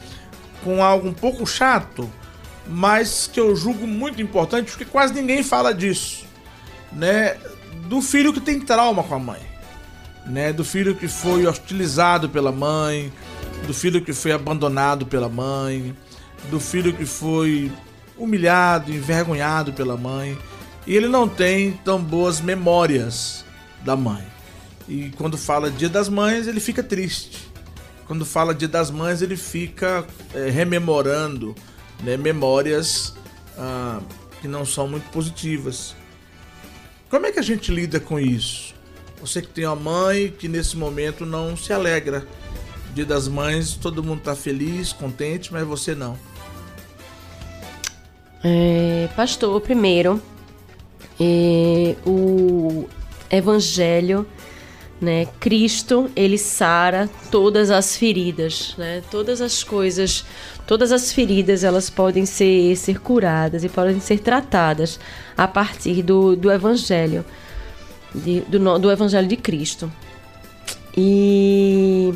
com 0.61 0.83
algo 0.83 1.07
um 1.07 1.13
pouco 1.13 1.47
chato, 1.47 2.11
mas 2.67 3.29
que 3.31 3.39
eu 3.39 3.55
julgo 3.55 3.87
muito 3.87 4.21
importante, 4.21 4.71
porque 4.71 4.83
quase 4.83 5.13
ninguém 5.13 5.41
fala 5.41 5.73
disso, 5.73 6.25
né? 6.91 7.37
Do 7.87 8.01
filho 8.01 8.33
que 8.33 8.41
tem 8.41 8.59
trauma 8.59 9.03
com 9.03 9.15
a 9.15 9.19
mãe, 9.19 9.41
né? 10.25 10.51
Do 10.51 10.65
filho 10.65 10.95
que 10.95 11.07
foi 11.07 11.47
hostilizado 11.47 12.27
pela 12.27 12.51
mãe, 12.51 13.11
do 13.65 13.73
filho 13.73 14.03
que 14.03 14.11
foi 14.11 14.33
abandonado 14.33 15.05
pela 15.05 15.29
mãe, 15.29 15.95
do 16.49 16.59
filho 16.59 16.91
que 16.91 17.05
foi 17.05 17.71
humilhado, 18.17 18.91
envergonhado 18.91 19.73
pela 19.73 19.97
mãe, 19.97 20.37
e 20.85 20.95
ele 20.95 21.07
não 21.07 21.27
tem 21.27 21.71
tão 21.71 22.01
boas 22.01 22.41
memórias 22.41 23.45
da 23.83 23.95
mãe. 23.95 24.23
E 24.87 25.11
quando 25.17 25.37
fala 25.37 25.71
Dia 25.71 25.89
das 25.89 26.09
Mães, 26.09 26.47
ele 26.47 26.59
fica 26.59 26.83
triste. 26.83 27.51
Quando 28.05 28.25
fala 28.25 28.53
Dia 28.53 28.67
das 28.67 28.91
Mães, 28.91 29.21
ele 29.21 29.37
fica 29.37 30.05
é, 30.33 30.49
rememorando 30.49 31.55
né, 32.03 32.17
memórias 32.17 33.13
ah, 33.57 34.01
que 34.41 34.47
não 34.47 34.65
são 34.65 34.87
muito 34.87 35.09
positivas. 35.09 35.95
Como 37.09 37.25
é 37.25 37.31
que 37.31 37.39
a 37.39 37.43
gente 37.43 37.71
lida 37.71 37.99
com 37.99 38.19
isso? 38.19 38.73
Você 39.21 39.41
que 39.41 39.47
tem 39.47 39.65
uma 39.65 39.75
mãe 39.75 40.29
que 40.37 40.49
nesse 40.49 40.75
momento 40.75 41.25
não 41.25 41.55
se 41.55 41.71
alegra. 41.71 42.27
Dia 42.93 43.05
das 43.05 43.27
Mães, 43.27 43.73
todo 43.73 44.03
mundo 44.03 44.19
está 44.19 44.35
feliz, 44.35 44.91
contente, 44.91 45.53
mas 45.53 45.65
você 45.65 45.95
não. 45.95 46.17
É, 48.43 49.07
pastor, 49.15 49.61
primeiro, 49.61 50.21
é, 51.19 51.95
o 52.05 52.85
Evangelho, 53.31 54.27
né? 54.99 55.27
Cristo, 55.39 56.09
ele 56.15 56.37
sara 56.37 57.09
todas 57.31 57.71
as 57.71 57.95
feridas, 57.95 58.75
né? 58.77 59.01
Todas 59.09 59.39
as 59.41 59.63
coisas, 59.63 60.25
todas 60.67 60.91
as 60.91 61.13
feridas, 61.13 61.63
elas 61.63 61.89
podem 61.89 62.25
ser, 62.25 62.75
ser 62.75 62.99
curadas 62.99 63.63
e 63.63 63.69
podem 63.69 63.99
ser 63.99 64.19
tratadas 64.19 64.99
a 65.37 65.47
partir 65.47 66.01
do, 66.01 66.35
do 66.35 66.51
Evangelho, 66.51 67.23
de, 68.13 68.41
do, 68.41 68.79
do 68.79 68.91
Evangelho 68.91 69.27
de 69.27 69.37
Cristo. 69.37 69.91
E 70.97 72.13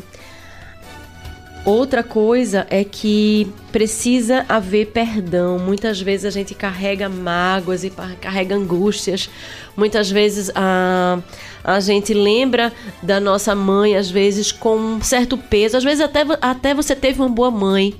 Outra 1.68 2.02
coisa 2.02 2.66
é 2.70 2.82
que 2.82 3.46
precisa 3.70 4.42
haver 4.48 4.86
perdão. 4.86 5.58
Muitas 5.58 6.00
vezes 6.00 6.24
a 6.24 6.30
gente 6.30 6.54
carrega 6.54 7.10
mágoas 7.10 7.84
e 7.84 7.92
carrega 8.18 8.54
angústias. 8.54 9.28
Muitas 9.76 10.10
vezes 10.10 10.50
a, 10.54 11.18
a 11.62 11.78
gente 11.78 12.14
lembra 12.14 12.72
da 13.02 13.20
nossa 13.20 13.54
mãe, 13.54 13.96
às 13.96 14.10
vezes 14.10 14.50
com 14.50 14.78
um 14.78 15.02
certo 15.02 15.36
peso. 15.36 15.76
Às 15.76 15.84
vezes 15.84 16.00
até, 16.00 16.24
até 16.40 16.72
você 16.72 16.96
teve 16.96 17.20
uma 17.20 17.28
boa 17.28 17.50
mãe, 17.50 17.94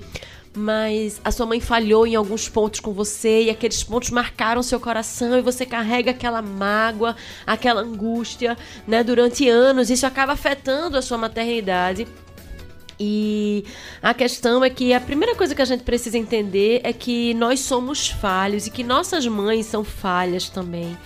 mas 0.57 1.21
a 1.23 1.31
sua 1.31 1.45
mãe 1.45 1.61
falhou 1.61 2.07
em 2.07 2.14
alguns 2.14 2.49
pontos 2.49 2.81
com 2.81 2.95
você 2.95 3.43
e 3.43 3.51
aqueles 3.51 3.85
pontos 3.85 4.09
marcaram 4.09 4.62
seu 4.62 4.81
coração 4.81 5.39
e 5.39 5.43
você 5.43 5.66
carrega 5.66 6.12
aquela 6.12 6.41
mágoa, 6.41 7.14
aquela 7.47 7.83
angústia, 7.83 8.57
né, 8.87 9.05
durante 9.05 9.47
anos. 9.47 9.91
Isso 9.91 10.07
acaba 10.07 10.33
afetando 10.33 10.97
a 10.97 11.03
sua 11.03 11.19
maternidade. 11.19 12.09
E 13.01 13.65
a 14.03 14.13
questão 14.13 14.65
é 14.65 14.71
que 14.71 14.93
a 14.93 15.01
primeira 15.01 15.35
coisa 15.35 15.55
que 15.55 15.63
a 15.63 15.65
gente 15.65 15.85
precisa 15.85 16.19
entender 16.19 16.81
é 16.83 16.93
que 16.93 17.33
nós 17.35 17.61
somos 17.61 18.09
falhos 18.09 18.67
e 18.67 18.71
que 18.71 18.83
nossas 18.83 19.27
mães 19.27 19.67
são 19.67 19.85
falhas 19.85 20.49
também, 20.49 20.99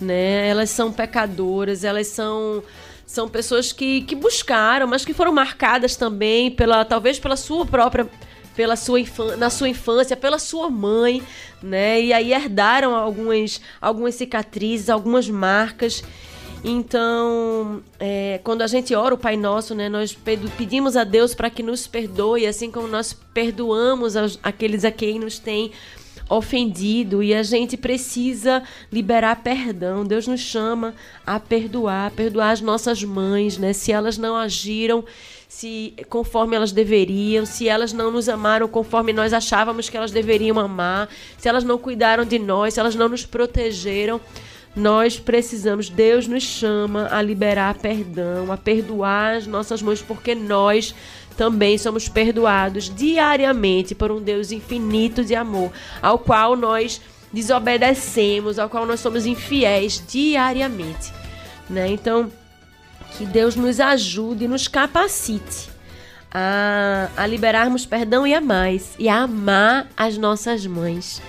né? 0.00 0.48
Elas 0.48 0.70
são 0.70 0.92
pecadoras, 0.92 1.84
elas 1.84 2.08
são 2.08 2.62
são 3.06 3.28
pessoas 3.28 3.72
que, 3.72 4.02
que 4.02 4.14
buscaram, 4.14 4.86
mas 4.86 5.04
que 5.04 5.12
foram 5.12 5.32
marcadas 5.32 5.96
também 5.96 6.50
pela 6.50 6.84
talvez 6.84 7.18
pela 7.18 7.36
sua 7.36 7.66
própria 7.66 8.08
pela 8.54 8.76
sua 8.76 9.00
na 9.38 9.50
sua 9.50 9.68
infância, 9.68 10.16
pela 10.16 10.38
sua 10.38 10.68
mãe, 10.68 11.22
né? 11.62 12.00
E 12.02 12.12
aí 12.12 12.32
herdaram 12.32 12.94
algumas 12.94 13.60
algumas 13.80 14.16
cicatrizes, 14.16 14.90
algumas 14.90 15.28
marcas. 15.28 16.02
Então, 16.62 17.82
é, 17.98 18.38
quando 18.44 18.62
a 18.62 18.66
gente 18.66 18.94
ora 18.94 19.14
o 19.14 19.18
Pai 19.18 19.36
Nosso, 19.36 19.74
né, 19.74 19.88
nós 19.88 20.16
pedimos 20.58 20.96
a 20.96 21.04
Deus 21.04 21.34
para 21.34 21.48
que 21.48 21.62
nos 21.62 21.86
perdoe, 21.86 22.46
assim 22.46 22.70
como 22.70 22.86
nós 22.86 23.14
perdoamos 23.32 24.14
aos, 24.14 24.38
aqueles 24.42 24.84
a 24.84 24.90
quem 24.90 25.18
nos 25.18 25.38
tem 25.38 25.72
ofendido 26.28 27.22
e 27.24 27.34
a 27.34 27.42
gente 27.42 27.76
precisa 27.76 28.62
liberar 28.92 29.42
perdão. 29.42 30.04
Deus 30.04 30.28
nos 30.28 30.40
chama 30.40 30.94
a 31.26 31.40
perdoar, 31.40 32.12
perdoar 32.12 32.50
as 32.52 32.60
nossas 32.60 33.02
mães, 33.02 33.58
né? 33.58 33.72
Se 33.72 33.90
elas 33.90 34.16
não 34.16 34.36
agiram 34.36 35.04
se 35.48 35.92
conforme 36.08 36.54
elas 36.54 36.70
deveriam, 36.70 37.44
se 37.44 37.68
elas 37.68 37.92
não 37.92 38.12
nos 38.12 38.28
amaram 38.28 38.68
conforme 38.68 39.12
nós 39.12 39.32
achávamos 39.32 39.90
que 39.90 39.96
elas 39.96 40.12
deveriam 40.12 40.60
amar, 40.60 41.08
se 41.36 41.48
elas 41.48 41.64
não 41.64 41.76
cuidaram 41.76 42.24
de 42.24 42.38
nós, 42.38 42.74
se 42.74 42.80
elas 42.80 42.94
não 42.94 43.08
nos 43.08 43.26
protegeram 43.26 44.20
nós 44.74 45.18
precisamos, 45.18 45.88
Deus 45.88 46.26
nos 46.28 46.44
chama 46.44 47.08
a 47.10 47.20
liberar 47.20 47.74
perdão, 47.74 48.52
a 48.52 48.56
perdoar 48.56 49.36
as 49.36 49.46
nossas 49.46 49.82
mães, 49.82 50.00
porque 50.00 50.34
nós 50.34 50.94
também 51.36 51.76
somos 51.76 52.08
perdoados 52.08 52.92
diariamente 52.94 53.94
por 53.94 54.12
um 54.12 54.20
Deus 54.20 54.52
infinito 54.52 55.24
de 55.24 55.34
amor, 55.34 55.72
ao 56.00 56.18
qual 56.18 56.54
nós 56.54 57.00
desobedecemos, 57.32 58.58
ao 58.58 58.68
qual 58.68 58.86
nós 58.86 59.00
somos 59.00 59.26
infiéis 59.26 60.02
diariamente. 60.06 61.12
Né? 61.68 61.88
Então, 61.88 62.30
que 63.16 63.24
Deus 63.26 63.56
nos 63.56 63.80
ajude 63.80 64.46
nos 64.46 64.68
capacite 64.68 65.70
a, 66.32 67.08
a 67.16 67.26
liberarmos 67.26 67.84
perdão 67.84 68.26
e 68.26 68.34
a 68.34 68.40
mais, 68.40 68.94
e 68.98 69.08
a 69.08 69.22
amar 69.22 69.88
as 69.96 70.16
nossas 70.16 70.64
mães. 70.66 71.20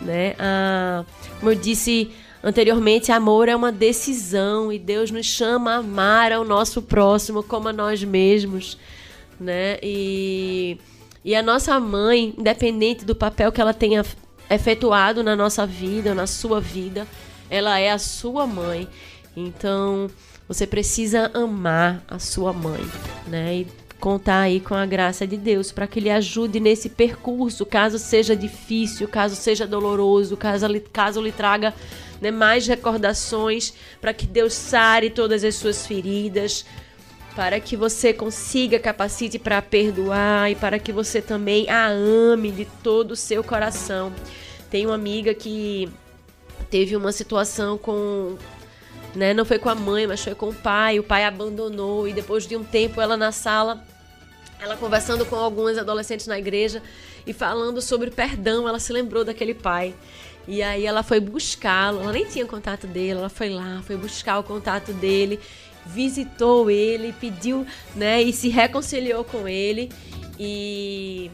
Né? 0.00 0.34
A, 0.38 1.04
como 1.38 1.52
eu 1.52 1.54
disse 1.54 2.10
Anteriormente, 2.42 3.12
amor 3.12 3.48
é 3.48 3.54
uma 3.54 3.70
decisão 3.70 4.72
e 4.72 4.78
Deus 4.78 5.12
nos 5.12 5.26
chama 5.26 5.74
a 5.74 5.76
amar 5.76 6.32
ao 6.32 6.44
nosso 6.44 6.82
próximo 6.82 7.40
como 7.42 7.68
a 7.68 7.72
nós 7.72 8.02
mesmos, 8.02 8.76
né? 9.38 9.78
E, 9.80 10.76
e 11.24 11.36
a 11.36 11.42
nossa 11.42 11.78
mãe, 11.78 12.34
independente 12.36 13.04
do 13.04 13.14
papel 13.14 13.52
que 13.52 13.60
ela 13.60 13.72
tenha 13.72 14.04
efetuado 14.50 15.22
na 15.22 15.36
nossa 15.36 15.64
vida, 15.64 16.14
na 16.14 16.26
sua 16.26 16.60
vida, 16.60 17.06
ela 17.48 17.78
é 17.78 17.92
a 17.92 17.98
sua 17.98 18.44
mãe. 18.44 18.88
Então, 19.36 20.10
você 20.48 20.66
precisa 20.66 21.30
amar 21.32 22.02
a 22.08 22.18
sua 22.18 22.52
mãe, 22.52 22.84
né? 23.28 23.58
E 23.58 23.66
contar 24.00 24.40
aí 24.40 24.58
com 24.58 24.74
a 24.74 24.84
graça 24.84 25.24
de 25.24 25.36
Deus 25.36 25.70
para 25.70 25.86
que 25.86 26.00
lhe 26.00 26.10
ajude 26.10 26.58
nesse 26.58 26.88
percurso, 26.88 27.64
caso 27.64 28.00
seja 28.00 28.34
difícil, 28.34 29.06
caso 29.06 29.36
seja 29.36 29.64
doloroso, 29.64 30.36
caso, 30.36 30.66
caso 30.92 31.22
lhe 31.22 31.30
traga 31.30 31.72
né, 32.22 32.30
mais 32.30 32.68
recordações, 32.68 33.74
para 34.00 34.14
que 34.14 34.26
Deus 34.26 34.54
sare 34.54 35.10
todas 35.10 35.42
as 35.42 35.56
suas 35.56 35.86
feridas. 35.86 36.64
para 37.34 37.58
que 37.58 37.78
você 37.78 38.12
consiga 38.12 38.78
capacite 38.78 39.38
para 39.38 39.62
perdoar 39.62 40.50
e 40.50 40.54
para 40.54 40.78
que 40.78 40.92
você 40.92 41.22
também 41.22 41.66
a 41.70 41.88
ame 41.88 42.52
de 42.52 42.66
todo 42.82 43.12
o 43.12 43.16
seu 43.16 43.42
coração. 43.42 44.12
Tem 44.70 44.84
uma 44.84 44.94
amiga 44.94 45.32
que 45.32 45.90
teve 46.70 46.94
uma 46.94 47.10
situação 47.10 47.78
com 47.78 48.36
né, 49.14 49.32
não 49.32 49.46
foi 49.46 49.58
com 49.58 49.70
a 49.70 49.74
mãe, 49.74 50.06
mas 50.06 50.22
foi 50.22 50.34
com 50.34 50.50
o 50.50 50.54
pai. 50.54 50.98
O 50.98 51.02
pai 51.02 51.24
abandonou 51.24 52.06
e 52.06 52.12
depois 52.12 52.46
de 52.46 52.54
um 52.54 52.62
tempo 52.62 53.00
ela 53.00 53.16
na 53.16 53.32
sala, 53.32 53.82
ela 54.60 54.76
conversando 54.76 55.24
com 55.24 55.36
alguns 55.36 55.78
adolescentes 55.78 56.26
na 56.26 56.38
igreja 56.38 56.82
e 57.26 57.32
falando 57.32 57.80
sobre 57.80 58.10
perdão, 58.10 58.68
ela 58.68 58.78
se 58.78 58.92
lembrou 58.92 59.24
daquele 59.24 59.54
pai. 59.54 59.94
E 60.46 60.62
aí 60.62 60.84
ela 60.84 61.02
foi 61.02 61.20
buscá-lo, 61.20 62.00
ela 62.00 62.12
nem 62.12 62.24
tinha 62.26 62.44
contato 62.46 62.86
dele, 62.86 63.18
ela 63.18 63.28
foi 63.28 63.48
lá, 63.48 63.82
foi 63.86 63.96
buscar 63.96 64.38
o 64.38 64.42
contato 64.42 64.92
dele 64.92 65.38
visitou 65.86 66.70
ele, 66.70 67.12
pediu, 67.12 67.66
né, 67.94 68.22
e 68.22 68.32
se 68.32 68.48
reconciliou 68.48 69.24
com 69.24 69.48
ele 69.48 69.90
e 70.38 71.30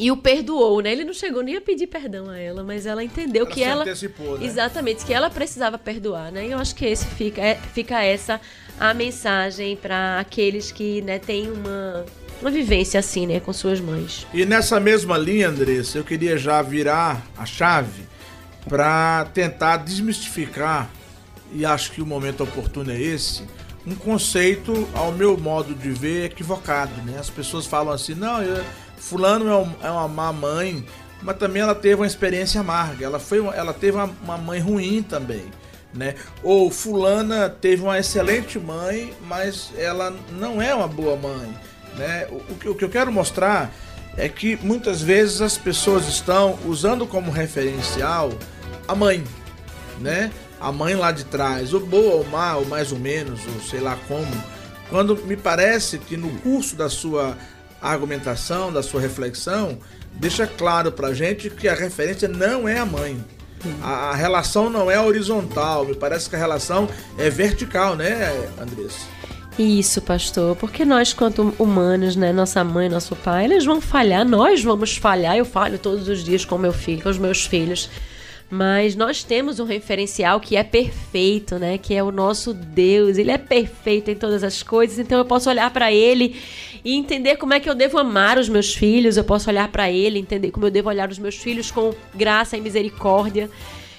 e 0.00 0.10
o 0.10 0.16
perdoou, 0.16 0.80
né? 0.80 0.90
Ele 0.90 1.04
não 1.04 1.12
chegou 1.12 1.42
nem 1.42 1.54
a 1.54 1.60
pedir 1.60 1.86
perdão 1.86 2.30
a 2.30 2.38
ela, 2.38 2.64
mas 2.64 2.86
ela 2.86 3.04
entendeu 3.04 3.44
Ela 3.44 3.54
que 3.54 3.62
ela 3.62 3.82
antecipou, 3.82 4.38
né? 4.38 4.46
exatamente 4.46 5.04
que 5.04 5.12
ela 5.12 5.28
precisava 5.28 5.76
perdoar, 5.76 6.32
né? 6.32 6.46
E 6.46 6.50
eu 6.50 6.58
acho 6.58 6.74
que 6.74 6.86
esse 6.86 7.04
fica 7.04 7.42
é, 7.42 7.56
fica 7.74 8.02
essa 8.02 8.40
a 8.80 8.94
mensagem 8.94 9.76
para 9.76 10.18
aqueles 10.18 10.72
que, 10.72 11.02
né, 11.02 11.18
têm 11.18 11.50
uma 11.50 12.06
uma 12.40 12.50
vivência 12.50 12.98
assim, 12.98 13.26
né, 13.26 13.38
com 13.38 13.52
suas 13.52 13.80
mães. 13.80 14.26
E 14.32 14.46
nessa 14.46 14.80
mesma 14.80 15.18
linha, 15.18 15.50
Andressa, 15.50 15.98
eu 15.98 16.04
queria 16.04 16.38
já 16.38 16.62
virar 16.62 17.24
a 17.36 17.44
chave 17.44 18.02
para 18.68 19.26
tentar 19.34 19.78
desmistificar, 19.78 20.88
e 21.52 21.64
acho 21.66 21.92
que 21.92 22.00
o 22.00 22.06
momento 22.06 22.42
oportuno 22.44 22.90
é 22.90 23.00
esse, 23.00 23.42
um 23.86 23.94
conceito, 23.94 24.88
ao 24.94 25.12
meu 25.12 25.36
modo 25.36 25.74
de 25.74 25.90
ver, 25.90 26.26
equivocado. 26.26 26.92
Né? 27.04 27.18
As 27.18 27.28
pessoas 27.28 27.66
falam 27.66 27.92
assim, 27.92 28.14
não, 28.14 28.40
eu, 28.42 28.64
fulano 28.96 29.48
é, 29.50 29.56
um- 29.56 29.74
é 29.82 29.90
uma 29.90 30.08
má 30.08 30.32
mãe, 30.32 30.86
mas 31.20 31.36
também 31.36 31.62
ela 31.62 31.74
teve 31.74 31.96
uma 31.96 32.06
experiência 32.06 32.60
amarga, 32.60 33.04
ela, 33.04 33.18
foi, 33.18 33.38
ela 33.54 33.72
teve 33.74 33.96
uma, 33.96 34.10
uma 34.22 34.38
mãe 34.38 34.60
ruim 34.60 35.02
também. 35.02 35.44
Né? 35.92 36.14
Ou 36.42 36.70
fulana 36.70 37.50
teve 37.50 37.82
uma 37.82 37.98
excelente 37.98 38.58
mãe, 38.58 39.12
mas 39.26 39.70
ela 39.76 40.14
não 40.30 40.62
é 40.62 40.74
uma 40.74 40.88
boa 40.88 41.16
mãe. 41.16 41.54
Né? 41.98 42.26
O, 42.30 42.36
o 42.36 42.56
que- 42.58 42.68
o 42.70 42.74
que 42.74 42.84
eu 42.84 42.88
quero 42.88 43.12
mostrar 43.12 43.70
é 44.16 44.28
que 44.28 44.56
muitas 44.56 45.00
vezes 45.00 45.40
as 45.40 45.56
pessoas 45.56 46.06
estão 46.06 46.58
usando 46.66 47.06
como 47.06 47.30
referencial 47.30 48.32
a 48.86 48.94
mãe, 48.94 49.24
né? 50.00 50.30
A 50.60 50.70
mãe 50.70 50.94
lá 50.94 51.10
de 51.10 51.24
trás, 51.24 51.72
ou 51.72 51.80
boa 51.80 52.16
ou 52.16 52.24
má, 52.24 52.56
ou 52.56 52.64
mais 52.66 52.92
ou 52.92 52.98
menos, 52.98 53.40
ou 53.46 53.60
sei 53.62 53.80
lá 53.80 53.98
como. 54.06 54.30
Quando 54.90 55.16
me 55.24 55.36
parece 55.36 55.98
que 55.98 56.16
no 56.16 56.30
curso 56.40 56.76
da 56.76 56.88
sua 56.88 57.36
argumentação, 57.80 58.72
da 58.72 58.82
sua 58.82 59.00
reflexão, 59.00 59.78
deixa 60.12 60.46
claro 60.46 60.92
pra 60.92 61.12
gente 61.12 61.50
que 61.50 61.68
a 61.68 61.74
referência 61.74 62.28
não 62.28 62.68
é 62.68 62.78
a 62.78 62.86
mãe. 62.86 63.22
A, 63.82 64.10
a 64.10 64.14
relação 64.14 64.68
não 64.68 64.90
é 64.90 65.00
horizontal, 65.00 65.84
me 65.84 65.94
parece 65.94 66.28
que 66.28 66.36
a 66.36 66.38
relação 66.38 66.88
é 67.16 67.30
vertical, 67.30 67.96
né, 67.96 68.48
Andressa? 68.60 69.06
Isso, 69.58 70.00
pastor, 70.00 70.56
porque 70.56 70.84
nós, 70.84 71.12
quanto 71.12 71.54
humanos, 71.58 72.16
né, 72.16 72.32
nossa 72.32 72.64
mãe, 72.64 72.88
nosso 72.88 73.14
pai, 73.14 73.44
eles 73.44 73.64
vão 73.64 73.80
falhar, 73.80 74.26
nós 74.26 74.62
vamos 74.62 74.96
falhar. 74.96 75.36
Eu 75.36 75.44
falho 75.44 75.78
todos 75.78 76.08
os 76.08 76.24
dias 76.24 76.44
com 76.44 76.56
meu 76.56 76.72
filho, 76.72 77.02
com 77.02 77.10
os 77.10 77.18
meus 77.18 77.44
filhos. 77.44 77.90
Mas 78.50 78.94
nós 78.94 79.24
temos 79.24 79.58
um 79.60 79.64
referencial 79.64 80.38
que 80.38 80.56
é 80.56 80.62
perfeito, 80.62 81.58
né? 81.58 81.78
Que 81.78 81.94
é 81.94 82.02
o 82.02 82.12
nosso 82.12 82.52
Deus. 82.52 83.16
Ele 83.16 83.30
é 83.30 83.38
perfeito 83.38 84.10
em 84.10 84.14
todas 84.14 84.44
as 84.44 84.62
coisas. 84.62 84.98
Então 84.98 85.16
eu 85.16 85.24
posso 85.24 85.48
olhar 85.48 85.70
para 85.70 85.90
ele 85.90 86.36
e 86.84 86.94
entender 86.94 87.36
como 87.36 87.54
é 87.54 87.60
que 87.60 87.68
eu 87.68 87.74
devo 87.74 87.98
amar 87.98 88.36
os 88.38 88.50
meus 88.50 88.74
filhos. 88.74 89.16
Eu 89.16 89.24
posso 89.24 89.48
olhar 89.48 89.68
para 89.68 89.90
ele, 89.90 90.18
entender 90.18 90.50
como 90.50 90.66
eu 90.66 90.70
devo 90.70 90.90
olhar 90.90 91.08
os 91.10 91.18
meus 91.18 91.36
filhos 91.36 91.70
com 91.70 91.94
graça 92.14 92.54
e 92.54 92.60
misericórdia. 92.60 93.48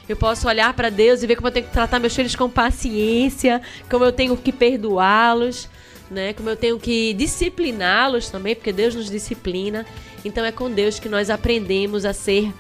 Eu 0.08 0.18
posso 0.18 0.48
olhar 0.48 0.74
para 0.74 0.90
Deus 0.90 1.24
e 1.24 1.28
ver 1.28 1.36
como 1.36 1.48
eu 1.48 1.52
tenho 1.52 1.66
que 1.66 1.72
tratar 1.72 2.00
meus 2.00 2.14
filhos 2.14 2.36
com 2.36 2.50
paciência, 2.50 3.62
como 3.90 4.04
eu 4.04 4.12
tenho 4.12 4.36
que 4.36 4.52
perdoá-los, 4.52 5.70
né? 6.12 6.34
Como 6.34 6.50
eu 6.50 6.58
tenho 6.58 6.78
que 6.78 7.14
discipliná-los 7.14 8.30
também, 8.30 8.54
porque 8.54 8.74
Deus 8.74 8.96
nos 8.96 9.10
disciplina. 9.10 9.86
Então 10.26 10.44
é 10.44 10.52
com 10.52 10.70
Deus 10.70 11.00
que 11.00 11.08
nós 11.08 11.30
aprendemos 11.30 12.04
a 12.06 12.14
ser 12.14 12.54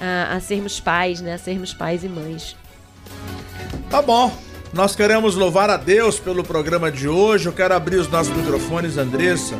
a, 0.00 0.36
a 0.36 0.40
sermos 0.40 0.78
pais, 0.78 1.20
né? 1.22 1.34
A 1.34 1.38
sermos 1.38 1.72
pais 1.72 2.04
e 2.04 2.08
mães. 2.08 2.54
Tá 3.88 4.02
bom. 4.02 4.32
Nós 4.72 4.94
queremos 4.94 5.34
louvar 5.34 5.68
a 5.68 5.76
Deus 5.76 6.20
pelo 6.20 6.44
programa 6.44 6.92
de 6.92 7.08
hoje. 7.08 7.46
Eu 7.46 7.52
quero 7.52 7.74
abrir 7.74 7.96
os 7.96 8.08
nossos 8.08 8.34
microfones, 8.36 8.98
Andressa, 8.98 9.56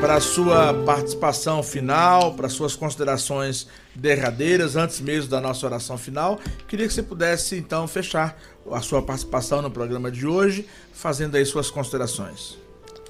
para 0.00 0.16
a 0.16 0.20
sua 0.20 0.72
participação 0.84 1.62
final, 1.62 2.34
para 2.34 2.48
suas 2.48 2.76
considerações 2.76 3.66
derradeiras, 3.94 4.76
antes 4.76 5.00
mesmo 5.00 5.30
da 5.30 5.40
nossa 5.40 5.66
oração 5.66 5.98
final. 5.98 6.40
Queria 6.66 6.86
que 6.86 6.94
você 6.94 7.02
pudesse, 7.02 7.56
então, 7.56 7.86
fechar 7.86 8.38
a 8.70 8.80
sua 8.80 9.02
participação 9.02 9.60
no 9.62 9.70
programa 9.70 10.10
de 10.10 10.26
hoje, 10.26 10.66
fazendo 10.92 11.36
aí 11.36 11.44
suas 11.44 11.70
considerações. 11.70 12.58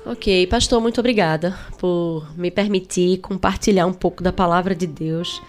Ok, 0.05 0.47
pastor, 0.49 0.81
muito 0.81 0.99
obrigada 0.99 1.57
por 1.79 2.37
me 2.37 2.51
permitir 2.51 3.19
compartilhar 3.19 3.87
um 3.87 3.93
pouco 3.93 4.23
da 4.23 4.33
palavra 4.33 4.75
de 4.75 4.87
Deus. 4.87 5.41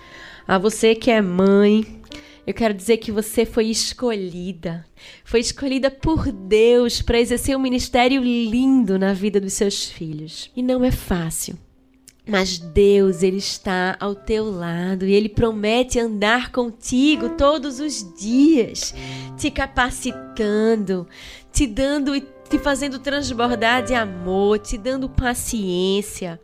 A 0.48 0.60
você 0.60 0.94
que 0.94 1.10
é 1.10 1.22
mãe, 1.22 2.02
eu 2.46 2.54
quero 2.54 2.74
dizer 2.74 2.98
que 2.98 3.12
você 3.12 3.46
foi 3.46 3.68
escolhida. 3.68 4.86
Foi 5.24 5.40
escolhida 5.40 5.90
por 5.90 6.32
Deus 6.32 7.02
para 7.02 7.20
exercer 7.20 7.56
um 7.58 7.62
ministério 7.62 8.22
lindo 8.22 9.00
na 9.00 9.14
vida 9.14 9.40
dos 9.40 9.54
seus 9.54 9.86
filhos. 9.86 10.52
E 10.56 10.62
não 10.62 10.84
é 10.84 10.92
fácil. 10.92 11.58
Mas 12.26 12.58
Deus, 12.58 13.22
Ele 13.22 13.38
está 13.38 13.98
ao 14.00 14.16
teu 14.16 14.50
lado 14.50 15.06
e 15.06 15.14
Ele 15.14 15.28
promete 15.28 16.00
andar 16.00 16.52
contigo 16.52 17.30
todos 17.32 17.82
os 17.82 18.14
dias, 18.18 18.96
te 19.38 19.52
capacitando, 19.52 21.06
te 21.52 21.68
dando 21.68 22.16
e 22.16 22.22
te 22.50 22.58
fazendo 22.58 22.98
transbordar 22.98 23.84
de 23.84 23.94
amor, 23.94 24.60
te 24.60 24.78
dando 24.78 25.10
paciência. 25.10 26.40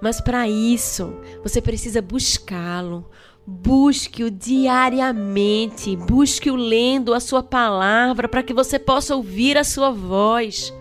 Mas 0.00 0.20
para 0.20 0.48
isso, 0.48 1.14
você 1.42 1.60
precisa 1.60 2.00
buscá-lo. 2.00 3.10
Busque-o 3.44 4.30
diariamente, 4.30 5.96
busque-o 5.96 6.54
lendo 6.54 7.12
a 7.12 7.18
sua 7.18 7.42
palavra 7.42 8.28
para 8.28 8.42
que 8.42 8.54
você 8.54 8.78
possa 8.78 9.16
ouvir 9.16 9.58
a 9.58 9.64
sua 9.64 9.90
voz. 9.90 10.72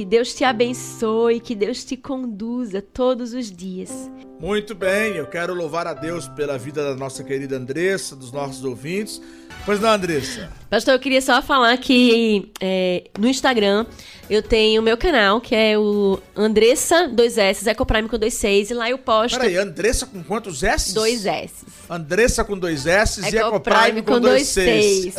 Que 0.00 0.06
Deus 0.06 0.32
te 0.32 0.44
abençoe, 0.44 1.40
que 1.40 1.54
Deus 1.54 1.84
te 1.84 1.94
conduza 1.94 2.80
todos 2.80 3.34
os 3.34 3.52
dias. 3.52 4.10
Muito 4.40 4.74
bem, 4.74 5.14
eu 5.14 5.26
quero 5.26 5.52
louvar 5.52 5.86
a 5.86 5.92
Deus 5.92 6.26
pela 6.26 6.56
vida 6.56 6.82
da 6.82 6.96
nossa 6.96 7.22
querida 7.22 7.58
Andressa, 7.58 8.16
dos 8.16 8.32
nossos 8.32 8.64
ouvintes. 8.64 9.20
Pois 9.64 9.80
não, 9.80 9.90
Andressa? 9.90 10.50
Pastor, 10.68 10.94
eu 10.94 10.98
queria 10.98 11.20
só 11.20 11.42
falar 11.42 11.76
que 11.76 12.50
é, 12.60 13.04
no 13.18 13.28
Instagram 13.28 13.84
eu 14.28 14.40
tenho 14.42 14.80
o 14.80 14.84
meu 14.84 14.96
canal, 14.96 15.40
que 15.40 15.54
é 15.54 15.76
o 15.76 16.20
Andressa 16.36 17.08
2S, 17.08 17.66
Ecoprime 17.66 18.08
com 18.08 18.16
26, 18.16 18.70
e 18.70 18.74
lá 18.74 18.88
eu 18.88 18.96
posto. 18.96 19.36
Peraí, 19.36 19.56
Andressa 19.56 20.06
com 20.06 20.22
quantos 20.22 20.62
S? 20.62 20.94
Dois 20.94 21.26
S. 21.26 21.66
Andressa 21.88 22.44
com 22.44 22.56
dois 22.56 22.86
S 22.86 23.20
e 23.20 23.36
Ecoprime 23.36 24.02
com, 24.02 24.20
dois 24.20 24.46
Cs. 24.46 25.16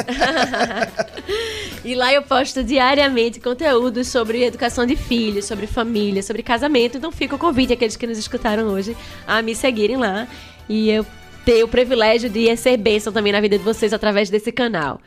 e 1.84 1.94
lá 1.94 2.14
eu 2.14 2.22
posto 2.24 2.64
diariamente 2.64 3.42
conteúdos 3.42 4.08
sobre 4.08 4.46
educação 4.46 4.86
de 4.86 4.96
filhos, 4.96 5.44
sobre 5.44 5.68
família, 5.68 6.24
sobre 6.24 6.42
casamento. 6.42 6.98
Então 6.98 7.12
fica 7.12 7.36
o 7.36 7.38
convite 7.38 7.74
àqueles 7.74 7.98
que 7.98 8.08
nos 8.08 8.18
escutaram 8.18 8.70
hoje 8.70 8.96
a 9.28 9.42
me 9.42 9.54
seguirem 9.54 9.98
lá. 9.98 10.26
E 10.70 10.90
eu 10.90 11.06
ter 11.46 11.64
o 11.64 11.68
privilégio 11.68 12.30
de 12.30 12.56
ser 12.58 12.78
bênção 12.78 13.12
também 13.12 13.32
na 13.32 13.42
vida 13.42 13.58
de 13.58 13.64
vocês 13.64 13.94
através 13.94 14.30
desse 14.30 14.52
canal. 14.52 15.00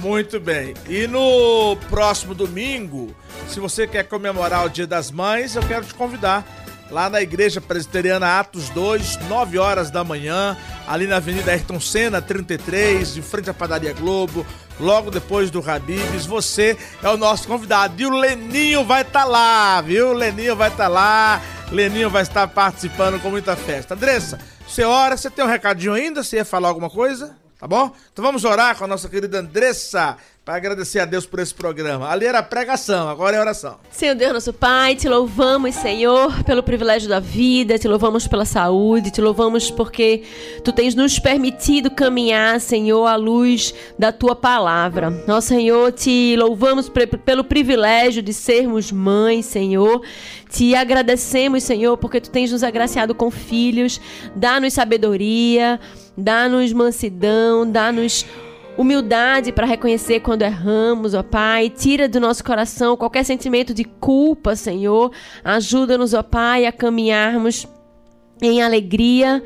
Muito 0.00 0.38
bem. 0.38 0.74
E 0.88 1.06
no 1.06 1.76
próximo 1.88 2.34
domingo, 2.34 3.14
se 3.48 3.58
você 3.58 3.86
quer 3.86 4.04
comemorar 4.04 4.66
o 4.66 4.68
Dia 4.68 4.86
das 4.86 5.10
Mães, 5.10 5.56
eu 5.56 5.62
quero 5.62 5.84
te 5.84 5.94
convidar 5.94 6.44
lá 6.90 7.10
na 7.10 7.20
Igreja 7.20 7.60
Presbiteriana 7.60 8.38
Atos 8.38 8.68
2, 8.70 9.18
9 9.28 9.58
horas 9.58 9.90
da 9.90 10.02
manhã, 10.04 10.56
ali 10.86 11.06
na 11.06 11.16
Avenida 11.16 11.52
Ayrton 11.52 11.80
Senna, 11.80 12.22
33, 12.22 13.16
em 13.16 13.22
frente 13.22 13.50
à 13.50 13.54
Padaria 13.54 13.92
Globo, 13.92 14.46
logo 14.78 15.10
depois 15.10 15.50
do 15.50 15.62
Habibs. 15.68 16.26
Você 16.26 16.76
é 17.02 17.08
o 17.08 17.16
nosso 17.16 17.46
convidado. 17.46 18.00
E 18.00 18.06
o 18.06 18.10
Leninho 18.10 18.84
vai 18.84 19.02
estar 19.02 19.24
lá, 19.24 19.80
viu? 19.80 20.10
O 20.10 20.14
Leninho 20.14 20.56
vai 20.56 20.68
estar 20.68 20.88
lá. 20.88 21.40
Leninho 21.70 22.08
vai 22.08 22.22
estar 22.22 22.46
participando 22.48 23.20
com 23.20 23.30
muita 23.30 23.54
festa. 23.54 23.94
Andressa, 23.94 24.38
você 24.68 24.84
ora, 24.84 25.16
você 25.16 25.30
tem 25.30 25.44
um 25.44 25.48
recadinho 25.48 25.94
ainda? 25.94 26.22
Você 26.22 26.36
ia 26.36 26.44
falar 26.44 26.68
alguma 26.68 26.90
coisa? 26.90 27.34
Tá 27.58 27.66
bom? 27.66 27.90
Então 28.12 28.22
vamos 28.24 28.44
orar 28.44 28.76
com 28.76 28.84
a 28.84 28.86
nossa 28.86 29.08
querida 29.08 29.38
Andressa 29.38 30.16
para 30.48 30.56
agradecer 30.56 30.98
a 30.98 31.04
Deus 31.04 31.26
por 31.26 31.40
esse 31.40 31.52
programa. 31.52 32.08
Ali 32.08 32.24
era 32.24 32.42
pregação, 32.42 33.06
agora 33.10 33.36
é 33.36 33.38
oração. 33.38 33.76
Senhor 33.90 34.14
Deus, 34.14 34.32
nosso 34.32 34.50
Pai, 34.50 34.96
te 34.96 35.06
louvamos, 35.06 35.74
Senhor, 35.74 36.42
pelo 36.42 36.62
privilégio 36.62 37.06
da 37.06 37.20
vida, 37.20 37.78
te 37.78 37.86
louvamos 37.86 38.26
pela 38.26 38.46
saúde, 38.46 39.10
te 39.10 39.20
louvamos 39.20 39.70
porque 39.70 40.22
tu 40.64 40.72
tens 40.72 40.94
nos 40.94 41.18
permitido 41.18 41.90
caminhar, 41.90 42.62
Senhor, 42.62 43.06
à 43.06 43.14
luz 43.14 43.74
da 43.98 44.10
tua 44.10 44.34
palavra. 44.34 45.10
Nosso 45.26 45.48
Senhor, 45.48 45.92
te 45.92 46.34
louvamos 46.38 46.90
pelo 47.26 47.44
privilégio 47.44 48.22
de 48.22 48.32
sermos 48.32 48.90
mães, 48.90 49.44
Senhor. 49.44 50.00
Te 50.48 50.74
agradecemos, 50.74 51.62
Senhor, 51.62 51.98
porque 51.98 52.22
tu 52.22 52.30
tens 52.30 52.50
nos 52.50 52.62
agraciado 52.62 53.14
com 53.14 53.30
filhos. 53.30 54.00
Dá-nos 54.34 54.72
sabedoria, 54.72 55.78
dá-nos 56.16 56.72
mansidão, 56.72 57.70
dá-nos 57.70 58.24
humildade 58.78 59.50
para 59.50 59.66
reconhecer 59.66 60.20
quando 60.20 60.42
erramos, 60.42 61.12
ó 61.12 61.22
Pai. 61.22 61.68
Tira 61.68 62.08
do 62.08 62.20
nosso 62.20 62.44
coração 62.44 62.96
qualquer 62.96 63.24
sentimento 63.24 63.74
de 63.74 63.82
culpa, 63.82 64.54
Senhor. 64.54 65.10
Ajuda-nos, 65.42 66.14
ó 66.14 66.22
Pai, 66.22 66.64
a 66.64 66.70
caminharmos 66.70 67.66
em 68.40 68.62
alegria 68.62 69.42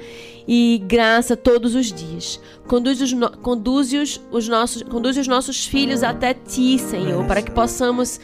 e 0.46 0.82
graça 0.86 1.34
todos 1.34 1.74
os 1.74 1.90
dias. 1.90 2.38
Conduz 2.68 3.00
os, 3.00 3.12
os, 3.12 4.20
os 4.30 4.48
nossos, 4.48 4.82
conduz 4.82 5.16
os 5.16 5.26
nossos 5.26 5.64
filhos 5.64 6.02
até 6.02 6.34
Ti, 6.34 6.78
Senhor, 6.78 7.24
para 7.26 7.40
que 7.40 7.50
possamos 7.50 8.20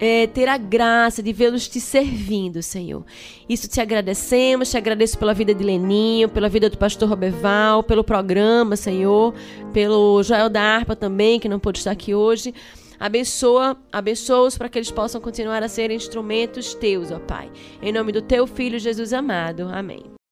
é, 0.00 0.26
ter 0.26 0.48
a 0.48 0.56
graça 0.56 1.22
de 1.22 1.30
vê-los 1.30 1.68
te 1.68 1.78
servindo, 1.78 2.62
Senhor. 2.62 3.04
Isso 3.46 3.68
te 3.68 3.80
agradecemos, 3.80 4.70
te 4.70 4.78
agradeço 4.78 5.18
pela 5.18 5.34
vida 5.34 5.54
de 5.54 5.62
Leninho, 5.62 6.28
pela 6.28 6.48
vida 6.48 6.70
do 6.70 6.78
pastor 6.78 7.08
Roberval, 7.08 7.82
pelo 7.82 8.02
programa, 8.02 8.76
Senhor, 8.76 9.34
pelo 9.74 10.22
Joel 10.22 10.48
da 10.48 10.62
Arpa 10.62 10.96
também, 10.96 11.38
que 11.38 11.48
não 11.48 11.60
pôde 11.60 11.78
estar 11.78 11.90
aqui 11.90 12.14
hoje. 12.14 12.54
Abençoa, 12.98 13.76
abençoa-os 13.92 14.56
para 14.56 14.68
que 14.68 14.78
eles 14.78 14.90
possam 14.90 15.20
continuar 15.20 15.62
a 15.62 15.68
ser 15.68 15.90
instrumentos 15.90 16.74
teus, 16.74 17.10
ó 17.10 17.18
Pai. 17.18 17.50
Em 17.82 17.92
nome 17.92 18.12
do 18.12 18.22
teu 18.22 18.46
filho 18.46 18.78
Jesus 18.78 19.12
amado. 19.12 19.68
Amém. 19.70 20.19